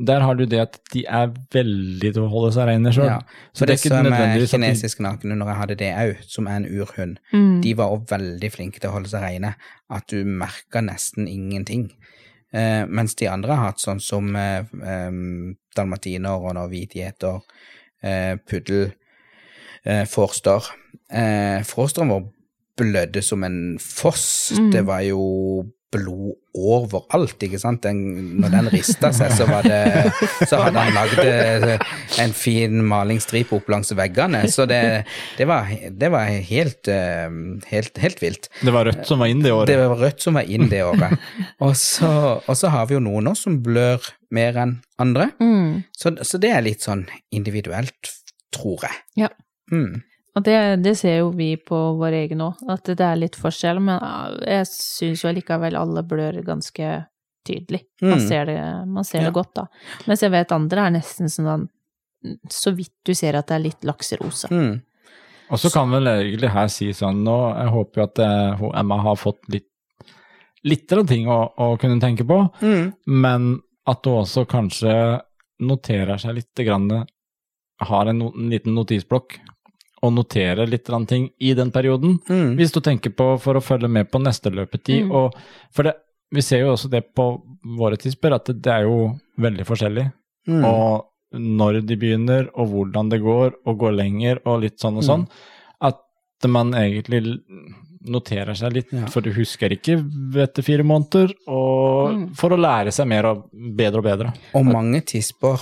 der 0.05 0.19
har 0.21 0.35
du 0.35 0.45
det 0.45 0.59
at 0.59 0.79
de 0.93 1.05
er 1.09 1.27
veldig 1.51 2.13
til 2.13 2.21
å 2.23 2.29
holde 2.29 2.51
seg 2.53 2.67
reine 2.67 2.91
sjøl. 2.93 3.05
Ja. 3.07 3.19
Så 3.53 3.59
For 3.59 3.65
det 3.65 3.73
er 3.73 3.75
det 3.75 3.79
ikke 3.79 3.89
som 3.89 3.97
er 4.05 4.09
nødvendigvis 4.09 4.53
at 4.53 4.59
kinesisk 4.59 4.99
nakne, 4.99 5.37
når 5.37 5.47
jeg 5.47 5.55
hadde 5.61 5.77
det 5.77 5.93
òg, 5.95 6.17
som 6.29 6.47
er 6.47 6.55
en 6.55 6.65
urhund, 6.65 7.17
Mm. 7.33 7.61
de 7.61 7.73
var 7.73 7.89
også 7.89 8.07
veldig 8.17 8.51
flinke 8.51 8.79
til 8.79 8.89
å 8.89 8.93
holde 8.93 9.07
seg 9.09 9.21
reine, 9.21 9.55
at 9.89 10.07
du 10.07 10.23
merka 10.25 10.81
nesten 10.81 11.27
ingenting. 11.27 11.91
Eh, 12.53 12.85
mens 12.85 13.15
de 13.15 13.27
andre 13.27 13.55
har 13.55 13.65
hatt 13.71 13.79
sånn 13.79 13.99
som 14.01 14.35
eh, 14.35 14.63
em, 14.85 15.57
dalmatiner 15.75 16.29
og 16.39 16.69
hvitgjeter, 16.71 17.35
eh, 17.35 17.41
puddel, 18.47 18.91
eh, 19.85 20.05
forster. 20.05 20.63
Eh, 21.11 21.63
vår 22.09 22.33
blødde 22.77 23.21
som 23.21 23.43
en 23.43 23.79
foss. 23.79 24.53
Mm. 24.57 24.71
Det 24.71 24.85
var 24.85 24.99
jo 24.99 25.21
blod 25.97 26.35
overalt, 26.57 27.37
ikke 27.43 27.59
sant. 27.61 27.83
Den, 27.85 28.39
når 28.41 28.53
den 28.55 28.69
rista 28.73 29.11
seg, 29.15 29.33
så 29.37 29.45
var 29.49 29.67
det 29.67 29.81
Så 30.49 30.59
hadde 30.61 30.81
han 30.81 30.95
lagd 30.95 31.21
eh, 31.21 31.85
en 32.23 32.33
fin 32.35 32.81
malingsstripe 32.87 33.53
opp 33.57 33.69
langs 33.71 33.93
veggene. 33.97 34.43
Så 34.51 34.65
det, 34.69 34.81
det, 35.37 35.47
var, 35.49 35.69
det 35.69 36.11
var 36.13 36.31
helt, 36.49 36.89
eh, 36.91 37.27
helt, 37.71 38.01
helt 38.01 38.23
vilt. 38.23 38.49
Det 38.61 38.73
var 38.73 38.89
rødt 38.89 39.05
som 39.09 39.21
var 39.21 39.31
inn 39.33 39.43
det 39.45 39.53
året. 39.53 39.71
Det 39.71 39.79
var 39.81 40.05
rødt 40.05 40.25
som 40.25 40.39
var 40.39 40.49
inn 40.49 40.69
det 40.71 40.83
året. 40.87 41.17
Og 41.63 41.73
så, 41.77 42.11
og 42.39 42.55
så 42.57 42.71
har 42.73 42.89
vi 42.89 42.97
jo 42.97 43.03
noen 43.03 43.29
nå 43.29 43.35
som 43.37 43.59
blør 43.65 44.03
mer 44.33 44.57
enn 44.61 44.77
andre. 45.01 45.31
Mm. 45.41 45.83
Så, 45.95 46.13
så 46.27 46.39
det 46.41 46.51
er 46.53 46.65
litt 46.65 46.85
sånn 46.85 47.05
individuelt, 47.35 48.13
tror 48.55 48.87
jeg. 48.87 49.03
Ja. 49.25 49.31
Mm. 49.71 50.01
Og 50.37 50.43
det, 50.45 50.55
det 50.85 50.93
ser 50.99 51.15
jo 51.23 51.31
vi 51.33 51.55
på 51.57 51.77
vår 51.97 52.13
egen 52.21 52.43
òg, 52.45 52.59
at 52.69 52.83
det 52.93 53.01
er 53.01 53.17
litt 53.17 53.37
forskjell, 53.39 53.79
men 53.81 53.97
jeg 54.45 54.67
syns 54.69 55.23
jo 55.23 55.29
allikevel 55.31 55.77
alle 55.79 56.03
blør 56.05 56.37
ganske 56.45 56.91
tydelig. 57.47 57.81
Man 58.03 58.19
Mm. 58.19 58.27
ser 58.27 58.45
det, 58.45 58.57
man 58.91 59.03
ser 59.07 59.21
Ja. 59.23 59.29
det 59.29 59.33
godt, 59.33 59.53
da. 59.55 59.65
Mens 60.05 60.21
jeg 60.21 60.31
vet 60.31 60.51
andre 60.51 60.85
er 60.87 60.91
nesten 60.91 61.29
sånn 61.31 61.67
så 62.51 62.73
vidt 62.75 62.93
du 63.05 63.13
ser 63.15 63.35
at 63.39 63.47
det 63.47 63.55
er 63.55 63.63
litt 63.63 63.81
lakserosa. 63.87 64.49
Mm. 64.51 64.81
Og 65.49 65.57
så 65.61 65.71
kan 65.71 65.89
vel 65.89 66.03
egentlig 66.11 66.49
her 66.51 66.67
si 66.67 66.89
sånn 66.91 67.23
nå, 67.23 67.35
Jeg 67.57 67.69
håper 67.71 68.01
jo 68.01 68.03
at 68.03 68.19
eh, 68.19 68.79
Emma 68.79 68.97
har 69.01 69.15
fått 69.15 69.39
litt 69.49 69.69
litt 70.67 70.91
av 70.91 71.05
ting 71.07 71.27
å, 71.31 71.53
å 71.57 71.77
kunne 71.79 72.01
tenke 72.01 72.25
på, 72.27 72.39
Mm. 72.61 72.93
men 73.07 73.61
at 73.87 74.03
hun 74.05 74.23
også 74.25 74.45
kanskje 74.49 75.21
noterer 75.61 76.17
seg 76.19 76.35
litt 76.35 76.53
grann, 76.65 76.89
har 77.79 78.07
en, 78.09 78.17
no, 78.19 78.31
en 78.35 78.49
liten 78.49 78.73
notisblokk 78.75 79.37
og 80.03 80.13
notere 80.13 80.67
litt 80.69 80.85
ting 81.07 81.29
i 81.39 81.53
den 81.57 81.71
perioden. 81.71 82.19
Mm. 82.29 82.55
Hvis 82.57 82.71
du 82.71 82.79
tenker 82.81 83.09
på 83.09 83.39
for 83.41 83.57
å 83.57 83.63
følge 83.63 83.89
med 83.89 84.11
på 84.11 84.21
neste 84.21 84.51
løpetid. 84.53 85.07
Mm. 85.07 85.11
Og, 85.11 85.33
for 85.73 85.83
det, 85.83 85.95
vi 86.31 86.41
ser 86.41 86.59
jo 86.65 86.73
også 86.75 86.89
det 86.91 87.03
på 87.15 87.25
våre 87.77 87.97
tisper, 87.97 88.35
at 88.35 88.45
det, 88.45 88.61
det 88.61 88.73
er 88.73 88.83
jo 88.85 89.19
veldig 89.41 89.65
forskjellig. 89.65 90.07
Mm. 90.47 90.63
Og 90.65 91.39
når 91.41 91.81
de 91.87 91.97
begynner, 91.99 92.49
og 92.55 92.69
hvordan 92.71 93.09
det 93.09 93.21
går, 93.23 93.55
og 93.65 93.77
går 93.79 93.95
lenger, 93.97 94.39
og 94.45 94.61
litt 94.61 94.77
sånn 94.79 94.97
og 94.97 95.03
Mm. 95.03 95.07
sånn. 95.09 95.27
At 95.81 96.47
man 96.47 96.71
egentlig 96.73 97.39
noterer 98.07 98.55
seg 98.55 98.73
litt, 98.73 98.93
Ja. 98.93 99.07
for 99.07 99.21
du 99.21 99.31
husker 99.33 99.69
ikke 99.69 99.97
etter 100.37 100.63
fire 100.63 100.83
måneder, 100.83 101.33
og 101.47 102.11
Mm. 102.13 102.35
for 102.35 102.49
å 102.49 102.57
lære 102.57 102.93
seg 102.93 103.07
mer 103.07 103.25
og 103.25 103.49
bedre 103.51 103.97
og 103.97 104.03
bedre. 104.03 104.33
Og 104.53 104.65
mange 104.65 105.01
tisper 105.03 105.59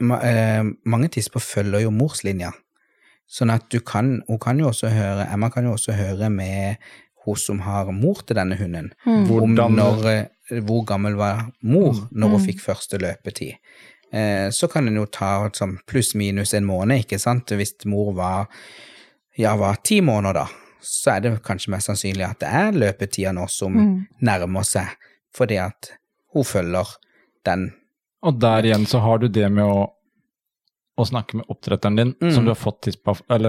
ma, 0.00 0.16
eh, 0.18 0.62
mange 0.86 1.08
tisper 1.08 1.40
følger 1.40 1.82
jo 1.82 1.90
morslinja. 1.90 2.52
Sånn 3.30 3.50
at 3.54 3.68
du 3.70 3.80
kan 3.80 4.22
Hun 4.28 4.38
kan 4.38 4.58
jo 4.58 4.68
også 4.68 4.90
høre 4.92 5.26
Emma 5.32 5.48
kan 5.50 5.64
jo 5.64 5.72
også 5.72 5.92
høre 5.96 6.30
med 6.30 6.76
hun 7.24 7.36
som 7.36 7.58
har 7.60 7.86
mor 7.92 8.20
til 8.26 8.36
denne 8.36 8.56
hunden, 8.58 8.92
Mm. 9.06 9.30
om 9.30 9.56
Hvordan- 9.56 9.76
når, 9.76 10.06
eh, 10.50 10.60
hvor 10.60 10.84
gammel 10.84 11.14
var 11.16 11.50
mor 11.62 11.94
når 12.12 12.28
hun 12.28 12.40
Mm. 12.40 12.46
fikk 12.46 12.60
første 12.60 12.98
løpetid. 12.98 13.54
Eh, 14.12 14.48
så 14.50 14.68
kan 14.70 14.86
en 14.86 14.94
jo 14.94 15.06
ta 15.06 15.48
sånn 15.50 15.78
pluss-minus 15.86 16.52
en 16.54 16.64
måned, 16.66 17.00
ikke 17.06 17.18
sant. 17.18 17.46
Hvis 17.46 17.72
mor 17.86 18.12
var 18.14 18.46
ja, 19.38 19.56
var 19.56 19.76
ti 19.82 20.00
måneder, 20.00 20.34
da, 20.34 20.46
så 20.82 21.16
er 21.16 21.20
det 21.20 21.42
kanskje 21.42 21.68
mest 21.70 21.88
sannsynlig 21.88 22.28
at 22.28 22.38
det 22.40 22.48
er 22.48 22.72
løpetida 22.72 23.32
nå 23.32 23.48
som 23.50 23.72
Mm. 23.74 24.06
nærmer 24.22 24.62
seg, 24.64 24.88
fordi 25.34 25.58
at 25.58 25.90
hun 26.34 26.44
følger 26.44 26.86
den 27.44 27.72
Og 28.22 28.38
der 28.38 28.62
igjen 28.62 28.86
så 28.86 29.00
har 29.00 29.18
du 29.18 29.28
det 29.28 29.50
med 29.50 29.64
å, 29.64 29.90
å 30.98 31.04
snakke 31.06 31.34
med 31.40 31.46
oppdretteren 31.50 31.96
din, 31.96 32.14
Mm. 32.20 32.30
som 32.34 32.44
du 32.44 32.50
har 32.50 32.54
fått, 32.58 32.86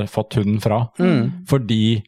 fått 0.10 0.34
hunden 0.36 0.62
fra. 0.62 0.88
Mm. 1.00 1.46
Fordi 1.48 2.04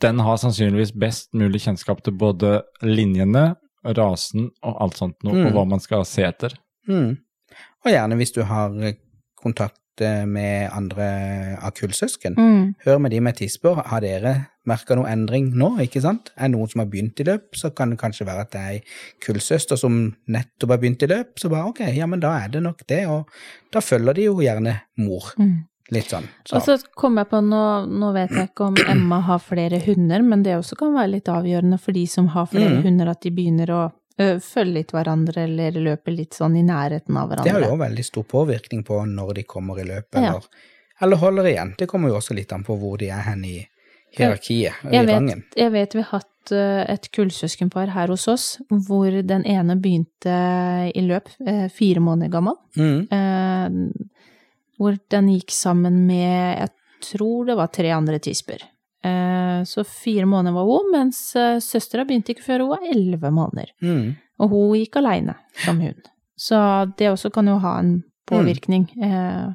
den 0.00 0.18
har 0.20 0.36
sannsynligvis 0.36 0.92
best 0.94 1.32
mulig 1.34 1.60
kjennskap 1.64 2.02
til 2.02 2.12
både 2.12 2.62
linjene, 2.82 3.56
rasen 3.84 4.50
og 4.62 4.76
alt 4.80 4.96
sånt 4.96 5.16
noe, 5.24 5.34
Mm. 5.34 5.46
og 5.46 5.52
hva 5.52 5.64
man 5.68 5.80
skal 5.80 6.04
se 6.04 6.22
etter. 6.22 6.54
Mm. 6.88 7.18
Og 7.84 7.90
gjerne 7.92 8.16
hvis 8.16 8.32
du 8.34 8.42
har 8.42 8.70
eh, 8.82 8.94
kontakt 9.42 9.78
med 10.00 10.70
andre 10.72 11.58
av 11.62 11.70
kullsøsken. 11.76 12.34
Mm. 12.38 12.74
Hør 12.84 12.98
med 12.98 13.10
de 13.14 13.20
med 13.20 13.36
tisper. 13.36 13.82
Har 13.86 14.00
dere 14.00 14.48
merka 14.66 14.96
noe 14.96 15.06
endring 15.12 15.52
nå, 15.54 15.74
ikke 15.84 16.00
sant? 16.02 16.32
Er 16.36 16.48
det 16.48 16.56
noen 16.56 16.70
som 16.72 16.80
har 16.80 16.88
begynt 16.88 17.20
i 17.20 17.26
løp, 17.28 17.54
så 17.54 17.70
kan 17.76 17.90
det 17.90 17.98
kanskje 18.00 18.26
være 18.26 18.40
at 18.46 18.50
det 18.54 18.60
er 18.60 18.72
ei 18.72 18.80
kullsøster 19.24 19.76
som 19.76 20.14
nettopp 20.26 20.70
har 20.70 20.78
begynt 20.82 21.02
i 21.04 21.06
løp. 21.06 21.38
Så 21.38 21.50
bare 21.52 21.68
ok, 21.68 21.80
ja, 21.94 22.06
men 22.06 22.20
da 22.20 22.32
er 22.44 22.48
det 22.48 22.62
nok 22.64 22.82
det, 22.88 23.06
og 23.06 23.28
da 23.72 23.80
følger 23.84 24.14
de 24.14 24.24
jo 24.30 24.40
gjerne 24.40 24.78
mor. 24.96 25.34
Mm. 25.38 25.66
Litt 25.92 26.08
sånn. 26.08 26.24
Så. 26.48 26.56
Og 26.56 26.62
så 26.64 26.78
kom 26.96 27.18
jeg 27.20 27.28
på, 27.28 27.42
nå, 27.44 27.60
nå 27.92 28.12
vet 28.14 28.30
jeg 28.32 28.48
ikke 28.48 28.70
om 28.70 28.78
Emma 28.88 29.18
har 29.20 29.38
flere 29.44 29.82
hunder, 29.84 30.22
men 30.24 30.42
det 30.42 30.56
også 30.56 30.78
kan 30.80 30.94
være 30.96 31.12
litt 31.18 31.28
avgjørende 31.28 31.76
for 31.78 31.92
de 31.92 32.06
som 32.08 32.30
har 32.32 32.46
flere 32.48 32.78
Mm. 32.78 32.82
hunder, 32.86 33.10
at 33.12 33.20
de 33.20 33.30
begynner 33.30 33.68
å 33.68 33.82
ø, 34.20 34.38
følge 34.40 34.72
litt 34.80 34.92
hverandre 34.94 35.44
eller 35.48 35.78
løpe 35.80 36.10
litt 36.14 36.34
sånn 36.34 36.56
i 36.56 36.62
nærheten 36.66 37.16
av 37.16 37.28
hverandre. 37.30 37.50
Det 37.50 37.52
har 37.58 37.68
jo 37.70 37.76
veldig 37.80 38.04
stor 38.04 38.24
påvirkning 38.30 38.84
på 38.86 39.00
når 39.10 39.34
de 39.40 39.42
kommer 39.42 39.80
i 39.80 39.84
løpet, 39.88 40.20
Ja. 40.22 40.34
eller, 40.34 40.42
eller 41.02 41.16
holder 41.16 41.44
igjen. 41.50 41.74
Det 41.78 41.88
kommer 41.90 42.08
jo 42.08 42.16
også 42.20 42.34
litt 42.34 42.52
an 42.52 42.64
på 42.64 42.76
hvor 42.78 42.98
de 42.98 43.08
er 43.10 43.24
hen 43.26 43.44
i, 43.44 43.56
hierarkiet 44.14 44.84
og 44.84 44.92
i 44.94 45.00
rangen. 45.06 45.42
vet, 45.42 45.56
jeg 45.58 45.72
vet 45.74 45.94
vi 45.94 46.02
har 46.02 46.20
hatt 46.20 46.52
eh, 46.54 46.84
et 46.92 47.08
kullsøskenpar 47.10 47.90
her 47.94 48.12
hos 48.12 48.28
oss, 48.30 48.44
hvor 48.70 49.10
den 49.26 49.44
ene 49.44 49.74
begynte 49.82 50.36
i 50.94 51.02
løp, 51.02 51.32
eh, 51.46 51.66
fire 51.68 52.00
måneder 52.04 52.30
gammel. 52.30 52.54
Mm. 52.78 53.08
Eh, 53.10 54.04
hvor 54.78 54.98
den 55.10 55.28
gikk 55.34 55.50
sammen 55.54 56.04
med, 56.06 56.58
jeg 56.60 56.70
tror 57.10 57.46
det 57.50 57.56
var 57.58 57.72
tre 57.74 57.90
andre 57.90 58.18
tisper. 58.22 58.62
Eh, 59.04 59.60
så 59.68 59.84
fire 59.84 60.24
måneder 60.30 60.54
var 60.56 60.64
hun, 60.68 60.90
mens 60.94 61.18
eh, 61.36 61.58
søstera 61.60 62.06
begynte 62.08 62.32
ikke 62.34 62.46
før 62.46 62.64
hun 62.64 62.70
var 62.74 62.86
elleve 62.90 63.30
måneder. 63.34 63.72
Mm. 63.84 64.14
Og 64.40 64.50
hun 64.54 64.78
gikk 64.80 64.96
aleine 65.02 65.34
som 65.64 65.80
hund. 65.84 66.08
Så 66.40 66.56
det 66.98 67.10
også 67.12 67.30
kan 67.34 67.46
jo 67.46 67.58
ha 67.62 67.76
en 67.82 67.98
påvirkning, 68.26 68.88
eh, 69.04 69.52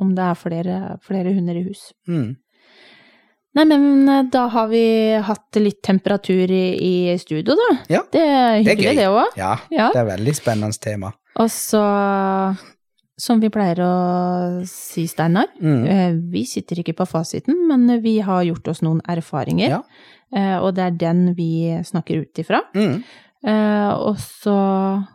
om 0.00 0.14
det 0.16 0.22
er 0.24 0.38
flere, 0.38 0.76
flere 1.04 1.34
hunder 1.34 1.58
i 1.58 1.64
hus. 1.66 1.88
Mm. 2.08 2.30
Nei, 3.58 3.64
men 3.68 4.08
eh, 4.08 4.22
da 4.32 4.46
har 4.54 4.68
vi 4.70 4.84
hatt 5.26 5.58
litt 5.60 5.82
temperatur 5.84 6.48
i, 6.54 6.62
i 7.12 7.18
studio, 7.20 7.56
da. 7.58 7.66
Ja, 7.92 8.00
Det 8.12 8.22
er 8.22 8.62
hyggelig, 8.62 8.94
det 9.02 9.08
òg. 9.10 9.34
Ja, 9.36 9.56
Ja. 9.74 9.90
det 9.92 10.00
er 10.04 10.08
veldig 10.14 10.34
spennende 10.38 10.78
tema. 10.80 11.10
Og 11.42 11.50
så, 11.52 11.82
som 13.18 13.40
vi 13.40 13.48
pleier 13.50 13.76
å 13.84 14.66
si, 14.66 15.06
Steinar, 15.06 15.46
Mm. 15.60 15.86
eh, 15.86 16.12
vi 16.32 16.44
sitter 16.44 16.76
ikke 16.82 16.96
på 16.96 17.06
fasiten, 17.06 17.54
men 17.68 18.00
vi 18.02 18.18
har 18.20 18.42
gjort 18.44 18.68
oss 18.68 18.80
noen 18.82 19.00
erfaringer. 19.08 19.68
Ja. 19.68 19.82
Eh, 20.34 20.58
Og 20.62 20.74
det 20.74 20.82
er 20.84 20.90
den 20.90 21.34
vi 21.34 21.78
snakker 21.84 22.22
ut 22.22 22.34
ifra. 22.38 22.62
Mm. 22.74 23.02
Eh, 23.44 23.90
Og 23.98 24.16
så 24.16 25.06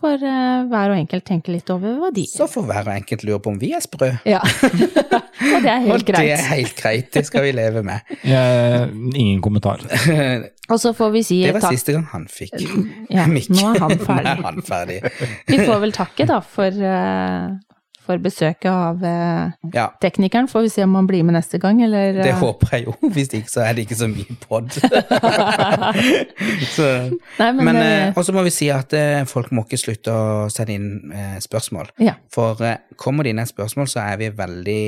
får 0.00 0.22
eh, 0.24 0.62
hver 0.70 0.92
og 0.92 0.96
enkelt 1.00 1.24
tenke 1.28 1.52
litt 1.54 1.70
over 1.72 1.96
hva 2.00 2.10
de 2.14 2.22
Så 2.30 2.46
får 2.50 2.64
hver 2.68 2.86
og 2.88 2.92
enkelt 2.94 3.24
lure 3.28 3.40
på 3.44 3.52
om 3.52 3.58
vi 3.60 3.72
er 3.76 3.82
sprø. 3.84 4.10
Ja. 4.28 4.40
og 5.54 5.58
det 5.64 5.72
er 5.72 5.82
helt 5.86 5.94
Og 5.96 6.06
det 6.06 6.22
er 6.36 6.44
helt 6.50 6.74
greit, 6.78 7.10
det 7.16 7.24
skal 7.28 7.44
vi 7.48 7.52
leve 7.56 7.82
med. 7.86 8.00
Ja, 8.28 8.86
ingen 9.14 9.40
kommentar. 9.44 9.82
Og 10.70 10.78
så 10.78 10.92
får 10.94 11.10
vi 11.16 11.22
si 11.26 11.40
takk. 11.42 11.48
Det 11.50 11.56
var 11.58 11.66
takk. 11.66 11.78
siste 11.80 11.96
gang 11.96 12.06
han 12.12 12.28
fikk 12.30 12.54
Ja, 13.10 13.24
mikk. 13.30 13.48
nå 13.50 13.72
er 13.74 13.80
han 13.82 13.96
Nå 13.98 14.04
ferdig. 14.06 14.30
er 14.36 14.44
han 14.46 14.62
ferdig. 14.62 15.00
Vi 15.50 15.58
får 15.66 15.82
vel 15.86 15.92
takke, 15.96 16.28
da, 16.30 16.38
for, 16.46 16.70
eh, 16.94 17.48
for 18.10 18.18
besøket 18.22 18.66
av 18.70 19.04
eh, 19.06 19.54
Ja, 19.76 19.86
teknikeren. 20.02 20.48
Får 20.50 20.66
vi 20.66 20.72
se 20.74 20.82
om 20.84 20.98
han 20.98 21.06
blir 21.10 21.22
med 21.26 21.38
neste 21.38 21.60
gang, 21.62 21.78
eller 21.86 22.18
det 22.18 22.32
eh, 22.34 22.40
håper 22.42 22.74
jeg 22.76 22.88
jo. 22.88 22.96
Hvis 23.14 23.30
ikke, 23.38 23.50
så 23.54 23.62
er 23.68 23.78
det 23.78 23.86
ikke 23.86 24.00
så 24.02 24.10
mye 24.10 24.38
pod. 24.42 24.74
så, 26.74 26.86
Nei, 27.38 27.50
men, 27.56 27.64
men 27.70 27.78
eh, 27.82 28.12
Og 28.18 28.24
så 28.26 28.34
må 28.34 28.42
vi 28.46 28.52
si 28.54 28.68
at 28.72 28.92
eh, 28.96 29.22
folk 29.30 29.50
må 29.54 29.64
ikke 29.66 29.78
slutte 29.80 30.14
å 30.14 30.48
sende 30.52 30.76
inn 30.76 30.88
eh, 31.14 31.36
spørsmål. 31.42 31.92
Ja. 32.02 32.16
For 32.34 32.60
eh, 32.66 32.78
kommer 33.00 33.26
det 33.26 33.34
inn 33.34 33.42
et 33.42 33.50
spørsmål, 33.52 33.88
så 33.90 34.02
er 34.04 34.18
vi 34.20 34.30
veldig 34.36 34.80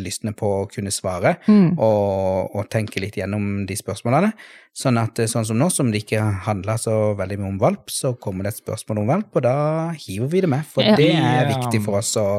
lystne 0.00 0.34
på 0.36 0.52
å 0.62 0.66
kunne 0.70 0.92
svare. 0.94 1.36
mm, 1.46 1.76
og, 1.78 2.54
og 2.56 2.68
tenke 2.72 3.02
litt 3.02 3.18
gjennom 3.20 3.64
de 3.68 3.76
spørsmålene. 3.78 4.32
Sånn 4.78 4.98
at 5.00 5.18
sånn 5.26 5.46
som 5.48 5.58
nå, 5.58 5.66
som 5.74 5.88
det 5.90 6.04
ikke 6.04 6.20
handler 6.46 6.78
så 6.78 6.92
veldig 7.18 7.38
mye 7.40 7.48
om 7.50 7.56
valp, 7.58 7.88
så 7.90 8.12
kommer 8.20 8.46
det 8.46 8.52
et 8.54 8.60
spørsmål 8.60 9.00
om 9.02 9.08
valp, 9.10 9.38
og 9.40 9.42
da 9.42 9.54
hiver 9.98 10.30
vi 10.30 10.42
det 10.44 10.50
med. 10.52 10.62
For 10.70 10.86
Ja. 10.86 10.94
det 10.98 11.08
er 11.18 11.48
viktig 11.50 11.80
for 11.82 11.98
oss 11.98 12.12
å, 12.20 12.37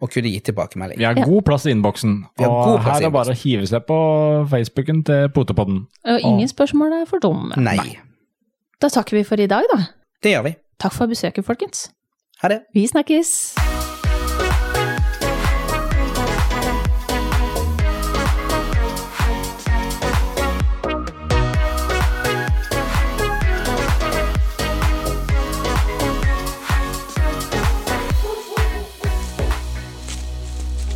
å 0.00 0.08
kunne 0.10 0.32
gi 0.32 0.40
tilbakemelding. 0.50 0.98
Vi 1.00 1.08
har 1.08 1.14
god 1.18 1.44
plass 1.48 1.66
i 1.66 1.74
innboksen, 1.74 2.16
og 2.40 2.44
god 2.46 2.82
plass 2.84 2.86
i 2.86 2.90
her 2.90 3.00
er 3.00 3.08
det 3.08 3.12
bare 3.16 3.34
å 3.36 3.40
hive 3.44 3.70
seg 3.70 3.86
på 3.88 3.98
Facebooken 4.52 5.02
til 5.06 5.28
Potepodden. 5.36 5.86
og 6.04 6.20
ingen 6.32 6.48
spørsmål 6.48 7.00
er 7.02 7.08
for 7.10 7.22
dumme. 7.22 7.56
Nei. 7.56 7.98
Da 8.80 8.88
takker 8.88 9.20
vi 9.20 9.24
for 9.28 9.40
i 9.40 9.46
dag, 9.50 9.66
da. 9.74 9.82
Det 10.22 10.32
gjør 10.36 10.48
vi. 10.50 10.56
Takk 10.80 10.96
for 10.96 11.06
besøket, 11.10 11.44
folkens. 11.44 11.90
Ha 12.40 12.48
det. 12.48 12.62
Vi 12.74 12.86
snakkes! 12.88 13.69